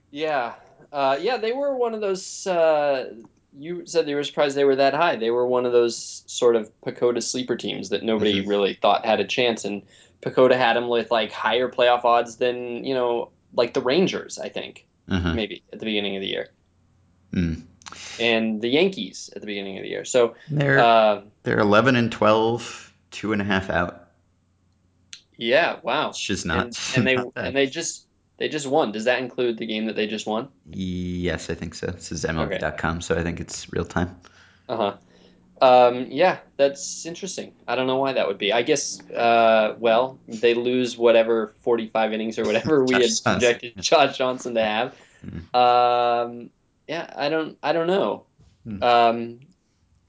Yeah, 0.10 0.54
uh, 0.92 1.18
yeah, 1.20 1.38
they 1.38 1.52
were 1.52 1.76
one 1.76 1.94
of 1.94 2.02
those. 2.02 2.48
Uh, 2.48 3.14
you 3.58 3.86
said 3.86 4.06
they 4.06 4.16
were 4.16 4.24
surprised 4.24 4.56
they 4.56 4.66
were 4.66 4.76
that 4.76 4.94
high. 4.94 5.16
They 5.16 5.32
were 5.32 5.48
one 5.48 5.66
of 5.66 5.72
those 5.72 6.24
sort 6.28 6.56
of 6.56 6.70
PECOTA 6.82 7.24
sleeper 7.24 7.56
teams 7.56 7.90
that 7.90 8.04
nobody 8.04 8.42
mm-hmm. 8.42 8.50
really 8.50 8.74
thought 8.76 9.06
had 9.06 9.20
a 9.20 9.26
chance, 9.26 9.66
and 9.66 9.82
PECOTA 10.22 10.56
had 10.56 10.76
them 10.76 10.88
with 10.88 11.12
like 11.12 11.32
higher 11.32 11.70
playoff 11.70 12.06
odds 12.06 12.38
than 12.38 12.84
you 12.84 12.94
know, 12.94 13.30
like 13.54 13.74
the 13.74 13.82
Rangers. 13.82 14.38
I 14.38 14.50
think 14.50 14.86
uh-huh. 15.10 15.34
maybe 15.34 15.64
at 15.74 15.80
the 15.80 15.86
beginning 15.86 16.16
of 16.16 16.22
the 16.22 16.28
year, 16.28 16.50
mm. 17.34 17.64
and 18.20 18.62
the 18.62 18.70
Yankees 18.70 19.30
at 19.36 19.42
the 19.42 19.48
beginning 19.48 19.78
of 19.78 19.84
the 19.84 19.90
year. 19.90 20.06
So 20.06 20.36
they're 20.50 20.80
uh, 20.80 21.22
they're 21.44 21.60
eleven 21.60 21.96
and 21.96 22.12
12, 22.12 22.94
two 23.12 23.34
and 23.34 23.42
a 23.42 23.46
half 23.46 23.70
out. 23.70 24.08
Yeah, 25.38 25.78
wow. 25.84 26.12
Just 26.12 26.46
not. 26.46 26.66
And, 26.66 26.78
and 26.96 27.08
they 27.08 27.16
not 27.24 27.32
and 27.36 27.56
they 27.56 27.68
just 27.68 28.07
they 28.38 28.50
just 28.50 28.68
won. 28.68 28.92
Does 28.92 29.06
that 29.06 29.20
include 29.20 29.58
the 29.58 29.66
game 29.66 29.86
that 29.86 29.96
they 29.96 30.08
just 30.08 30.26
won? 30.28 30.50
Yes, 30.70 31.50
I 31.50 31.56
think 31.56 31.76
so. 31.76 31.88
This 31.88 32.12
is 32.12 32.24
MLB.com, 32.24 32.98
okay. 32.98 33.02
so 33.02 33.18
I 33.18 33.24
think 33.24 33.40
it's 33.40 33.72
real 33.72 33.86
time. 33.86 34.20
Uh 34.70 34.78
huh. 34.78 34.98
Um, 35.60 36.08
yeah, 36.12 36.38
that's 36.56 37.06
interesting. 37.06 37.54
I 37.68 37.76
don't 37.76 37.88
know 37.88 37.98
why 37.98 38.14
that 38.14 38.28
would 38.28 38.38
be. 38.38 38.54
I 38.54 38.62
guess, 38.62 39.02
uh, 39.10 39.76
well, 39.80 40.20
they 40.28 40.54
lose 40.54 40.98
whatever 40.98 41.56
45 41.62 42.14
innings 42.14 42.38
or 42.38 42.46
whatever 42.46 42.84
we 42.86 42.94
had 42.94 43.10
projected 43.24 43.74
Josh 43.78 44.18
Johnson 44.18 44.54
to 44.54 44.64
have. 44.64 44.96
Mm. 45.26 45.56
Um, 45.56 46.50
yeah, 46.88 47.12
I 47.16 47.30
don't, 47.30 47.58
I 47.64 47.74
don't 47.74 47.88
know. 47.88 48.26
Mm. 48.68 48.84
Um, 48.84 49.40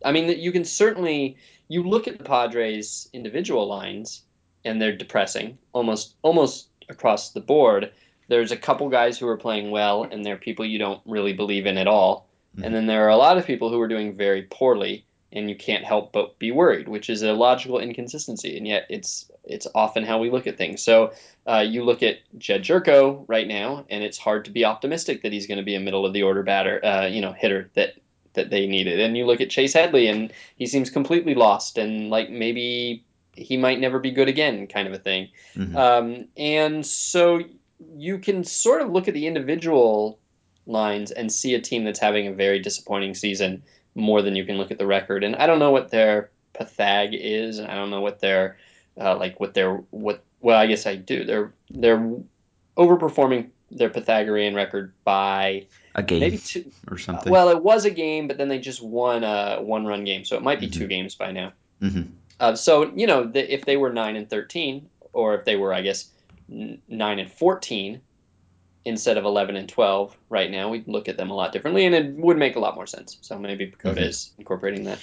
I 0.04 0.12
mean, 0.12 0.38
you 0.38 0.52
can 0.52 0.64
certainly 0.64 1.38
you 1.68 1.82
look 1.82 2.08
at 2.08 2.18
the 2.18 2.24
Padres' 2.24 3.08
individual 3.12 3.66
lines, 3.66 4.22
and 4.64 4.80
they're 4.80 4.96
depressing 4.96 5.58
almost 5.72 6.14
almost 6.22 6.68
across 6.88 7.30
the 7.30 7.40
board. 7.40 7.92
There's 8.28 8.52
a 8.52 8.56
couple 8.56 8.88
guys 8.88 9.18
who 9.18 9.26
are 9.28 9.36
playing 9.36 9.70
well, 9.70 10.04
and 10.04 10.24
they're 10.24 10.36
people 10.36 10.64
you 10.64 10.78
don't 10.78 11.00
really 11.06 11.32
believe 11.32 11.66
in 11.66 11.78
at 11.78 11.88
all. 11.88 12.28
Mhm. 12.56 12.66
And 12.66 12.74
then 12.74 12.86
there 12.86 13.04
are 13.04 13.10
a 13.10 13.16
lot 13.16 13.38
of 13.38 13.46
people 13.46 13.70
who 13.70 13.80
are 13.80 13.88
doing 13.88 14.16
very 14.16 14.42
poorly, 14.42 15.04
and 15.32 15.48
you 15.48 15.56
can't 15.56 15.84
help 15.84 16.12
but 16.12 16.38
be 16.38 16.50
worried, 16.50 16.88
which 16.88 17.10
is 17.10 17.22
a 17.22 17.32
logical 17.32 17.78
inconsistency, 17.78 18.56
and 18.56 18.66
yet 18.66 18.86
it's 18.88 19.30
it's 19.44 19.66
often 19.74 20.04
how 20.04 20.18
we 20.18 20.30
look 20.30 20.46
at 20.46 20.58
things. 20.58 20.82
So 20.82 21.12
uh, 21.46 21.64
you 21.66 21.82
look 21.82 22.02
at 22.02 22.18
Jedd 22.36 22.62
Gyorko 22.62 23.24
right 23.28 23.48
now, 23.48 23.86
and 23.88 24.04
it's 24.04 24.18
hard 24.18 24.44
to 24.44 24.50
be 24.50 24.66
optimistic 24.66 25.22
that 25.22 25.32
he's 25.32 25.46
going 25.46 25.56
to 25.58 25.64
be 25.64 25.74
a 25.74 25.80
middle 25.80 26.04
of 26.04 26.12
the 26.12 26.22
order 26.22 26.42
batter, 26.42 26.84
uh, 26.84 27.06
you 27.06 27.22
know, 27.22 27.32
hitter 27.32 27.70
that 27.74 27.94
that 28.34 28.50
they 28.50 28.66
needed. 28.66 29.00
And 29.00 29.16
you 29.16 29.24
look 29.26 29.40
at 29.40 29.50
Chase 29.50 29.72
Headley, 29.72 30.06
and 30.08 30.32
he 30.56 30.66
seems 30.66 30.90
completely 30.90 31.34
lost, 31.34 31.78
and 31.78 32.10
like 32.10 32.30
maybe 32.30 33.04
he 33.34 33.56
might 33.56 33.80
never 33.80 33.98
be 33.98 34.10
good 34.10 34.28
again, 34.28 34.66
kind 34.66 34.86
of 34.86 34.94
a 34.94 34.98
thing. 34.98 35.28
Mhm. 35.56 35.74
Um, 35.76 36.28
and 36.36 36.84
so 36.84 37.40
you 37.96 38.18
can 38.18 38.44
sort 38.44 38.82
of 38.82 38.90
look 38.90 39.08
at 39.08 39.14
the 39.14 39.26
individual 39.26 40.18
lines 40.66 41.10
and 41.10 41.32
see 41.32 41.54
a 41.54 41.60
team 41.60 41.84
that's 41.84 41.98
having 41.98 42.26
a 42.26 42.32
very 42.32 42.58
disappointing 42.58 43.14
season 43.14 43.62
more 43.94 44.20
than 44.22 44.36
you 44.36 44.44
can 44.44 44.56
look 44.58 44.70
at 44.70 44.78
the 44.78 44.86
record. 44.86 45.24
And 45.24 45.34
I 45.36 45.46
don't 45.46 45.58
know 45.58 45.70
what 45.70 45.90
their 45.90 46.30
pathag 46.54 47.10
is, 47.14 47.58
and 47.58 47.68
I 47.70 47.74
don't 47.74 47.90
know 47.90 48.00
what 48.00 48.20
their 48.20 48.56
uh, 49.00 49.16
like 49.16 49.38
what 49.40 49.54
their 49.54 49.76
what. 49.90 50.22
Well, 50.40 50.58
I 50.58 50.66
guess 50.66 50.86
I 50.86 50.96
do. 50.96 51.24
They're 51.24 51.52
they're 51.70 52.14
overperforming 52.76 53.48
their 53.70 53.90
Pythagorean 53.90 54.54
record 54.54 54.92
by 55.04 55.66
A 55.94 56.02
game 56.02 56.20
maybe 56.20 56.38
two. 56.38 56.70
or 56.90 56.96
something. 56.98 57.30
Well, 57.30 57.48
it 57.50 57.62
was 57.62 57.84
a 57.84 57.90
game, 57.90 58.28
but 58.28 58.38
then 58.38 58.48
they 58.48 58.58
just 58.58 58.82
won 58.82 59.24
a 59.24 59.58
one 59.60 59.84
run 59.86 60.04
game, 60.04 60.24
so 60.24 60.36
it 60.36 60.42
might 60.42 60.60
be 60.60 60.68
Mhm. 60.68 60.72
two 60.72 60.86
games 60.86 61.14
by 61.14 61.32
now. 61.32 61.52
Mhm. 61.82 62.08
Uh, 62.40 62.54
so 62.54 62.92
you 62.94 63.06
know, 63.06 63.24
the, 63.24 63.52
if 63.52 63.64
they 63.64 63.76
were 63.76 63.92
nine 63.92 64.16
and 64.16 64.28
thirteen, 64.30 64.88
or 65.12 65.34
if 65.34 65.44
they 65.44 65.56
were, 65.56 65.72
I 65.74 65.82
guess, 65.82 66.10
n- 66.50 66.80
nine 66.88 67.18
and 67.18 67.30
fourteen 67.30 68.00
instead 68.84 69.18
of 69.18 69.24
eleven 69.24 69.56
and 69.56 69.68
twelve 69.68 70.16
right 70.30 70.50
now, 70.50 70.70
we'd 70.70 70.88
look 70.88 71.08
at 71.08 71.16
them 71.16 71.30
a 71.30 71.34
lot 71.34 71.52
differently, 71.52 71.84
and 71.84 71.94
it 71.94 72.14
would 72.14 72.38
make 72.38 72.56
a 72.56 72.60
lot 72.60 72.74
more 72.74 72.86
sense. 72.86 73.18
So 73.20 73.38
maybe 73.38 73.66
PECOTA 73.66 73.96
Mhm. 73.96 74.08
is 74.08 74.32
incorporating 74.38 74.84
that. 74.84 74.98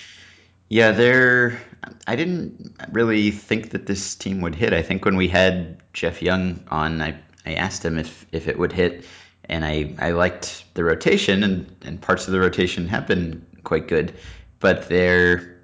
Yeah, 0.69 0.91
they're. 0.91 1.61
I 2.07 2.15
didn't 2.15 2.75
really 2.91 3.29
think 3.31 3.71
that 3.71 3.85
this 3.85 4.15
team 4.15 4.41
would 4.41 4.55
hit. 4.55 4.73
I 4.73 4.81
think 4.81 5.05
when 5.05 5.15
we 5.15 5.27
had 5.27 5.77
Jeff 5.93 6.23
Young 6.23 6.63
on, 6.69 7.01
I, 7.01 7.19
I 7.45 7.53
asked 7.53 7.85
him 7.85 7.99
if, 7.99 8.25
if 8.31 8.47
it 8.47 8.57
would 8.57 8.73
hit, 8.73 9.05
and 9.47 9.63
I, 9.63 9.93
I 9.99 10.11
liked 10.11 10.63
the 10.73 10.83
rotation, 10.83 11.43
and, 11.43 11.75
and 11.83 12.01
parts 12.01 12.25
of 12.25 12.33
the 12.33 12.39
rotation 12.39 12.87
have 12.87 13.05
been 13.05 13.45
quite 13.63 13.87
good, 13.87 14.15
but 14.59 14.89
they're 14.89 15.55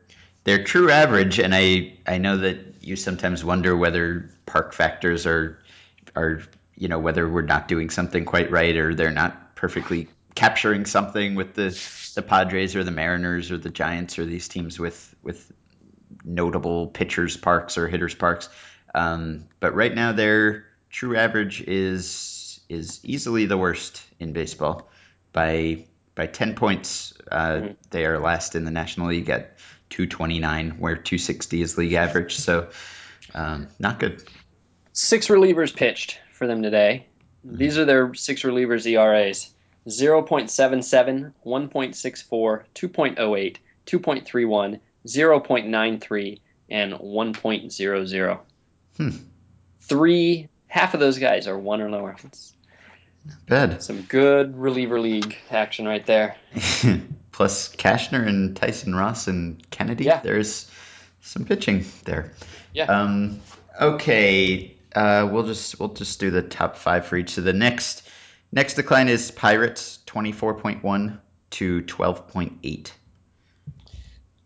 they're 0.43 0.63
true 0.63 0.91
average, 0.91 1.39
and 1.39 1.55
I 1.55 1.93
I 2.05 2.19
know 2.19 2.37
that 2.37 2.57
you 2.81 2.95
sometimes 2.95 3.43
wonder 3.43 3.75
whether 3.75 4.29
park 4.45 4.73
factors 4.73 5.25
are 5.25 5.57
are 6.15 6.41
you 6.75 6.87
know 6.87 6.99
whether 6.99 7.27
we're 7.27 7.41
not 7.41 7.67
doing 7.67 7.89
something 7.89 8.25
quite 8.25 8.51
right 8.51 8.75
or 8.75 8.95
they're 8.95 9.11
not 9.11 9.55
perfectly 9.55 10.07
capturing 10.35 10.85
something 10.85 11.35
with 11.35 11.53
the 11.53 11.69
the 12.15 12.21
Padres 12.21 12.75
or 12.75 12.83
the 12.83 12.91
Mariners 12.91 13.51
or 13.51 13.57
the 13.57 13.69
Giants 13.69 14.19
or 14.19 14.25
these 14.25 14.47
teams 14.47 14.79
with 14.79 15.15
with 15.21 15.51
notable 16.23 16.87
pitchers 16.87 17.37
parks 17.37 17.77
or 17.77 17.87
hitters 17.87 18.15
parks. 18.15 18.49
Um, 18.93 19.45
but 19.59 19.73
right 19.73 19.93
now 19.93 20.11
their 20.11 20.65
true 20.89 21.15
average 21.15 21.61
is 21.61 22.59
is 22.69 22.99
easily 23.03 23.45
the 23.45 23.57
worst 23.57 24.01
in 24.19 24.33
baseball 24.33 24.89
by 25.33 25.85
by 26.15 26.27
10 26.27 26.55
points. 26.55 27.13
Uh. 27.29 27.69
They 27.89 28.05
are 28.05 28.19
last 28.19 28.55
in 28.55 28.65
the 28.65 28.71
National 28.71 29.07
League 29.07 29.29
at 29.29 29.57
229, 29.89 30.71
where 30.79 30.95
260 30.95 31.61
is 31.61 31.77
league 31.77 31.93
average. 31.93 32.35
So 32.35 32.69
um, 33.33 33.67
not 33.79 33.99
good. 33.99 34.23
Six 35.03 35.29
relievers 35.29 35.75
pitched 35.75 36.19
for 36.31 36.45
them 36.45 36.61
today. 36.61 37.07
These 37.43 37.79
are 37.79 37.85
their 37.85 38.13
six 38.13 38.43
relievers 38.43 38.85
ERAs 38.85 39.51
0.77, 39.87 41.33
1.64, 41.43 42.63
2.08, 42.75 43.57
2.31, 43.87 44.79
0.93, 45.07 46.39
and 46.69 46.93
1.00. 46.93 48.39
Hmm. 48.97 49.09
Three, 49.79 50.49
half 50.67 50.93
of 50.93 50.99
those 50.99 51.17
guys 51.17 51.47
are 51.47 51.57
one 51.57 51.81
or 51.81 51.89
lower. 51.89 52.15
It's 52.23 52.53
Bad. 53.47 53.81
some 53.81 54.03
good 54.03 54.55
reliever 54.55 54.99
league 54.99 55.35
action 55.49 55.87
right 55.87 56.05
there. 56.05 56.35
Plus 57.31 57.75
Cashner 57.75 58.27
and 58.27 58.55
Tyson 58.55 58.93
Ross 58.93 59.27
and 59.27 59.67
Kennedy. 59.71 60.03
Yeah. 60.03 60.21
There's 60.21 60.69
some 61.21 61.45
pitching 61.45 61.85
there. 62.05 62.33
Yeah. 62.71 62.83
Um, 62.83 63.41
okay. 63.81 64.77
Uh, 64.95 65.29
we'll 65.31 65.45
just 65.45 65.79
we'll 65.79 65.93
just 65.93 66.19
do 66.19 66.31
the 66.31 66.41
top 66.41 66.77
five 66.77 67.05
for 67.05 67.17
each. 67.17 67.31
So 67.31 67.41
the 67.41 67.53
next 67.53 68.07
next 68.51 68.75
decline 68.75 69.07
is 69.07 69.31
Pirates, 69.31 69.99
twenty 70.05 70.31
four 70.31 70.53
point 70.55 70.83
one 70.83 71.21
to 71.51 71.81
twelve 71.81 72.27
point 72.27 72.59
eight. 72.63 72.93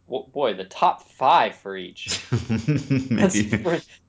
Wo- 0.07 0.29
Boy, 0.31 0.53
the 0.53 0.65
top 0.65 1.09
five 1.09 1.55
for 1.55 1.75
each. 1.75 2.21
That's 2.29 3.41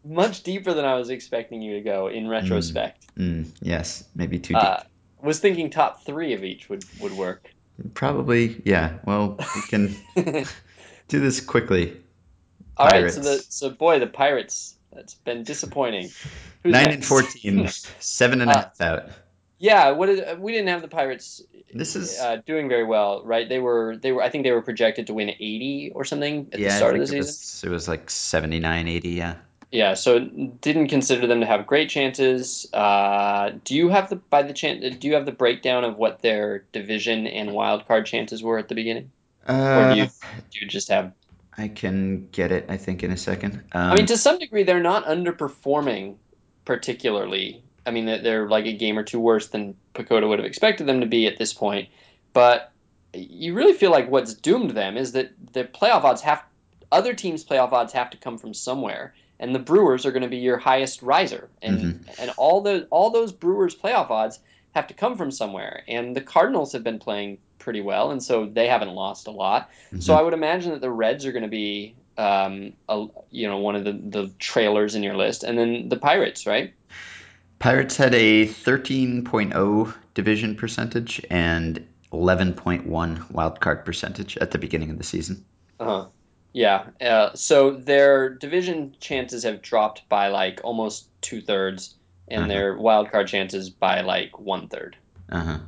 much 0.05 0.43
deeper 0.43 0.75
than 0.75 0.85
I 0.85 0.95
was 0.95 1.11
expecting 1.11 1.63
you 1.63 1.75
to 1.75 1.81
go 1.81 2.09
in 2.09 2.29
retrospect. 2.29 3.07
Mm, 3.17 3.51
yes, 3.63 4.05
maybe 4.15 4.39
too 4.39 4.55
deep. 4.55 4.63
Uh, 4.63 4.81
was 5.23 5.41
thinking 5.41 5.71
top 5.71 6.05
three 6.05 6.35
of 6.35 6.45
each 6.45 6.69
would, 6.69 6.85
would 7.01 7.13
work. 7.13 7.51
Probably, 7.95 8.61
yeah. 8.65 8.99
Well, 9.05 9.39
we 9.39 9.63
can 9.63 9.97
do 11.09 11.21
this 11.21 11.41
quickly. 11.41 11.97
All 12.77 12.87
right, 12.87 13.11
so 13.11 13.21
the 13.21 13.45
so 13.49 13.71
boy, 13.71 13.99
the 13.99 14.07
Pirates. 14.07 14.76
That's 14.97 15.15
been 15.15 15.45
disappointing. 15.45 16.11
Who's 16.65 16.73
Nine 16.73 16.85
next? 16.85 16.95
and 16.95 17.05
fourteen, 17.05 17.69
seven 18.01 18.41
and 18.41 18.51
a 18.51 18.55
Uh, 18.55 18.59
half 18.59 18.81
out. 18.81 19.11
Yeah, 19.59 19.93
what 19.93 20.09
is, 20.11 20.39
we 20.39 20.53
didn't 20.53 20.69
have 20.69 20.83
the 20.83 20.89
Pirates 20.89 21.43
This 21.73 21.97
is 21.97 22.19
uh, 22.19 22.37
doing 22.47 22.69
very 22.69 22.85
well, 22.85 23.25
right? 23.25 23.49
They 23.49 23.59
were 23.59 23.97
they 23.97 24.13
were 24.13 24.23
I 24.23 24.29
think 24.31 24.45
they 24.45 24.53
were 24.53 24.63
projected 24.63 25.07
to 25.09 25.15
win 25.15 25.31
80 25.31 25.93
or 25.95 26.05
something 26.05 26.49
at 26.53 26.61
yeah, 26.61 26.69
the 26.69 26.71
start 26.71 26.95
of 26.95 27.01
the 27.01 27.05
it 27.05 27.09
season. 27.09 27.19
was 27.19 27.65
it 27.65 27.69
was 27.71 27.89
like 27.89 28.11
79, 28.11 28.89
80, 28.89 29.09
yeah. 29.11 29.37
Yeah, 29.73 29.95
so 29.95 30.21
didn't 30.21 30.89
consider 30.89 31.27
them 31.27 31.41
to 31.41 31.47
have 31.47 31.67
great 31.67 31.91
chances. 31.91 32.67
Uh, 32.73 33.53
do 33.65 33.75
you 33.75 33.89
have 33.89 34.09
the 34.09 34.17
by 34.17 34.43
the 34.43 34.53
chance? 34.55 34.97
Do 34.99 35.09
you 35.09 35.15
have 35.15 35.27
the 35.27 35.33
breakdown 35.33 35.85
of 35.85 35.97
what 35.97 36.23
their 36.23 36.61
division 36.73 37.27
and 37.27 37.53
wild 37.53 37.87
card 37.87 38.07
chances 38.07 38.43
were 38.43 38.59
at 38.59 38.69
the 38.69 38.75
beginning, 38.77 39.11
or 39.73 39.85
Uh, 39.85 39.89
do 39.89 39.95
you 39.95 40.07
do 40.51 40.61
you 40.61 40.67
just 40.69 40.89
have? 40.89 41.13
I 41.59 41.69
can 41.69 42.29
get 42.33 42.53
it, 42.53 42.67
I 42.69 42.77
think, 42.77 43.03
in 43.03 43.11
a 43.11 43.17
second. 43.17 43.63
Um, 43.73 43.93
I 43.93 43.95
mean, 43.95 44.07
to 44.07 44.17
some 44.17 44.39
degree, 44.39 44.63
they're 44.63 44.81
not 44.81 45.07
underperforming 45.07 46.17
particularly. 46.65 47.63
I 47.87 47.91
mean, 47.93 48.05
they're, 48.07 48.23
they're 48.23 48.49
like 48.49 48.67
a 48.67 48.73
game 48.73 48.99
or 48.99 49.05
two 49.05 49.21
worse 49.21 49.49
than 49.49 49.75
PECOTA 49.95 50.29
would 50.29 50.39
have 50.39 50.47
expected 50.47 50.87
them 50.87 51.01
to 51.01 51.07
be 51.07 51.27
at 51.27 51.39
this 51.39 51.53
point. 51.53 51.89
But 52.33 52.73
you 53.15 53.55
really 53.55 53.73
feel 53.73 53.91
like 53.91 54.11
what's 54.11 54.35
doomed 54.35 54.73
them 54.73 54.97
is 54.97 55.13
that 55.13 55.33
the 55.53 55.65
playoff 55.65 56.05
odds 56.05 56.21
have 56.23 56.43
other 56.93 57.15
teams' 57.15 57.45
playoff 57.45 57.73
odds 57.73 57.93
have 57.93 58.11
to 58.11 58.17
come 58.17 58.39
from 58.39 58.53
somewhere, 58.53 59.15
and 59.41 59.55
the 59.55 59.59
Brewers 59.59 60.05
are 60.05 60.13
going 60.13 60.23
to 60.23 60.29
be 60.29 60.37
your 60.37 60.59
highest 60.59 61.03
riser, 61.03 61.49
and 61.63 62.09
and 62.19 62.31
all 62.37 62.61
those 62.61 62.85
all 62.91 63.11
those 63.11 63.33
Brewers 63.33 63.75
playoff 63.75 64.11
odds 64.11 64.41
have 64.75 64.87
to 64.89 64.95
come 64.95 65.17
from 65.17 65.31
somewhere. 65.31 65.83
And 65.89 66.15
the 66.15 66.21
Cardinals 66.21 66.73
have 66.73 66.85
been 66.85 66.99
playing 66.99 67.39
pretty 67.67 67.83
well, 67.83 68.13
and 68.13 68.23
so 68.23 68.47
they 68.47 68.69
haven't 68.69 68.95
lost 68.95 69.27
a 69.29 69.33
lot. 69.33 69.69
So 69.99 70.15
mhm. 70.15 70.19
I 70.19 70.23
would 70.23 70.35
imagine 70.35 70.71
that 70.73 70.81
the 70.81 70.91
Reds 70.91 71.27
are 71.27 71.33
going 71.33 71.43
to 71.43 71.49
be, 71.51 71.99
um, 72.17 72.75
a, 72.89 73.07
you 73.31 73.49
know, 73.49 73.59
one 73.59 73.77
of 73.77 73.85
the, 73.85 73.93
the 73.93 74.35
trailers 74.39 74.95
in 74.95 75.03
your 75.03 75.17
list, 75.17 75.45
and 75.45 75.59
then 75.59 75.89
the 75.91 75.99
Pirates, 75.99 76.47
right? 76.47 76.75
Pirates 77.59 77.97
had 77.97 78.15
a 78.15 78.47
13.0 78.47 79.95
division 80.15 80.55
percentage 80.57 81.21
and 81.31 81.87
11.1 82.13 83.31
wild 83.31 83.61
card 83.61 83.85
percentage 83.85 84.37
at 84.39 84.51
the 84.53 84.59
beginning 84.59 84.91
of 84.91 84.99
the 84.99 85.05
season. 85.05 85.45
Uh-huh. 85.79 86.09
Yeah. 86.53 86.91
Uh, 87.01 87.35
so 87.35 87.73
their 87.73 88.31
division 88.35 88.97
chances 89.01 89.45
have 89.45 89.63
dropped 89.63 90.09
by 90.09 90.29
like 90.29 90.61
almost 90.65 91.11
two 91.21 91.41
thirds, 91.43 91.97
and 92.29 92.43
Uh-huh. 92.43 92.49
their 92.49 92.77
wild 92.77 93.11
card 93.11 93.29
chances 93.29 93.71
by 93.71 94.01
like 94.03 94.39
one 94.39 94.69
third. 94.69 94.97
Uh-huh. 95.31 95.59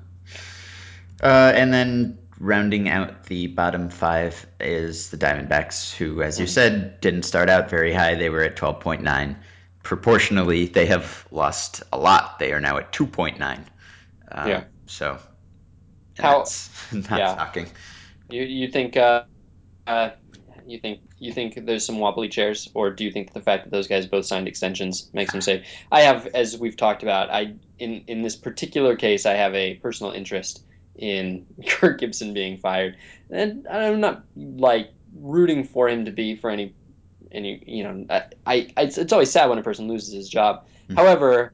Uh, 1.22 1.52
and 1.54 1.72
then 1.72 2.18
rounding 2.38 2.88
out 2.88 3.24
the 3.24 3.48
bottom 3.48 3.90
five 3.90 4.46
is 4.60 5.10
the 5.10 5.16
Diamondbacks, 5.16 5.92
who, 5.94 6.22
as 6.22 6.38
you 6.38 6.46
said, 6.46 7.00
didn't 7.00 7.24
start 7.24 7.50
out 7.50 7.68
very 7.70 7.92
high. 7.92 8.14
They 8.14 8.30
were 8.30 8.42
at 8.42 8.56
12.9. 8.56 9.36
Proportionally, 9.82 10.66
they 10.66 10.86
have 10.86 11.26
lost 11.30 11.82
a 11.92 11.98
lot. 11.98 12.38
They 12.38 12.52
are 12.52 12.60
now 12.60 12.78
at 12.78 12.92
2.9. 12.92 13.64
Uh, 14.30 14.44
Yeah. 14.46 14.64
So 14.86 15.18
How- 16.18 16.38
that's 16.38 16.70
not 16.92 17.18
yeah. 17.18 17.34
shocking. 17.36 17.66
You 18.30 18.42
you 18.42 18.68
think 18.68 18.96
uh, 18.96 19.24
uh, 19.86 20.10
you 20.66 20.78
think 20.78 21.00
you 21.18 21.32
think 21.32 21.64
there's 21.64 21.86
some 21.86 21.98
wobbly 21.98 22.28
chairs, 22.28 22.68
or 22.74 22.90
do 22.90 23.04
you 23.04 23.10
think 23.10 23.32
the 23.32 23.40
fact 23.40 23.64
that 23.64 23.70
those 23.70 23.88
guys 23.88 24.06
both 24.06 24.26
signed 24.26 24.48
extensions 24.48 25.08
makes 25.14 25.32
them 25.32 25.40
safe? 25.40 25.66
I 25.90 26.02
have, 26.02 26.26
as 26.26 26.58
we've 26.58 26.76
talked 26.76 27.02
about, 27.02 27.30
I 27.30 27.54
in 27.78 28.04
in 28.06 28.20
this 28.22 28.36
particular 28.36 28.96
case, 28.96 29.24
I 29.24 29.34
have 29.34 29.54
a 29.54 29.76
personal 29.76 30.12
interest 30.12 30.62
in 30.98 31.46
Kirk 31.68 32.00
Gibson 32.00 32.34
being 32.34 32.58
fired, 32.58 32.96
and 33.30 33.66
I'm 33.66 34.00
not 34.00 34.24
like 34.36 34.90
rooting 35.14 35.64
for 35.64 35.88
him 35.88 36.04
to 36.04 36.10
be 36.10 36.36
for 36.36 36.50
any 36.50 36.74
and 37.32 37.46
you 37.46 37.84
know 37.84 38.06
I, 38.10 38.24
I 38.46 38.68
it's, 38.76 38.98
it's 38.98 39.12
always 39.12 39.30
sad 39.30 39.48
when 39.48 39.58
a 39.58 39.62
person 39.62 39.88
loses 39.88 40.12
his 40.12 40.28
job. 40.28 40.66
Mm. 40.88 40.96
However, 40.96 41.52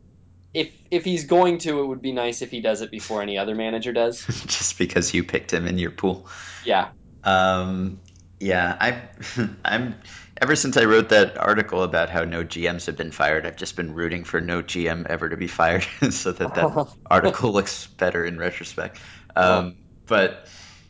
if 0.52 0.70
if 0.90 1.04
he's 1.04 1.24
going 1.24 1.58
to, 1.58 1.80
it 1.80 1.86
would 1.86 2.02
be 2.02 2.12
nice 2.12 2.42
if 2.42 2.50
he 2.50 2.60
does 2.60 2.80
it 2.80 2.90
before 2.90 3.22
any 3.22 3.38
other 3.38 3.54
manager 3.54 3.92
does. 3.92 4.24
just 4.46 4.78
because 4.78 5.12
you 5.12 5.24
picked 5.24 5.52
him 5.52 5.66
in 5.66 5.78
your 5.78 5.90
pool. 5.90 6.26
Yeah. 6.64 6.90
Um, 7.24 8.00
yeah, 8.40 8.76
I, 8.80 9.02
I'm. 9.64 9.96
Ever 10.42 10.56
since 10.56 10.76
I 10.76 10.84
wrote 10.84 11.10
that 11.10 11.38
article 11.38 11.84
about 11.84 12.10
how 12.10 12.24
no 12.24 12.42
GMs 12.42 12.86
have 12.86 12.96
been 12.96 13.12
fired, 13.12 13.46
I've 13.46 13.56
just 13.56 13.76
been 13.76 13.94
rooting 13.94 14.24
for 14.24 14.40
no 14.40 14.62
GM 14.62 15.06
ever 15.06 15.28
to 15.28 15.36
be 15.36 15.46
fired, 15.46 15.86
so 16.10 16.32
that 16.32 16.54
that 16.56 16.88
article 17.06 17.52
looks 17.52 17.86
better 17.86 18.24
in 18.24 18.36
retrospect. 18.36 18.98
Um, 19.36 19.76
but 20.06 20.48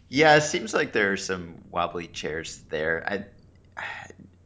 yeah, 0.08 0.36
it 0.36 0.42
seems 0.42 0.74
like 0.74 0.92
there 0.92 1.12
are 1.12 1.16
some 1.16 1.56
wobbly 1.70 2.06
chairs 2.06 2.60
there. 2.68 3.04
I, 3.06 3.82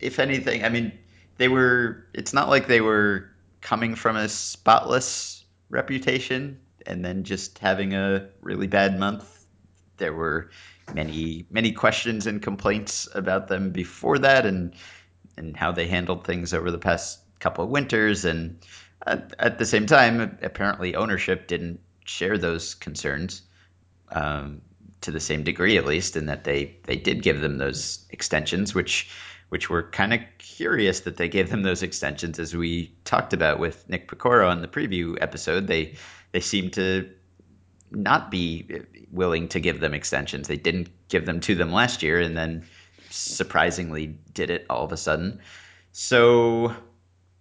if 0.01 0.19
anything, 0.19 0.65
I 0.65 0.69
mean, 0.69 0.99
they 1.37 1.49
were. 1.49 2.07
It's 2.15 2.33
not 2.33 2.49
like 2.49 2.67
they 2.67 2.81
were 2.81 3.31
coming 3.61 3.95
from 3.95 4.17
a 4.17 4.29
spotless 4.29 5.45
reputation 5.69 6.61
and 6.87 7.05
then 7.05 7.25
just 7.25 7.59
having 7.59 7.95
a 7.95 8.29
really 8.41 8.67
bad 8.67 8.99
month. 8.99 9.47
There 9.97 10.15
were 10.15 10.51
many 10.95 11.47
many 11.51 11.73
questions 11.73 12.27
and 12.27 12.41
complaints 12.41 13.09
about 13.15 13.49
them 13.49 13.71
before 13.71 14.19
that, 14.19 14.47
and 14.47 14.75
and 15.37 15.57
how 15.57 15.73
they 15.73 15.87
handled 15.89 16.25
things 16.25 16.55
over 16.55 16.71
the 16.71 16.79
past 16.79 17.21
couple 17.41 17.65
of 17.65 17.71
winters. 17.71 18.25
And 18.25 18.59
at, 19.07 19.35
at 19.39 19.59
the 19.59 19.67
same 19.67 19.87
time, 19.87 20.39
apparently 20.43 20.97
ownership 20.97 21.47
didn't 21.47 21.81
share 22.05 22.39
those 22.39 22.75
concerns 22.75 23.43
um, 24.11 24.63
to 25.01 25.11
the 25.11 25.21
same 25.21 25.45
degree, 25.45 25.77
at 25.79 25.87
least, 25.87 26.17
in 26.17 26.27
that 26.27 26.45
they 26.45 26.77
they 26.85 26.97
did 26.97 27.23
give 27.23 27.41
them 27.41 27.59
those 27.59 28.07
extensions, 28.11 28.75
which 28.75 29.11
which 29.49 29.71
were 29.71 29.83
kind 29.83 30.13
of 30.13 30.21
curious 30.39 31.01
that 31.01 31.17
they 31.17 31.29
gave 31.29 31.51
them 31.51 31.63
those 31.63 31.83
extensions, 31.83 32.39
as 32.39 32.55
we 32.55 32.93
talked 33.05 33.33
about 33.33 33.59
with 33.59 33.89
Nick 33.89 34.09
Piecoro 34.09 34.51
on 34.51 34.61
the 34.61 34.69
preview 34.69 35.17
episode. 35.21 35.67
They 35.67 35.97
they 36.33 36.41
seemed 36.41 36.75
to 36.75 37.11
not 37.91 38.31
be 38.31 38.83
willing 39.11 39.49
to 39.49 39.61
give 39.61 39.81
them 39.81 39.95
extensions. 39.95 40.49
They 40.49 40.57
didn't 40.57 40.89
give 41.09 41.25
them 41.25 41.41
to 41.41 41.55
them 41.55 41.73
last 41.73 42.03
year, 42.03 42.21
and 42.21 42.37
then 42.37 42.65
surprisingly 43.11 44.19
did 44.35 44.51
it 44.51 44.67
all 44.69 44.85
of 44.85 44.93
a 44.93 44.97
sudden. 44.97 45.41
So 45.93 46.75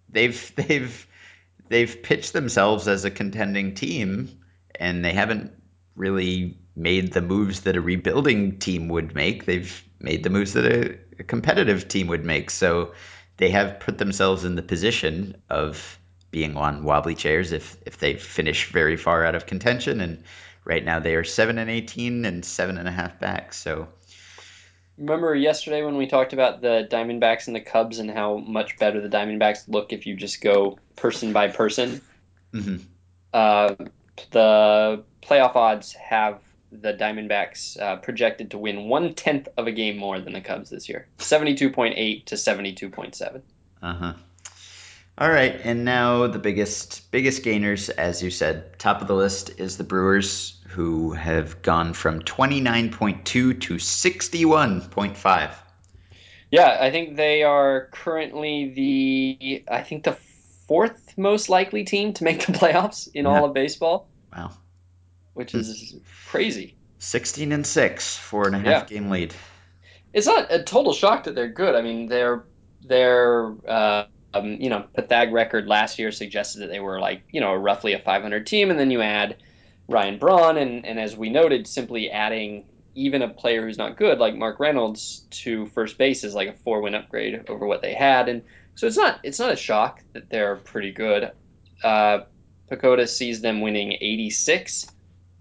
they've 0.08 0.52
they've 0.56 1.06
they've 1.68 2.02
pitched 2.02 2.32
themselves 2.32 2.88
as 2.88 3.04
a 3.04 3.10
contending 3.10 3.74
team, 3.74 4.40
and 4.74 5.04
they 5.04 5.12
haven't 5.12 5.52
really 5.98 6.56
made 6.76 7.12
the 7.12 7.20
moves 7.20 7.62
that 7.62 7.76
a 7.76 7.80
rebuilding 7.80 8.58
team 8.58 8.88
would 8.88 9.14
make. 9.14 9.44
They've 9.44 9.82
made 10.00 10.22
the 10.22 10.30
moves 10.30 10.52
that 10.54 10.64
a, 10.64 10.98
a 11.18 11.24
competitive 11.24 11.88
team 11.88 12.06
would 12.06 12.24
make. 12.24 12.50
So 12.50 12.92
they 13.36 13.50
have 13.50 13.80
put 13.80 13.98
themselves 13.98 14.44
in 14.44 14.54
the 14.54 14.62
position 14.62 15.36
of 15.50 15.98
being 16.30 16.56
on 16.56 16.84
wobbly 16.84 17.14
chairs 17.14 17.52
if 17.52 17.76
if 17.86 17.98
they 17.98 18.14
finish 18.14 18.70
very 18.70 18.96
far 18.96 19.24
out 19.24 19.34
of 19.34 19.46
contention. 19.46 20.00
And 20.00 20.24
right 20.64 20.84
now 20.84 21.00
they 21.00 21.14
are 21.14 21.24
seven 21.24 21.58
and 21.58 21.70
eighteen 21.70 22.24
and 22.24 22.44
seven 22.44 22.78
and 22.78 22.88
a 22.88 22.92
half 22.92 23.18
back. 23.18 23.52
So 23.52 23.88
Remember 24.98 25.34
yesterday 25.34 25.82
when 25.82 25.96
we 25.96 26.08
talked 26.08 26.32
about 26.32 26.60
the 26.60 26.88
Diamondbacks 26.90 27.46
and 27.46 27.54
the 27.54 27.60
Cubs 27.60 28.00
and 28.00 28.10
how 28.10 28.36
much 28.38 28.78
better 28.78 29.00
the 29.00 29.08
Diamondbacks 29.08 29.68
look 29.68 29.92
if 29.92 30.06
you 30.06 30.16
just 30.16 30.40
go 30.40 30.78
person 30.96 31.32
by 31.32 31.48
person? 31.48 32.00
mhm. 32.52 32.80
Uh, 33.32 33.74
the 34.30 35.04
playoff 35.22 35.56
odds 35.56 35.92
have 35.92 36.40
the 36.70 36.92
Diamondbacks 36.92 37.80
uh, 37.80 37.96
projected 37.96 38.50
to 38.50 38.58
win 38.58 38.88
one 38.88 39.14
tenth 39.14 39.48
of 39.56 39.66
a 39.66 39.72
game 39.72 39.96
more 39.96 40.20
than 40.20 40.32
the 40.32 40.40
Cubs 40.40 40.70
this 40.70 40.88
year, 40.88 41.08
seventy-two 41.18 41.70
point 41.70 41.94
eight 41.96 42.26
to 42.26 42.36
seventy-two 42.36 42.90
point 42.90 43.14
seven. 43.14 43.42
uh 43.82 43.94
huh. 43.94 44.12
All 45.16 45.30
right, 45.30 45.60
and 45.64 45.84
now 45.84 46.28
the 46.28 46.38
biggest 46.38 47.10
biggest 47.10 47.42
gainers, 47.42 47.88
as 47.88 48.22
you 48.22 48.30
said, 48.30 48.78
top 48.78 49.00
of 49.00 49.08
the 49.08 49.16
list 49.16 49.58
is 49.58 49.76
the 49.76 49.82
Brewers, 49.82 50.60
who 50.68 51.12
have 51.12 51.62
gone 51.62 51.92
from 51.92 52.22
twenty 52.22 52.60
nine 52.60 52.90
point 52.90 53.24
two 53.24 53.54
to 53.54 53.78
sixty 53.78 54.44
one 54.44 54.82
point 54.82 55.16
five. 55.16 55.60
Yeah, 56.50 56.78
I 56.80 56.90
think 56.90 57.16
they 57.16 57.42
are 57.42 57.88
currently 57.90 58.70
the 58.70 59.64
I 59.68 59.82
think 59.82 60.04
the 60.04 60.16
fourth 60.68 61.07
most 61.18 61.48
likely 61.48 61.84
team 61.84 62.12
to 62.14 62.24
make 62.24 62.46
the 62.46 62.52
playoffs 62.60 63.08
in 63.12 63.26
Yeah. 63.26 63.32
all 63.32 63.44
of 63.46 63.54
baseball, 63.54 64.08
Wow, 64.34 64.52
which 65.34 65.52
Hmm. 65.52 65.58
is 65.60 65.96
crazy. 66.30 66.76
sixteen 66.98 67.52
and 67.52 67.66
six, 67.66 68.16
four 68.16 68.46
and 68.46 68.56
a 68.56 68.58
half 68.58 68.66
Yeah. 68.66 68.84
game 68.84 69.10
lead. 69.10 69.34
It's 70.12 70.26
not 70.26 70.52
a 70.52 70.62
total 70.62 70.92
shock 70.92 71.24
that 71.24 71.34
they're 71.34 71.48
good. 71.52 71.74
I 71.74 71.82
mean, 71.82 72.06
their 72.06 72.44
their 72.82 73.54
uh, 73.68 74.04
um, 74.34 74.56
you 74.60 74.70
know 74.70 74.86
Pythag 74.96 75.32
record 75.32 75.66
last 75.66 75.98
year 75.98 76.12
suggested 76.12 76.60
that 76.60 76.68
they 76.70 76.80
were 76.80 77.00
like 77.00 77.24
you 77.32 77.40
know 77.40 77.54
roughly 77.54 77.92
a 77.92 77.98
500 77.98 78.46
team, 78.46 78.70
and 78.70 78.78
then 78.78 78.90
you 78.90 79.02
add 79.02 79.36
Ryan 79.88 80.18
Braun, 80.18 80.56
and 80.56 80.86
and 80.86 80.98
as 80.98 81.16
we 81.16 81.30
noted, 81.30 81.66
simply 81.66 82.10
adding 82.10 82.64
even 82.94 83.22
a 83.22 83.28
player 83.28 83.62
who's 83.62 83.78
not 83.78 83.96
good 83.96 84.18
like 84.18 84.34
Mark 84.34 84.58
Reynolds 84.58 85.26
to 85.30 85.66
first 85.66 85.98
base 85.98 86.24
is 86.24 86.34
like 86.34 86.48
a 86.48 86.52
four 86.64 86.80
win 86.80 86.94
upgrade 86.94 87.44
over 87.48 87.66
what 87.66 87.82
they 87.82 87.94
had, 87.94 88.28
and 88.28 88.42
so 88.78 88.86
it's 88.86 88.96
not 88.96 89.20
it's 89.24 89.40
not 89.40 89.52
a 89.52 89.56
shock 89.56 90.04
that 90.14 90.30
they're 90.30 90.56
pretty 90.56 90.92
good. 90.92 91.32
Uh, 91.82 92.20
PECOTA 92.70 93.08
sees 93.08 93.40
them 93.40 93.60
winning 93.60 93.92
86 94.00 94.86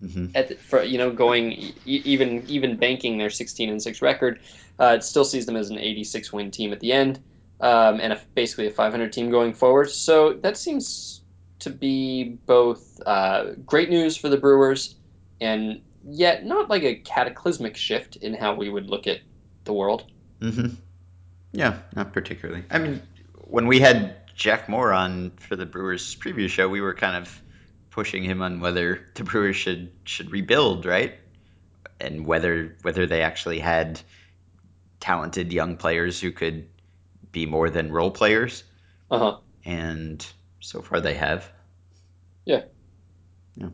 hmm 0.01 0.27
at 0.35 0.49
the, 0.49 0.55
for 0.55 0.83
you 0.83 0.97
know 0.97 1.11
going 1.11 1.51
e- 1.53 1.75
even 1.85 2.43
even 2.47 2.77
banking 2.77 3.17
their 3.19 3.29
16 3.29 3.69
and 3.69 3.81
6 3.81 4.01
record. 4.01 4.39
Uh, 4.79 4.95
it 4.97 5.03
still 5.03 5.25
sees 5.25 5.45
them 5.45 5.55
as 5.55 5.69
an 5.69 5.77
86 5.77 6.33
win 6.33 6.49
team 6.51 6.73
at 6.73 6.79
the 6.79 6.91
end 6.93 7.21
um, 7.59 7.99
and 8.01 8.13
a, 8.13 8.21
basically 8.35 8.67
a 8.67 8.71
500 8.71 9.13
team 9.13 9.29
going 9.29 9.53
forward. 9.53 9.91
So 9.91 10.33
that 10.41 10.57
seems 10.57 11.21
to 11.59 11.69
be 11.69 12.39
both 12.47 12.83
uh, 13.05 13.51
great 13.65 13.89
news 13.91 14.17
for 14.17 14.29
the 14.29 14.37
brewers 14.37 14.95
and 15.41 15.81
yet 16.03 16.43
not 16.45 16.69
like 16.71 16.83
a 16.83 16.95
cataclysmic 16.95 17.77
shift 17.77 18.15
in 18.17 18.33
how 18.33 18.55
we 18.55 18.69
would 18.69 18.89
look 18.89 19.07
at 19.07 19.19
the 19.65 19.73
world. 19.73 20.05
Hmm 20.41 20.67
Yeah, 21.53 21.79
not 21.95 22.13
particularly. 22.13 22.63
I 22.69 22.79
mean, 22.79 23.01
when 23.49 23.67
we 23.67 23.79
had 23.79 24.15
Jack 24.35 24.69
Moore 24.69 24.93
on 24.93 25.31
for 25.37 25.55
the 25.55 25.65
Brewers 25.65 26.15
preview 26.15 26.49
show, 26.49 26.69
we 26.69 26.81
were 26.81 26.93
kind 26.93 27.15
of 27.15 27.41
pushing 27.89 28.23
him 28.23 28.41
on 28.41 28.59
whether 28.59 29.07
the 29.15 29.23
Brewers 29.23 29.55
should 29.55 29.91
should 30.05 30.31
rebuild, 30.31 30.85
right? 30.85 31.15
And 31.99 32.25
whether 32.25 32.75
whether 32.83 33.07
they 33.07 33.21
actually 33.21 33.59
had 33.59 33.99
talented 34.99 35.51
young 35.53 35.77
players 35.77 36.19
who 36.19 36.31
could 36.31 36.67
be 37.31 37.45
more 37.45 37.69
than 37.69 37.91
role 37.91 38.11
players, 38.11 38.63
uh-huh 39.09 39.37
and 39.67 40.25
so 40.61 40.81
far 40.81 41.01
they 41.01 41.13
have. 41.13 41.51
Yeah. 42.45 42.63
Yeah. 43.55 43.69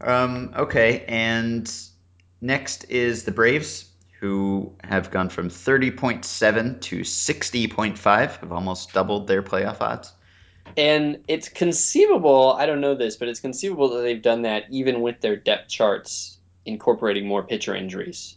Um, 0.00 0.52
okay, 0.56 1.04
and 1.08 1.72
next 2.40 2.84
is 2.84 3.24
the 3.24 3.32
Braves, 3.32 3.89
who 4.20 4.74
have 4.84 5.10
gone 5.10 5.30
from 5.30 5.48
30.7 5.48 6.80
to 6.82 7.00
60.5, 7.00 7.96
have 8.40 8.52
almost 8.52 8.92
doubled 8.92 9.26
their 9.26 9.42
playoff 9.42 9.80
odds. 9.80 10.12
and 10.76 11.24
it's 11.26 11.48
conceivable 11.48 12.52
i 12.52 12.66
don't 12.66 12.80
know 12.80 12.94
this 12.94 13.16
but 13.16 13.26
it's 13.28 13.40
conceivable 13.40 13.88
that 13.88 14.02
they've 14.02 14.22
done 14.22 14.42
that 14.42 14.64
even 14.70 15.00
with 15.00 15.20
their 15.20 15.34
depth 15.34 15.68
charts 15.68 16.38
incorporating 16.64 17.26
more 17.26 17.42
pitcher 17.42 17.74
injuries 17.74 18.36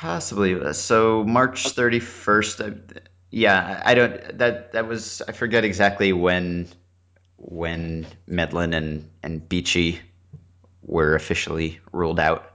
Possibly. 0.00 0.72
So 0.72 1.24
March 1.24 1.64
31st, 1.64 3.02
yeah, 3.30 3.82
I 3.84 3.94
don't 3.94 4.38
that 4.38 4.72
that 4.72 4.88
was 4.88 5.20
I 5.28 5.32
forget 5.32 5.62
exactly 5.62 6.14
when 6.14 6.68
when 7.36 8.06
Medlen 8.26 8.72
and 8.72 9.10
and 9.22 9.46
Beachy 9.46 10.00
were 10.82 11.14
officially 11.14 11.80
ruled 11.92 12.18
out. 12.18 12.50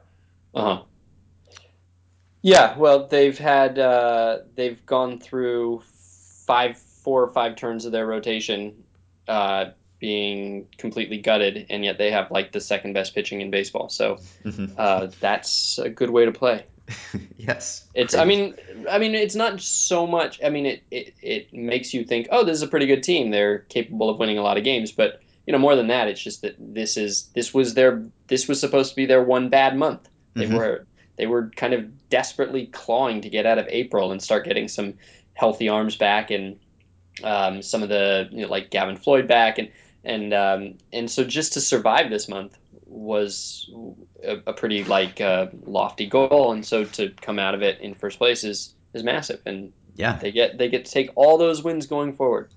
uh-huh 0.56 0.82
Yeah, 2.46 2.78
well, 2.78 3.08
they've 3.08 3.36
had 3.36 3.80
uh, 3.80 4.41
they've 4.54 4.86
gone 4.86 5.20
through 5.20 5.82
five, 6.46 6.78
four 6.78 7.24
or 7.24 7.34
five 7.34 7.56
turns 7.56 7.86
of 7.86 7.91
their 7.91 8.06
rotation, 8.06 8.84
uh, 9.28 9.72
being 10.00 10.68
completely 10.78 11.18
gutted, 11.18 11.66
and 11.72 11.84
yet 11.84 11.98
they 11.98 12.12
have 12.12 12.30
like 12.30 12.52
the 12.52 12.62
second 12.62 12.93
best 12.93 13.16
pitching 13.16 13.41
in 13.41 13.50
baseball. 13.50 13.89
So 13.89 14.20
uh, 14.78 15.08
that's 15.20 15.80
a 15.80 15.89
good 15.89 16.12
way 16.12 16.26
to 16.26 16.32
play. 16.32 16.68
yes. 17.36 17.84
It's, 17.96 18.14
I 18.14 18.26
mean, 18.26 18.54
I 18.91 19.00
mean, 19.00 19.16
it's 19.16 19.34
not 19.34 19.60
so 19.60 20.06
much. 20.06 20.39
I 20.46 20.50
mean, 20.50 20.68
it, 20.68 20.84
it 20.91 21.14
it 21.24 21.52
makes 21.52 21.96
you 21.96 22.04
think, 22.04 22.28
oh, 22.30 22.46
this 22.46 22.58
is 22.58 22.62
a 22.62 22.68
pretty 22.68 22.86
good 22.86 23.02
team. 23.02 23.32
They're 23.32 23.58
capable 23.58 24.08
of 24.08 24.20
winning 24.20 24.38
a 24.38 24.43
lot 24.43 24.58
of 24.60 24.64
games. 24.64 24.91
But 24.91 25.20
you 25.48 25.52
know, 25.52 25.58
more 25.58 25.76
than 25.76 25.88
that, 25.88 26.10
it's 26.10 26.22
just 26.22 26.43
that 26.43 26.58
this 26.60 26.96
is 26.96 27.24
this 27.34 27.56
was 27.56 27.74
their 27.74 28.04
this 28.28 28.48
was 28.48 28.60
supposed 28.60 28.91
to 28.91 28.96
be 28.96 29.08
their 29.08 29.24
one 29.24 29.50
bad 29.50 29.76
month. 29.76 30.08
They 30.36 30.46
Mhm. 30.46 30.58
were 30.58 30.86
they 31.18 31.28
were 31.28 31.49
kind 31.55 31.74
of 31.74 32.09
desperately 32.09 32.68
clawing 32.68 33.22
to 33.22 33.30
get 33.30 33.45
out 33.45 33.57
of 33.57 33.68
April 33.70 34.11
and 34.11 34.22
start 34.22 34.45
getting 34.45 34.68
some 34.68 34.95
healthy 35.34 35.70
arms 35.70 35.95
back 35.95 36.32
and 36.32 36.59
um, 37.24 37.61
some 37.61 37.84
of 37.84 37.89
the 37.89 38.28
you 38.32 38.41
know, 38.41 38.47
like 38.47 38.70
Gavin 38.70 38.97
Floyd 38.97 39.28
back 39.28 39.57
and 39.57 39.70
and 40.03 40.34
um, 40.34 40.78
and 40.93 41.09
so 41.09 41.24
just 41.24 41.53
to 41.53 41.61
survive 41.61 42.09
this 42.09 42.28
month 42.28 42.57
was 42.86 43.70
a, 44.24 44.38
a 44.47 44.53
pretty 44.53 44.84
like 44.84 45.20
uh, 45.20 45.47
lofty 45.66 46.05
goal 46.05 46.51
and 46.51 46.66
so 46.66 46.84
to 46.86 47.09
come 47.22 47.39
out 47.39 47.55
of 47.55 47.61
it 47.61 47.82
in 47.82 47.95
first 47.95 48.18
place 48.18 48.43
is 48.43 48.74
is 48.93 49.03
massive 49.03 49.41
and 49.45 49.74
Yeah. 49.95 50.18
They 50.18 50.32
get 50.32 50.57
they 50.57 50.70
get 50.70 50.86
to 50.86 50.91
take 50.91 51.09
all 51.16 51.38
those 51.38 51.63
wins 51.63 51.88
going 51.88 52.16
forward. 52.16 52.51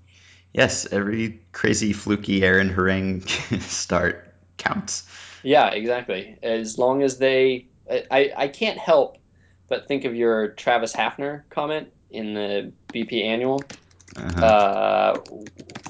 Yes, 0.53 0.87
every 0.91 1.41
crazy 1.53 1.93
fluky 1.93 2.43
Aaron 2.43 2.71
Harang 2.71 3.29
start 3.61 4.35
counts. 4.57 5.07
Yeah, 5.43 5.69
exactly. 5.69 6.37
As 6.43 6.79
long 6.79 7.03
as 7.03 7.19
they, 7.19 7.67
I, 7.91 8.33
I 8.37 8.49
can't 8.49 8.79
help 8.79 9.19
but 9.69 9.89
think 9.89 10.05
of 10.05 10.15
your 10.15 10.49
Travis 10.49 10.95
Hafner 10.95 11.43
comment 11.51 11.89
in 12.11 12.35
the 12.35 12.73
BP 12.93 13.25
annual 13.25 13.71
Uh-huh. 14.17 14.45
uh, 14.45 15.17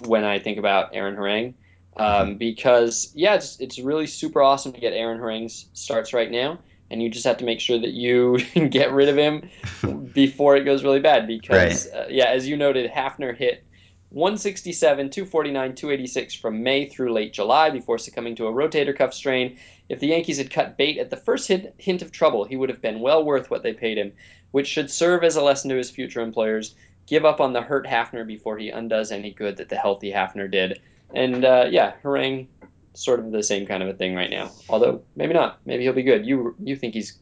when 0.00 0.24
I 0.24 0.38
think 0.38 0.58
about 0.58 0.90
Aaron 0.94 1.16
Harang. 1.16 1.54
Um, 1.96 2.38
because 2.38 3.10
yeah, 3.14 3.34
it's 3.34 3.58
it's 3.60 3.78
really 3.80 4.06
super 4.06 4.40
awesome 4.40 4.72
to 4.72 4.80
get 4.80 4.92
Aaron 4.92 5.18
Harang's 5.20 5.66
starts 5.72 6.12
right 6.12 6.30
now, 6.30 6.60
and 6.90 7.02
you 7.02 7.10
just 7.10 7.26
have 7.26 7.38
to 7.38 7.44
make 7.44 7.60
sure 7.60 7.78
that 7.78 7.90
you 7.90 8.38
get 8.70 8.92
rid 8.92 9.08
of 9.08 9.16
him 9.18 9.50
before 10.12 10.56
it 10.56 10.64
goes 10.64 10.84
really 10.84 11.00
bad. 11.00 11.26
right. 11.50 11.68
Because 11.68 11.86
uh, 11.88 12.06
yeah, 12.08 12.26
as 12.26 12.46
you 12.48 12.56
noted, 12.56 12.90
Hafner 12.90 13.36
hit 13.36 13.64
167, 14.10 15.10
249, 15.10 15.74
286 15.74 16.34
from 16.34 16.62
May 16.62 16.86
through 16.86 17.12
late 17.12 17.32
July 17.32 17.70
before 17.70 17.98
succumbing 17.98 18.36
to 18.36 18.46
a 18.46 18.52
rotator 18.52 18.96
cuff 18.96 19.12
strain. 19.12 19.58
If 19.88 20.00
the 20.00 20.08
Yankees 20.08 20.38
had 20.38 20.50
cut 20.50 20.76
bait 20.76 20.98
at 20.98 21.10
the 21.10 21.16
first 21.16 21.48
hint, 21.48 21.74
hint 21.78 22.02
of 22.02 22.12
trouble, 22.12 22.44
he 22.44 22.56
would 22.56 22.68
have 22.68 22.80
been 22.82 23.00
well 23.00 23.24
worth 23.24 23.50
what 23.50 23.62
they 23.62 23.72
paid 23.72 23.98
him, 23.98 24.12
which 24.50 24.66
should 24.66 24.90
serve 24.90 25.24
as 25.24 25.36
a 25.36 25.42
lesson 25.42 25.70
to 25.70 25.76
his 25.76 25.90
future 25.90 26.20
employers. 26.20 26.74
Give 27.06 27.24
up 27.24 27.40
on 27.40 27.52
the 27.52 27.62
hurt 27.62 27.86
Hafner 27.86 28.26
before 28.26 28.58
he 28.58 28.68
undoes 28.70 29.12
any 29.12 29.30
good 29.32 29.56
that 29.58 29.68
the 29.70 29.76
healthy 29.76 30.12
Hafner 30.12 30.50
did. 30.50 30.80
And 31.14 31.44
uh, 31.44 31.66
yeah, 31.70 31.94
Harang, 32.02 32.48
sort 32.94 33.20
of 33.20 33.30
the 33.30 33.42
same 33.42 33.66
kind 33.66 33.82
of 33.82 33.88
a 33.88 33.94
thing 33.94 34.14
right 34.14 34.28
now. 34.30 34.50
Although 34.68 35.02
maybe 35.16 35.32
not. 35.32 35.58
Maybe 35.64 35.84
he'll 35.84 35.94
be 35.94 36.02
good. 36.02 36.26
You 36.26 36.54
you 36.62 36.76
think 36.76 36.92
he's 36.94 37.18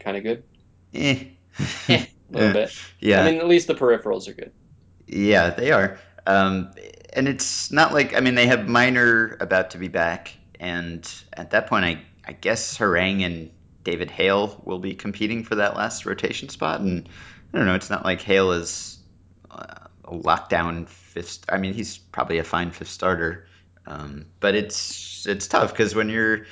kind 0.00 0.16
of 0.16 0.22
good? 0.22 0.42
Eh. 0.94 1.24
A 1.88 2.06
little 2.30 2.48
Eh, 2.48 2.52
bit. 2.52 2.78
I 3.20 3.30
mean, 3.30 3.40
at 3.40 3.46
least 3.46 3.66
the 3.66 3.74
peripherals 3.74 4.26
are 4.28 4.32
good. 4.32 4.52
Yeah, 5.06 5.50
they 5.50 5.70
are. 5.70 5.98
Um, 6.26 6.72
and 7.12 7.28
it's 7.28 7.72
not 7.72 7.92
like 7.94 8.14
I 8.14 8.20
mean 8.20 8.34
they 8.34 8.46
have 8.46 8.68
Minor 8.68 9.36
about 9.40 9.70
to 9.70 9.78
be 9.78 9.88
back, 9.88 10.34
and 10.60 11.08
at 11.32 11.50
that 11.50 11.68
point, 11.68 11.84
I 11.84 12.02
I 12.26 12.32
guess 12.32 12.76
Harang 12.78 13.24
and 13.24 13.50
David 13.84 14.10
Hale 14.10 14.60
will 14.64 14.80
be 14.80 14.94
competing 14.94 15.44
for 15.44 15.54
that 15.56 15.76
last 15.76 16.06
rotation 16.06 16.48
spot. 16.48 16.80
And 16.80 17.08
I 17.54 17.58
don't 17.58 17.66
know, 17.66 17.76
it's 17.76 17.88
not 17.88 18.04
like 18.04 18.20
Hale 18.20 18.50
is 18.52 18.98
uh, 19.48 19.86
a 20.04 20.12
lockdown 20.12 20.88
fifth. 20.88 21.44
I 21.48 21.58
mean, 21.58 21.72
he's 21.72 21.96
probably 21.96 22.38
a 22.38 22.44
fine 22.44 22.72
fifth 22.72 22.88
starter, 22.88 23.46
um, 23.86 24.26
but 24.40 24.56
it's 24.56 25.26
it's 25.26 25.46
tough 25.46 25.70
because 25.70 25.94
when 25.94 26.08
you're 26.08 26.46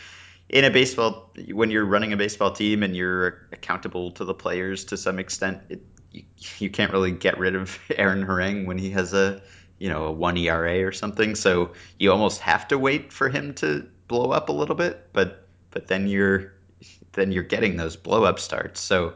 in 0.48 0.64
a 0.64 0.70
baseball 0.70 1.32
when 1.50 1.72
you're 1.72 1.84
running 1.84 2.12
a 2.12 2.16
baseball 2.16 2.52
team 2.52 2.84
and 2.84 2.94
you're 2.94 3.48
accountable 3.50 4.12
to 4.12 4.24
the 4.24 4.34
players 4.34 4.84
to 4.86 4.96
some 4.96 5.18
extent, 5.18 5.62
it, 5.68 5.82
you, 6.12 6.22
you 6.58 6.70
can't 6.70 6.92
really 6.92 7.10
get 7.10 7.38
rid 7.38 7.56
of 7.56 7.76
Aaron 7.96 8.24
Harang 8.24 8.66
when 8.66 8.78
he 8.78 8.90
has 8.90 9.12
a 9.12 9.42
you 9.78 9.88
know 9.88 10.04
a 10.04 10.12
one 10.12 10.36
ERA 10.36 10.86
or 10.86 10.92
something. 10.92 11.34
So 11.34 11.72
you 11.98 12.12
almost 12.12 12.40
have 12.40 12.68
to 12.68 12.78
wait 12.78 13.12
for 13.12 13.28
him 13.28 13.54
to 13.54 13.86
blow 14.08 14.30
up 14.30 14.48
a 14.48 14.52
little 14.52 14.76
bit, 14.76 15.08
but 15.12 15.46
but 15.70 15.88
then 15.88 16.08
you're 16.08 16.52
then 17.12 17.32
you're 17.32 17.42
getting 17.42 17.76
those 17.76 17.96
blow 17.96 18.24
up 18.24 18.38
starts. 18.38 18.80
So 18.80 19.14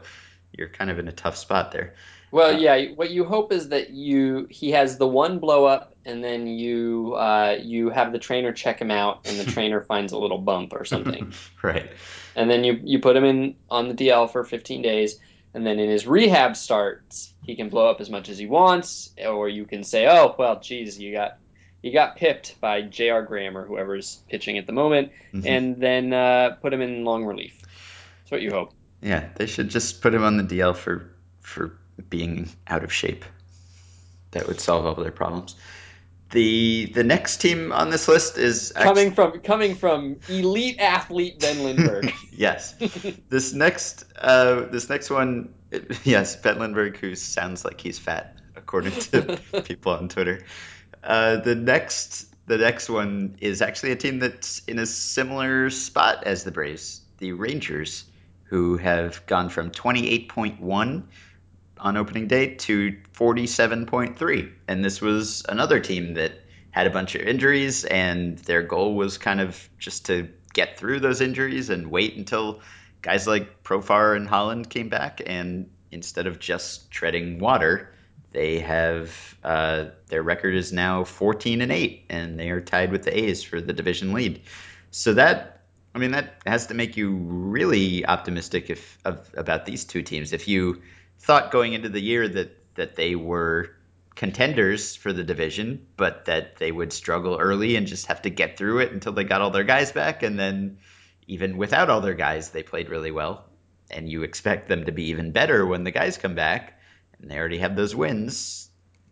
you're 0.57 0.69
kind 0.69 0.89
of 0.89 0.99
in 0.99 1.07
a 1.07 1.11
tough 1.11 1.37
spot 1.37 1.71
there. 1.71 1.95
Well, 2.31 2.55
Uh, 2.55 2.59
yeah, 2.59 2.85
what 2.95 3.09
you 3.09 3.25
hope 3.25 3.51
is 3.51 3.69
that 3.69 3.89
you 3.89 4.47
he 4.49 4.71
has 4.71 4.97
the 4.97 5.07
one 5.07 5.39
blow 5.39 5.65
up 5.65 5.95
and 6.05 6.23
then 6.23 6.47
you 6.47 7.15
uh, 7.15 7.57
you 7.61 7.89
have 7.89 8.11
the 8.11 8.19
trainer 8.19 8.51
check 8.51 8.79
him 8.79 8.91
out 8.91 9.21
and 9.25 9.39
the 9.39 9.45
trainer 9.51 9.81
finds 9.81 10.13
a 10.13 10.17
little 10.17 10.37
bump 10.37 10.73
or 10.73 10.85
something. 10.85 11.33
right. 11.63 11.91
And 12.35 12.49
then 12.49 12.63
you 12.63 12.79
you 12.83 12.99
put 12.99 13.15
him 13.15 13.23
in 13.23 13.55
on 13.69 13.87
the 13.89 13.95
DL 13.95 14.31
for 14.31 14.43
15 14.43 14.81
days 14.81 15.19
and 15.53 15.65
then 15.65 15.79
in 15.79 15.89
his 15.89 16.05
rehab 16.05 16.55
starts 16.55 17.33
he 17.43 17.55
can 17.55 17.69
blow 17.69 17.89
up 17.89 18.01
as 18.01 18.09
much 18.09 18.29
as 18.29 18.37
he 18.37 18.45
wants 18.45 19.11
or 19.25 19.49
you 19.49 19.65
can 19.65 19.83
say, 19.83 20.07
"Oh, 20.07 20.35
well, 20.37 20.59
geez, 20.59 20.99
you 20.99 21.13
got 21.13 21.37
you 21.81 21.93
got 21.93 22.17
pipped 22.17 22.59
by 22.59 22.81
J.R. 22.81 23.23
Graham 23.23 23.57
or 23.57 23.65
whoever's 23.65 24.19
pitching 24.29 24.57
at 24.57 24.67
the 24.67 24.73
moment 24.73 25.11
hmm 25.31 25.41
and 25.45 25.77
then 25.77 26.13
uh, 26.13 26.57
put 26.61 26.73
him 26.73 26.81
in 26.81 27.03
long 27.03 27.25
relief." 27.25 27.57
That's 28.21 28.31
what 28.31 28.41
you 28.41 28.51
hope. 28.51 28.73
Yeah, 29.01 29.29
they 29.35 29.45
should 29.45 29.69
just 29.69 30.01
put 30.01 30.13
him 30.13 30.23
on 30.23 30.37
the 30.37 30.43
DL 30.43 30.75
for 30.75 31.09
for 31.41 31.73
being 32.09 32.49
out 32.67 32.83
of 32.83 32.93
shape. 32.93 33.25
That 34.31 34.47
would 34.47 34.59
solve 34.59 34.85
all 34.85 34.95
their 34.95 35.11
problems. 35.11 35.55
The 36.31 36.91
the 36.93 37.03
next 37.03 37.37
team 37.37 37.71
on 37.71 37.89
this 37.89 38.07
list 38.07 38.37
is 38.37 38.71
Coming 38.75 39.13
from 39.13 39.39
coming 39.39 39.75
from 39.75 40.17
elite 40.27 40.79
athlete 40.79 41.39
Ben 41.39 41.63
Lindbergh. 41.63 42.13
yes. 42.31 42.75
This 43.29 43.53
next 43.53 44.05
uh, 44.19 44.61
this 44.71 44.89
next 44.89 45.09
one, 45.09 45.53
yes, 46.03 46.35
Ben 46.35 46.59
Lindbergh, 46.59 46.97
who 46.97 47.15
sounds 47.15 47.65
like 47.65 47.81
he's 47.81 47.97
fat, 47.97 48.35
according 48.55 48.91
to 48.91 49.39
people 49.63 49.91
on 49.93 50.07
Twitter. 50.09 50.43
Uh, 51.03 51.37
the 51.37 51.55
next 51.55 52.27
the 52.47 52.57
next 52.57 52.89
one 52.89 53.35
is 53.39 53.61
actually 53.61 53.91
a 53.91 53.95
team 53.95 54.19
that's 54.19 54.59
in 54.67 54.79
a 54.79 54.85
similar 54.85 55.69
spot 55.69 56.23
as 56.25 56.43
the 56.43 56.51
Braves, 56.51 57.01
the 57.19 57.31
Rangers, 57.33 58.05
who 58.43 58.77
have 58.77 59.25
gone 59.27 59.49
from 59.49 59.69
28.1 59.71 61.03
on 61.79 61.97
opening 61.97 62.27
day 62.27 62.55
to 62.55 62.97
47.3. 63.13 64.51
And 64.67 64.83
this 64.83 65.01
was 65.01 65.43
another 65.47 65.79
team 65.79 66.15
that 66.15 66.33
had 66.71 66.87
a 66.87 66.89
bunch 66.89 67.15
of 67.15 67.21
injuries, 67.21 67.85
and 67.85 68.37
their 68.39 68.61
goal 68.61 68.95
was 68.95 69.17
kind 69.17 69.41
of 69.41 69.69
just 69.79 70.05
to 70.05 70.29
get 70.53 70.77
through 70.77 70.99
those 70.99 71.21
injuries 71.21 71.69
and 71.69 71.87
wait 71.87 72.15
until 72.15 72.61
guys 73.01 73.27
like 73.27 73.63
Profar 73.63 74.15
and 74.15 74.27
Holland 74.27 74.69
came 74.69 74.89
back. 74.89 75.21
And 75.25 75.69
instead 75.91 76.27
of 76.27 76.39
just 76.39 76.91
treading 76.91 77.39
water, 77.39 77.93
they 78.31 78.59
have 78.59 79.35
uh, 79.43 79.85
their 80.07 80.21
record 80.21 80.55
is 80.55 80.71
now 80.71 81.03
14 81.03 81.61
and 81.61 81.71
8, 81.71 82.05
and 82.09 82.39
they 82.39 82.51
are 82.51 82.61
tied 82.61 82.91
with 82.91 83.03
the 83.03 83.17
A's 83.17 83.43
for 83.43 83.59
the 83.59 83.73
division 83.73 84.13
lead. 84.13 84.41
So 84.91 85.13
that 85.13 85.59
I 85.93 85.97
mean, 85.97 86.11
that 86.11 86.35
has 86.45 86.67
to 86.67 86.75
make 86.75 86.97
you 86.97 87.11
really 87.11 88.05
optimistic 88.05 88.69
if 88.69 88.97
of, 89.03 89.27
about 89.35 89.65
these 89.65 89.85
two 89.85 90.03
teams. 90.03 90.33
If 90.33 90.47
you 90.47 90.81
thought 91.19 91.51
going 91.51 91.73
into 91.73 91.89
the 91.89 92.01
year 92.01 92.27
that 92.27 92.75
that 92.75 92.95
they 92.95 93.15
were 93.15 93.71
contenders 94.15 94.95
for 94.95 95.13
the 95.13 95.23
division, 95.23 95.87
but 95.95 96.25
that 96.25 96.57
they 96.57 96.71
would 96.71 96.91
struggle 96.91 97.37
early 97.37 97.75
and 97.75 97.87
just 97.87 98.07
have 98.07 98.21
to 98.21 98.29
get 98.29 98.57
through 98.57 98.79
it 98.79 98.91
until 98.91 99.13
they 99.13 99.23
got 99.23 99.41
all 99.41 99.49
their 99.49 99.63
guys 99.63 99.91
back, 99.91 100.23
and 100.23 100.37
then 100.37 100.77
even 101.27 101.57
without 101.57 101.89
all 101.89 102.01
their 102.01 102.15
guys, 102.15 102.49
they 102.49 102.63
played 102.63 102.89
really 102.89 103.11
well. 103.11 103.45
And 103.91 104.09
you 104.09 104.23
expect 104.23 104.67
them 104.67 104.85
to 104.85 104.91
be 104.91 105.05
even 105.05 105.31
better 105.31 105.65
when 105.65 105.83
the 105.83 105.91
guys 105.91 106.17
come 106.17 106.35
back, 106.35 106.79
and 107.21 107.29
they 107.29 107.37
already 107.37 107.59
have 107.59 107.75
those 107.75 107.95
wins. 107.95 108.69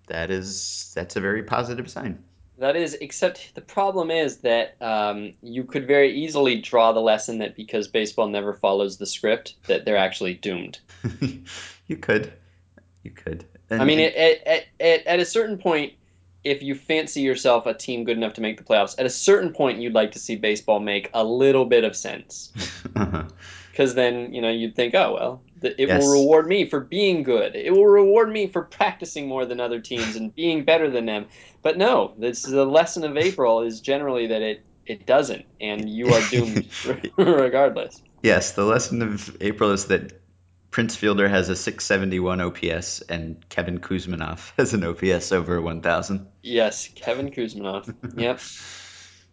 That 0.08 0.30
is 0.32 0.92
that's 0.96 1.16
a 1.16 1.22
very 1.22 1.44
positive 1.44 1.90
sign. 1.90 2.24
That 2.60 2.76
is, 2.76 2.96
except 2.96 3.54
the 3.54 3.62
problem 3.62 4.10
is 4.10 4.38
that 4.38 4.76
um, 4.82 5.34
you 5.42 5.64
could 5.64 5.86
very 5.86 6.24
easily 6.24 6.60
draw 6.60 6.92
the 6.92 7.00
lesson 7.00 7.38
that 7.40 7.56
because 7.56 7.88
baseball 7.88 8.28
never 8.28 8.54
follows 8.54 8.98
the 8.98 9.06
script, 9.06 9.56
that 9.68 9.86
they're 9.86 9.96
actually 9.98 10.34
doomed. 10.34 10.80
you 11.88 11.98
could, 11.98 12.32
you 13.04 13.12
could, 13.12 13.46
I 13.70 13.84
mean, 13.84 14.00
and 14.00 14.16
at, 14.16 14.48
at, 14.48 14.64
at, 14.80 15.08
at 15.08 15.20
a 15.20 15.26
certain 15.26 15.58
point, 15.58 15.94
if 16.44 16.64
you 16.64 16.76
fancy 16.76 17.22
yourself 17.22 17.66
a 17.66 17.74
team 17.74 18.06
good 18.06 18.18
enough 18.18 18.34
to 18.34 18.42
make 18.42 18.58
the 18.58 18.64
playoffs, 18.64 18.96
at 18.98 19.06
a 19.06 19.10
certain 19.10 19.52
point, 19.54 19.80
you'd 19.80 19.94
like 19.94 20.14
to 20.14 20.20
see 20.20 20.36
baseball 20.36 20.80
make 20.80 21.10
a 21.14 21.24
little 21.24 21.66
bit 21.66 21.84
of 21.84 21.96
sense. 21.96 22.54
uh-huh. 22.96 23.24
Because 23.72 23.94
then, 23.94 24.34
you 24.34 24.42
know, 24.42 24.50
you'd 24.50 24.76
think, 24.76 24.96
oh, 24.96 25.14
well, 25.14 25.42
th- 25.62 25.76
it 25.78 25.88
will 25.88 26.12
reward 26.12 26.48
me 26.48 26.68
for 26.68 26.80
being 26.80 27.22
good. 27.22 27.56
It 27.56 27.72
will 27.72 27.86
reward 27.86 28.32
me 28.32 28.48
for 28.48 28.64
practicing 28.64 29.28
more 29.28 29.46
than 29.46 29.60
other 29.60 29.80
teams 29.80 30.16
and 30.16 30.34
being 30.34 30.64
better 30.64 30.90
than 30.90 31.06
them. 31.06 31.28
But 31.62 31.78
no, 31.78 32.14
this 32.18 32.46
is 32.46 32.52
the 32.52 32.66
lesson 32.66 33.04
of 33.04 33.18
April 33.18 33.62
is 33.62 33.82
generally 33.82 34.28
that 34.28 34.42
it 34.42 34.64
it 34.88 35.06
doesn't, 35.06 35.46
and 35.60 35.90
you 35.90 36.14
are 36.14 36.22
doomed 36.30 36.66
regardless. 37.18 38.02
yes. 38.24 38.54
The 38.54 38.64
lesson 38.64 39.02
of 39.02 39.36
April 39.42 39.72
is 39.72 39.88
that 39.88 40.14
Prince 40.72 40.96
Fielder 40.96 41.28
has 41.28 41.50
a 41.50 41.56
671 41.56 42.42
OPS 42.42 43.02
and 43.02 43.48
Kevin 43.50 43.80
Kouzmanoff 43.80 44.52
has 44.58 44.74
an 44.74 44.84
OPS 44.84 45.32
over 45.32 45.62
1,000. 45.62 46.28
Yes, 46.42 46.90
Kevin 46.94 47.32
Kouzmanoff. 47.32 47.94
Yep. 48.18 48.40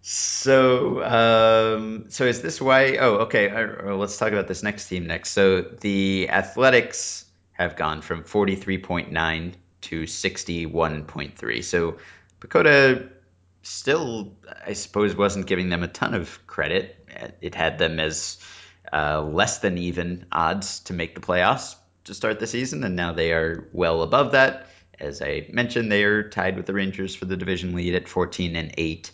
So, 0.06 1.02
um, 1.02 2.06
so 2.10 2.24
is 2.24 2.42
this 2.42 2.60
why? 2.60 2.96
Oh, 2.96 3.14
okay. 3.26 3.50
let's 3.94 4.18
talk 4.18 4.32
about 4.32 4.48
this 4.48 4.62
next 4.62 4.88
team 4.88 5.06
next. 5.06 5.30
So 5.30 5.62
the 5.62 6.28
Athletics 6.28 7.24
have 7.52 7.76
gone 7.76 8.02
from 8.02 8.22
43.9 8.22 9.54
to 9.80 10.02
61.3. 10.02 11.64
So 11.64 11.96
PECOTA 12.40 13.08
still, 13.62 14.36
I 14.66 14.74
suppose, 14.74 15.16
wasn't 15.16 15.46
giving 15.46 15.70
them 15.70 15.82
a 15.82 15.88
ton 15.88 16.14
of 16.14 16.46
credit. 16.46 16.96
It 17.40 17.54
had 17.54 17.78
them 17.78 17.98
as 17.98 18.38
uh, 18.94 19.22
less 19.22 19.58
than 19.58 19.76
even 19.76 20.24
odds 20.30 20.80
to 20.80 20.92
make 20.92 21.14
the 21.14 21.20
playoffs 21.20 21.74
to 22.04 22.14
start 22.14 22.38
the 22.38 22.46
season, 22.46 22.84
and 22.84 22.94
now 22.94 23.12
they 23.12 23.32
are 23.32 23.68
well 23.72 24.02
above 24.02 24.32
that. 24.32 24.68
As 25.00 25.20
I 25.20 25.48
mentioned, 25.50 25.90
they 25.90 26.04
are 26.04 26.28
tied 26.28 26.56
with 26.56 26.66
the 26.66 26.72
Rangers 26.72 27.14
for 27.14 27.24
the 27.24 27.36
division 27.36 27.74
lead 27.74 27.94
at 27.94 28.08
14 28.08 28.54
and 28.54 28.72
8. 28.78 29.10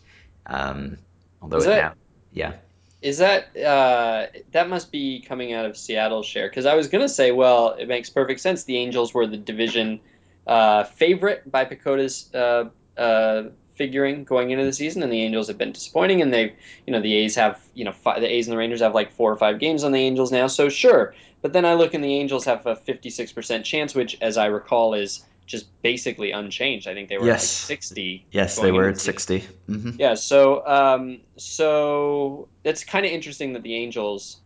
Um, 0.47 0.99
although 1.41 1.59
Is 1.59 1.67
it 1.67 1.77
now, 1.77 1.95
yeah, 2.33 2.55
is 3.03 3.19
that 3.19 3.57
uh 3.57 4.27
that 4.53 4.69
must 4.69 4.93
be 4.93 5.25
coming 5.27 5.53
out 5.55 5.65
of 5.65 5.77
Seattle's 5.77 6.27
share? 6.27 6.49
Because 6.49 6.67
I 6.67 6.75
was 6.75 6.89
gonna 6.89 7.09
say, 7.09 7.33
well, 7.33 7.71
it 7.71 7.89
makes 7.89 8.11
perfect 8.11 8.41
sense. 8.41 8.65
The 8.65 8.77
Angels 8.77 9.15
were 9.15 9.27
the 9.27 9.39
division 9.39 10.01
uh, 10.47 10.85
favorite 10.85 11.51
by 11.51 11.65
PECOTA's 11.65 12.35
uh, 12.35 12.69
uh, 12.97 13.45
figuring 13.81 14.25
going 14.25 14.51
into 14.51 14.63
the 14.63 14.75
season, 14.75 15.03
and 15.03 15.11
the 15.11 15.23
Angels 15.23 15.49
have 15.49 15.57
been 15.57 15.73
disappointing. 15.73 16.21
And 16.21 16.31
they, 16.35 16.55
you 16.87 16.93
know, 16.93 17.01
the 17.01 17.15
A's 17.17 17.35
have, 17.37 17.59
you 17.73 17.87
know, 17.87 17.93
five, 17.93 18.21
the 18.21 18.31
A's 18.31 18.47
and 18.47 18.53
the 18.53 18.59
Rangers 18.59 18.83
have 18.83 18.95
like 18.95 19.11
four 19.13 19.33
or 19.33 19.37
five 19.39 19.59
games 19.59 19.85
on 19.85 19.93
the 19.93 19.99
Angels 19.99 20.31
now. 20.31 20.49
So 20.49 20.69
sure, 20.69 21.15
but 21.41 21.55
then 21.55 21.65
I 21.65 21.73
look 21.73 21.95
and 21.95 22.05
the 22.05 22.15
Angels 22.15 22.45
have 22.45 22.67
a 22.67 22.77
56% 22.77 23.65
chance, 23.65 23.95
which, 23.95 24.19
as 24.21 24.37
I 24.37 24.47
recall, 24.47 24.93
is 24.93 25.25
just 25.47 25.67
basically 25.83 26.31
unchanged. 26.31 26.87
I 26.89 26.93
think 26.93 27.09
they 27.09 27.17
were 27.17 27.25
Yes. 27.27 27.41
at 27.41 27.71
like 27.73 27.79
60. 27.79 28.27
Yes, 28.33 28.59
they 28.61 28.71
were 28.71 28.89
at 28.89 28.95
the 28.97 29.01
season. 29.01 29.15
60. 29.15 29.39
hmm 29.67 29.91
Yeah, 29.99 30.13
so 30.15 30.67
um, 30.67 31.21
so 31.39 32.49
it's 32.63 32.85
kind 32.85 33.07
of 33.07 33.13
interesting 33.13 33.55
that 33.55 33.63
the 33.63 33.75
Angels 33.77 34.37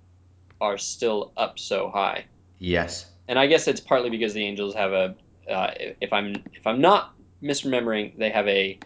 are 0.60 0.78
still 0.78 1.32
up 1.36 1.58
so 1.58 1.90
high, 1.90 2.26
Yes. 2.60 3.06
and 3.26 3.36
I 3.36 3.48
guess 3.48 3.66
it's 3.66 3.80
partly 3.80 4.10
because 4.10 4.32
the 4.32 4.44
Angels 4.46 4.74
have 4.76 4.92
a, 4.92 5.14
uh, 5.50 5.70
if 6.00 6.12
I'm 6.12 6.36
if 6.54 6.64
I'm 6.66 6.80
not 6.80 7.12
misremembering, 7.42 8.16
they 8.16 8.30
have 8.30 8.46
a 8.48 8.78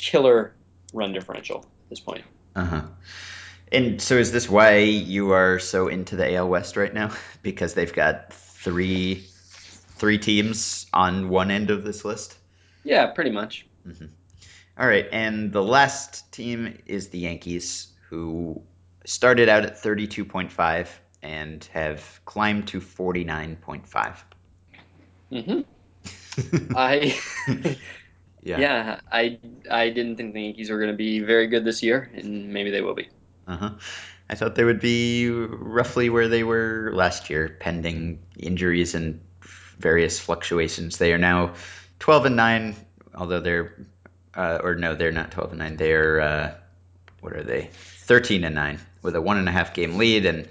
killer 0.00 0.54
run 0.92 1.12
differential 1.12 1.58
at 1.58 1.90
this 1.90 2.00
point. 2.00 2.24
Uh-huh. 2.56 2.82
And 3.72 4.02
so 4.02 4.16
is 4.16 4.32
this 4.32 4.48
why 4.48 4.78
you 4.78 5.32
are 5.32 5.58
so 5.58 5.88
into 5.88 6.16
the 6.16 6.34
AL 6.34 6.48
West 6.48 6.76
right 6.76 6.92
now? 6.92 7.12
Because 7.42 7.72
they've 7.74 7.92
got 7.92 8.34
three 8.34 9.24
three 9.96 10.18
teams 10.18 10.86
on 10.92 11.28
one 11.28 11.50
end 11.50 11.70
of 11.70 11.84
this 11.84 12.04
list? 12.04 12.36
Yeah, 12.84 13.06
pretty 13.06 13.30
much. 13.30 13.66
All 14.78 14.86
right, 14.86 15.06
and 15.12 15.52
the 15.52 15.62
last 15.62 16.32
team 16.32 16.78
is 16.86 17.08
the 17.08 17.18
Yankees, 17.18 17.88
who 18.08 18.62
started 19.04 19.48
out 19.48 19.64
at 19.64 19.82
32.5 19.82 20.88
and 21.22 21.64
have 21.72 22.20
climbed 22.24 22.68
to 22.68 22.80
49.5. 22.80 24.16
hmm 25.30 25.60
I 26.76 27.18
Yeah. 28.42 28.58
yeah, 28.58 29.00
I 29.12 29.38
I 29.70 29.90
didn't 29.90 30.16
think 30.16 30.34
the 30.34 30.42
Yankees 30.42 30.70
were 30.70 30.78
going 30.78 30.90
to 30.90 30.96
be 30.96 31.20
very 31.20 31.46
good 31.46 31.64
this 31.64 31.82
year, 31.82 32.10
and 32.14 32.52
maybe 32.52 32.70
they 32.70 32.80
will 32.80 32.94
be. 32.94 33.08
Uh-huh. 33.46 33.70
I 34.30 34.34
thought 34.36 34.54
they 34.54 34.64
would 34.64 34.80
be 34.80 35.28
roughly 35.28 36.08
where 36.08 36.28
they 36.28 36.44
were 36.44 36.92
last 36.94 37.30
year, 37.30 37.56
pending 37.60 38.20
injuries 38.38 38.94
and 38.94 39.20
various 39.78 40.20
fluctuations. 40.20 40.98
They 40.98 41.12
are 41.12 41.18
now 41.18 41.54
12 41.98 42.26
and 42.26 42.36
9, 42.36 42.76
although 43.14 43.40
they're, 43.40 43.86
uh, 44.34 44.60
or 44.62 44.76
no, 44.76 44.94
they're 44.94 45.10
not 45.10 45.32
12 45.32 45.50
and 45.50 45.58
9. 45.58 45.76
They're, 45.76 46.20
uh, 46.20 46.54
what 47.20 47.32
are 47.32 47.42
they? 47.42 47.70
13 47.72 48.44
and 48.44 48.54
9 48.54 48.78
with 49.02 49.16
a 49.16 49.20
one 49.20 49.38
and 49.38 49.48
a 49.48 49.52
half 49.52 49.74
game 49.74 49.96
lead. 49.96 50.26
And 50.26 50.48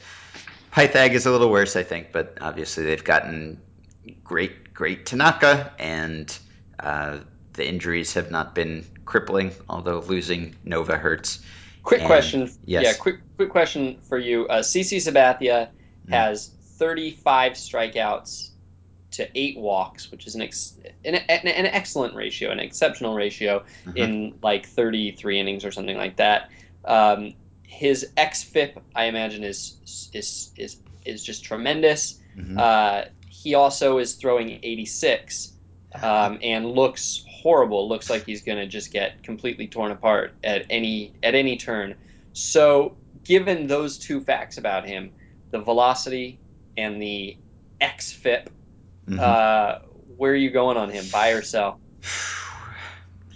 Pythag 0.73 1.11
is 1.11 1.25
a 1.25 1.31
little 1.31 1.49
worse, 1.49 1.77
I 1.77 1.83
think, 1.83 2.11
but 2.11 2.37
obviously 2.41 2.83
they've 2.83 3.03
gotten 3.03 3.61
great, 4.25 4.73
great 4.73 5.05
Tanaka, 5.05 5.71
and 5.79 6.37
uh, 6.79 7.19
the 7.59 7.67
injuries 7.67 8.13
have 8.13 8.31
not 8.31 8.55
been 8.55 8.85
crippling, 9.05 9.51
although 9.69 9.99
losing 9.99 10.55
Nova 10.63 10.95
hurts. 10.97 11.39
Quick 11.83 11.99
And- 12.01 12.07
question. 12.07 12.49
yes. 12.65 12.83
Yeah, 12.83 12.93
quick 12.93 13.17
quick 13.35 13.49
question 13.49 13.97
for 14.07 14.17
you. 14.17 14.47
Uh, 14.47 14.61
CC 14.63 14.97
Sabathia 14.97 15.67
Mm. 16.07 16.09
has 16.13 16.51
35 16.77 17.53
strikeouts 17.53 18.51
to 19.11 19.27
eight 19.35 19.57
walks, 19.57 20.09
which 20.11 20.25
is 20.27 20.35
an, 20.35 20.41
ex- 20.41 20.75
an, 21.03 21.15
an, 21.15 21.47
an 21.47 21.65
excellent 21.65 22.15
ratio, 22.15 22.51
an 22.51 22.59
exceptional 22.59 23.13
ratio 23.15 23.57
Uh-huh. 23.57 23.91
in 23.95 24.35
like 24.41 24.65
33 24.65 25.39
innings 25.39 25.65
or 25.65 25.71
something 25.71 25.97
like 25.97 26.15
that. 26.17 26.49
Um, 26.85 27.33
his 27.63 28.07
xFIP, 28.17 28.79
I 28.95 29.05
imagine, 29.05 29.43
is 29.43 29.75
is 30.13 30.51
is 30.57 30.77
is 31.05 31.23
just 31.23 31.43
tremendous. 31.43 32.19
Mhm. 32.37 32.57
Uh, 32.57 33.05
he 33.29 33.53
also 33.55 33.97
is 33.99 34.15
throwing 34.15 34.59
86 34.63 35.53
um, 36.01 36.37
and 36.43 36.71
looks 36.71 37.25
horrible. 37.41 37.87
Looks 37.87 38.09
like 38.09 38.25
he's 38.25 38.41
going 38.41 38.57
to 38.57 38.67
just 38.67 38.91
get 38.91 39.23
completely 39.23 39.67
torn 39.67 39.91
apart 39.91 40.33
at 40.43 40.65
any 40.69 41.13
at 41.23 41.35
any 41.35 41.57
turn. 41.57 41.95
So, 42.33 42.97
given 43.23 43.67
those 43.67 43.97
two 43.97 44.21
facts 44.21 44.57
about 44.57 44.85
him, 44.85 45.11
the 45.51 45.59
velocity 45.59 46.39
and 46.77 47.01
the 47.01 47.37
xFIP, 47.81 48.47
Mhm. 49.07 49.19
uh, 49.19 49.79
where 50.17 50.31
are 50.31 50.35
you 50.35 50.51
going 50.51 50.77
on 50.77 50.89
him? 50.89 51.05
Buy 51.11 51.29
or 51.31 51.41
sell? 51.41 51.79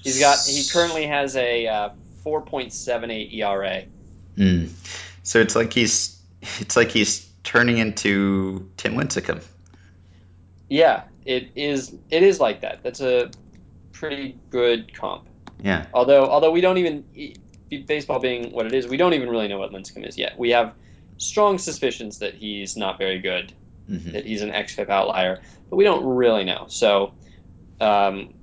He's 0.04 0.20
got 0.20 0.40
he 0.46 0.64
currently 0.70 1.08
has 1.08 1.36
a 1.36 1.68
uh, 1.68 1.90
4.78 2.26 3.34
ERA. 3.34 3.84
Mm. 4.38 4.70
So 5.24 5.40
it's 5.40 5.56
like 5.56 5.72
he's 5.74 6.20
it's 6.60 6.76
like 6.76 6.92
he's 6.92 7.26
turning 7.44 7.78
into 7.78 8.70
Tim 8.78 8.96
Lincecum. 8.96 9.44
Yeah, 10.70 11.04
it 11.26 11.50
is. 11.56 11.94
It 12.10 12.24
is 12.24 12.40
like 12.40 12.62
that. 12.62 12.84
That's 12.84 13.00
a 13.00 13.32
pretty 13.94 14.38
good 14.50 14.94
comp. 14.94 15.28
Yeah. 15.62 15.86
Although, 15.94 16.26
although 16.26 16.52
we 16.52 16.60
don't 16.60 16.78
even 16.78 17.06
baseball 17.88 18.20
being 18.20 18.52
what 18.52 18.66
it 18.66 18.74
is, 18.74 18.88
we 18.88 18.98
don't 18.98 19.14
even 19.14 19.30
really 19.30 19.48
know 19.48 19.58
what 19.58 19.72
Lincecum 19.72 20.08
is 20.08 20.18
yet. 20.18 20.38
We 20.38 20.50
have 20.50 20.74
strong 21.18 21.58
suspicions 21.58 22.20
that 22.20 22.36
he's 22.36 22.76
not 22.76 22.98
very 22.98 23.20
good, 23.20 23.54
hmm 23.88 24.12
that 24.12 24.26
he's 24.26 24.42
an 24.42 24.50
xFIP 24.50 24.90
outlier, 24.90 25.42
but 25.70 25.76
we 25.78 25.84
don't 25.84 26.06
really 26.06 26.44
know. 26.44 26.66
So, 26.68 27.14
um, 27.80 28.34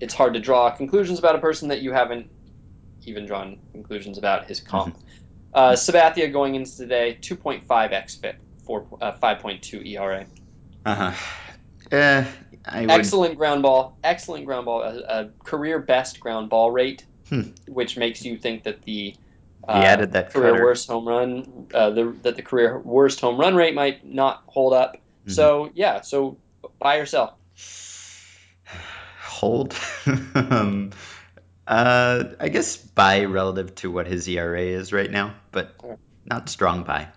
it's 0.00 0.14
hard 0.14 0.34
to 0.34 0.40
draw 0.40 0.70
conclusions 0.70 1.18
about 1.18 1.34
a 1.34 1.38
person 1.38 1.68
that 1.68 1.82
you 1.82 1.92
haven't 1.92 2.30
even 3.04 3.26
drawn 3.26 3.58
conclusions 3.72 4.18
about 4.18 4.46
his 4.46 4.60
comp. 4.60 4.96
Uh, 5.54 5.72
Sabathia 5.72 6.30
going 6.30 6.54
into 6.54 6.76
today, 6.76 7.18
2.5 7.20 7.66
xFIP, 7.66 8.34
4, 8.64 8.86
uh, 9.00 9.12
5.2 9.12 9.86
ERA. 9.86 10.26
Uh-huh. 10.84 11.12
Eh, 11.90 12.24
I 12.66 12.82
would 12.82 12.90
Excellent 12.90 13.36
ground 13.36 13.62
ball, 13.62 13.96
excellent 14.02 14.44
ground 14.46 14.66
ball, 14.66 14.82
a, 14.82 14.98
a 15.08 15.28
career 15.44 15.78
best 15.78 16.20
ground 16.20 16.50
ball 16.50 16.70
rate, 16.70 17.04
Hmm. 17.28 17.42
which 17.68 17.96
makes 17.96 18.24
you 18.24 18.36
think 18.38 18.64
that 18.64 18.82
the 18.82 18.92
he 19.12 19.18
uh, 19.68 19.72
added 19.72 20.12
that 20.12 20.32
career 20.32 20.52
cutter. 20.52 20.64
worst 20.64 20.88
home 20.88 21.08
run, 21.08 21.66
uh, 21.74 21.90
the, 21.90 22.14
that 22.22 22.36
the 22.36 22.42
career 22.42 22.78
worst 22.78 23.20
home 23.20 23.38
run 23.38 23.54
rate 23.54 23.74
might 23.74 24.04
not 24.04 24.42
hold 24.46 24.72
up. 24.72 24.96
Mhm. 25.26 25.32
So 25.32 25.70
yeah, 25.74 26.00
so 26.02 26.38
buy 26.78 26.96
or 26.96 27.06
sell. 27.06 27.38
Hold. 29.26 29.76
um, 30.34 30.90
uh, 31.66 32.24
I 32.40 32.48
guess 32.48 32.76
buy 32.76 33.24
relative 33.24 33.74
to 33.76 33.90
what 33.90 34.06
his 34.06 34.28
ERA 34.28 34.60
is 34.62 34.92
right 34.92 35.10
now, 35.10 35.34
but 35.52 35.74
not 36.24 36.48
strong 36.48 36.84
buy. 36.84 37.08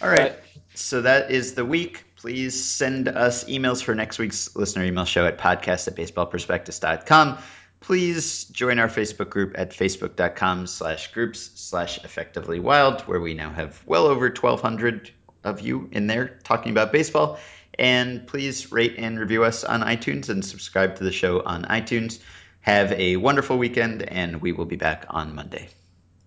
All 0.00 0.08
right. 0.08 0.18
Right. 0.18 0.38
So 0.74 1.02
that 1.02 1.30
is 1.30 1.54
the 1.54 1.64
week. 1.64 2.05
Please 2.16 2.64
send 2.64 3.08
us 3.08 3.44
emails 3.44 3.82
for 3.82 3.94
next 3.94 4.18
week's 4.18 4.56
listener 4.56 4.84
email 4.84 5.04
show 5.04 5.26
at 5.26 5.38
podcast 5.38 5.86
at 5.86 5.96
baseballprospectus.com. 5.96 7.38
Please 7.80 8.44
join 8.44 8.78
our 8.78 8.88
Facebook 8.88 9.28
group 9.28 9.52
at 9.56 9.70
facebook.com 9.70 10.66
slash 10.66 11.12
groups 11.12 11.50
slash 11.54 12.02
effectively 12.04 12.58
wild, 12.58 13.02
where 13.02 13.20
we 13.20 13.34
now 13.34 13.50
have 13.50 13.82
well 13.86 14.06
over 14.06 14.26
1,200 14.26 15.10
of 15.44 15.60
you 15.60 15.88
in 15.92 16.06
there 16.06 16.38
talking 16.42 16.72
about 16.72 16.90
baseball. 16.90 17.38
And 17.78 18.26
please 18.26 18.72
rate 18.72 18.94
and 18.96 19.20
review 19.20 19.44
us 19.44 19.62
on 19.62 19.82
iTunes 19.82 20.30
and 20.30 20.44
subscribe 20.44 20.96
to 20.96 21.04
the 21.04 21.12
show 21.12 21.42
on 21.42 21.64
iTunes. 21.64 22.18
Have 22.62 22.92
a 22.92 23.16
wonderful 23.16 23.58
weekend, 23.58 24.02
and 24.02 24.40
we 24.40 24.52
will 24.52 24.64
be 24.64 24.76
back 24.76 25.04
on 25.10 25.34
Monday. 25.34 25.68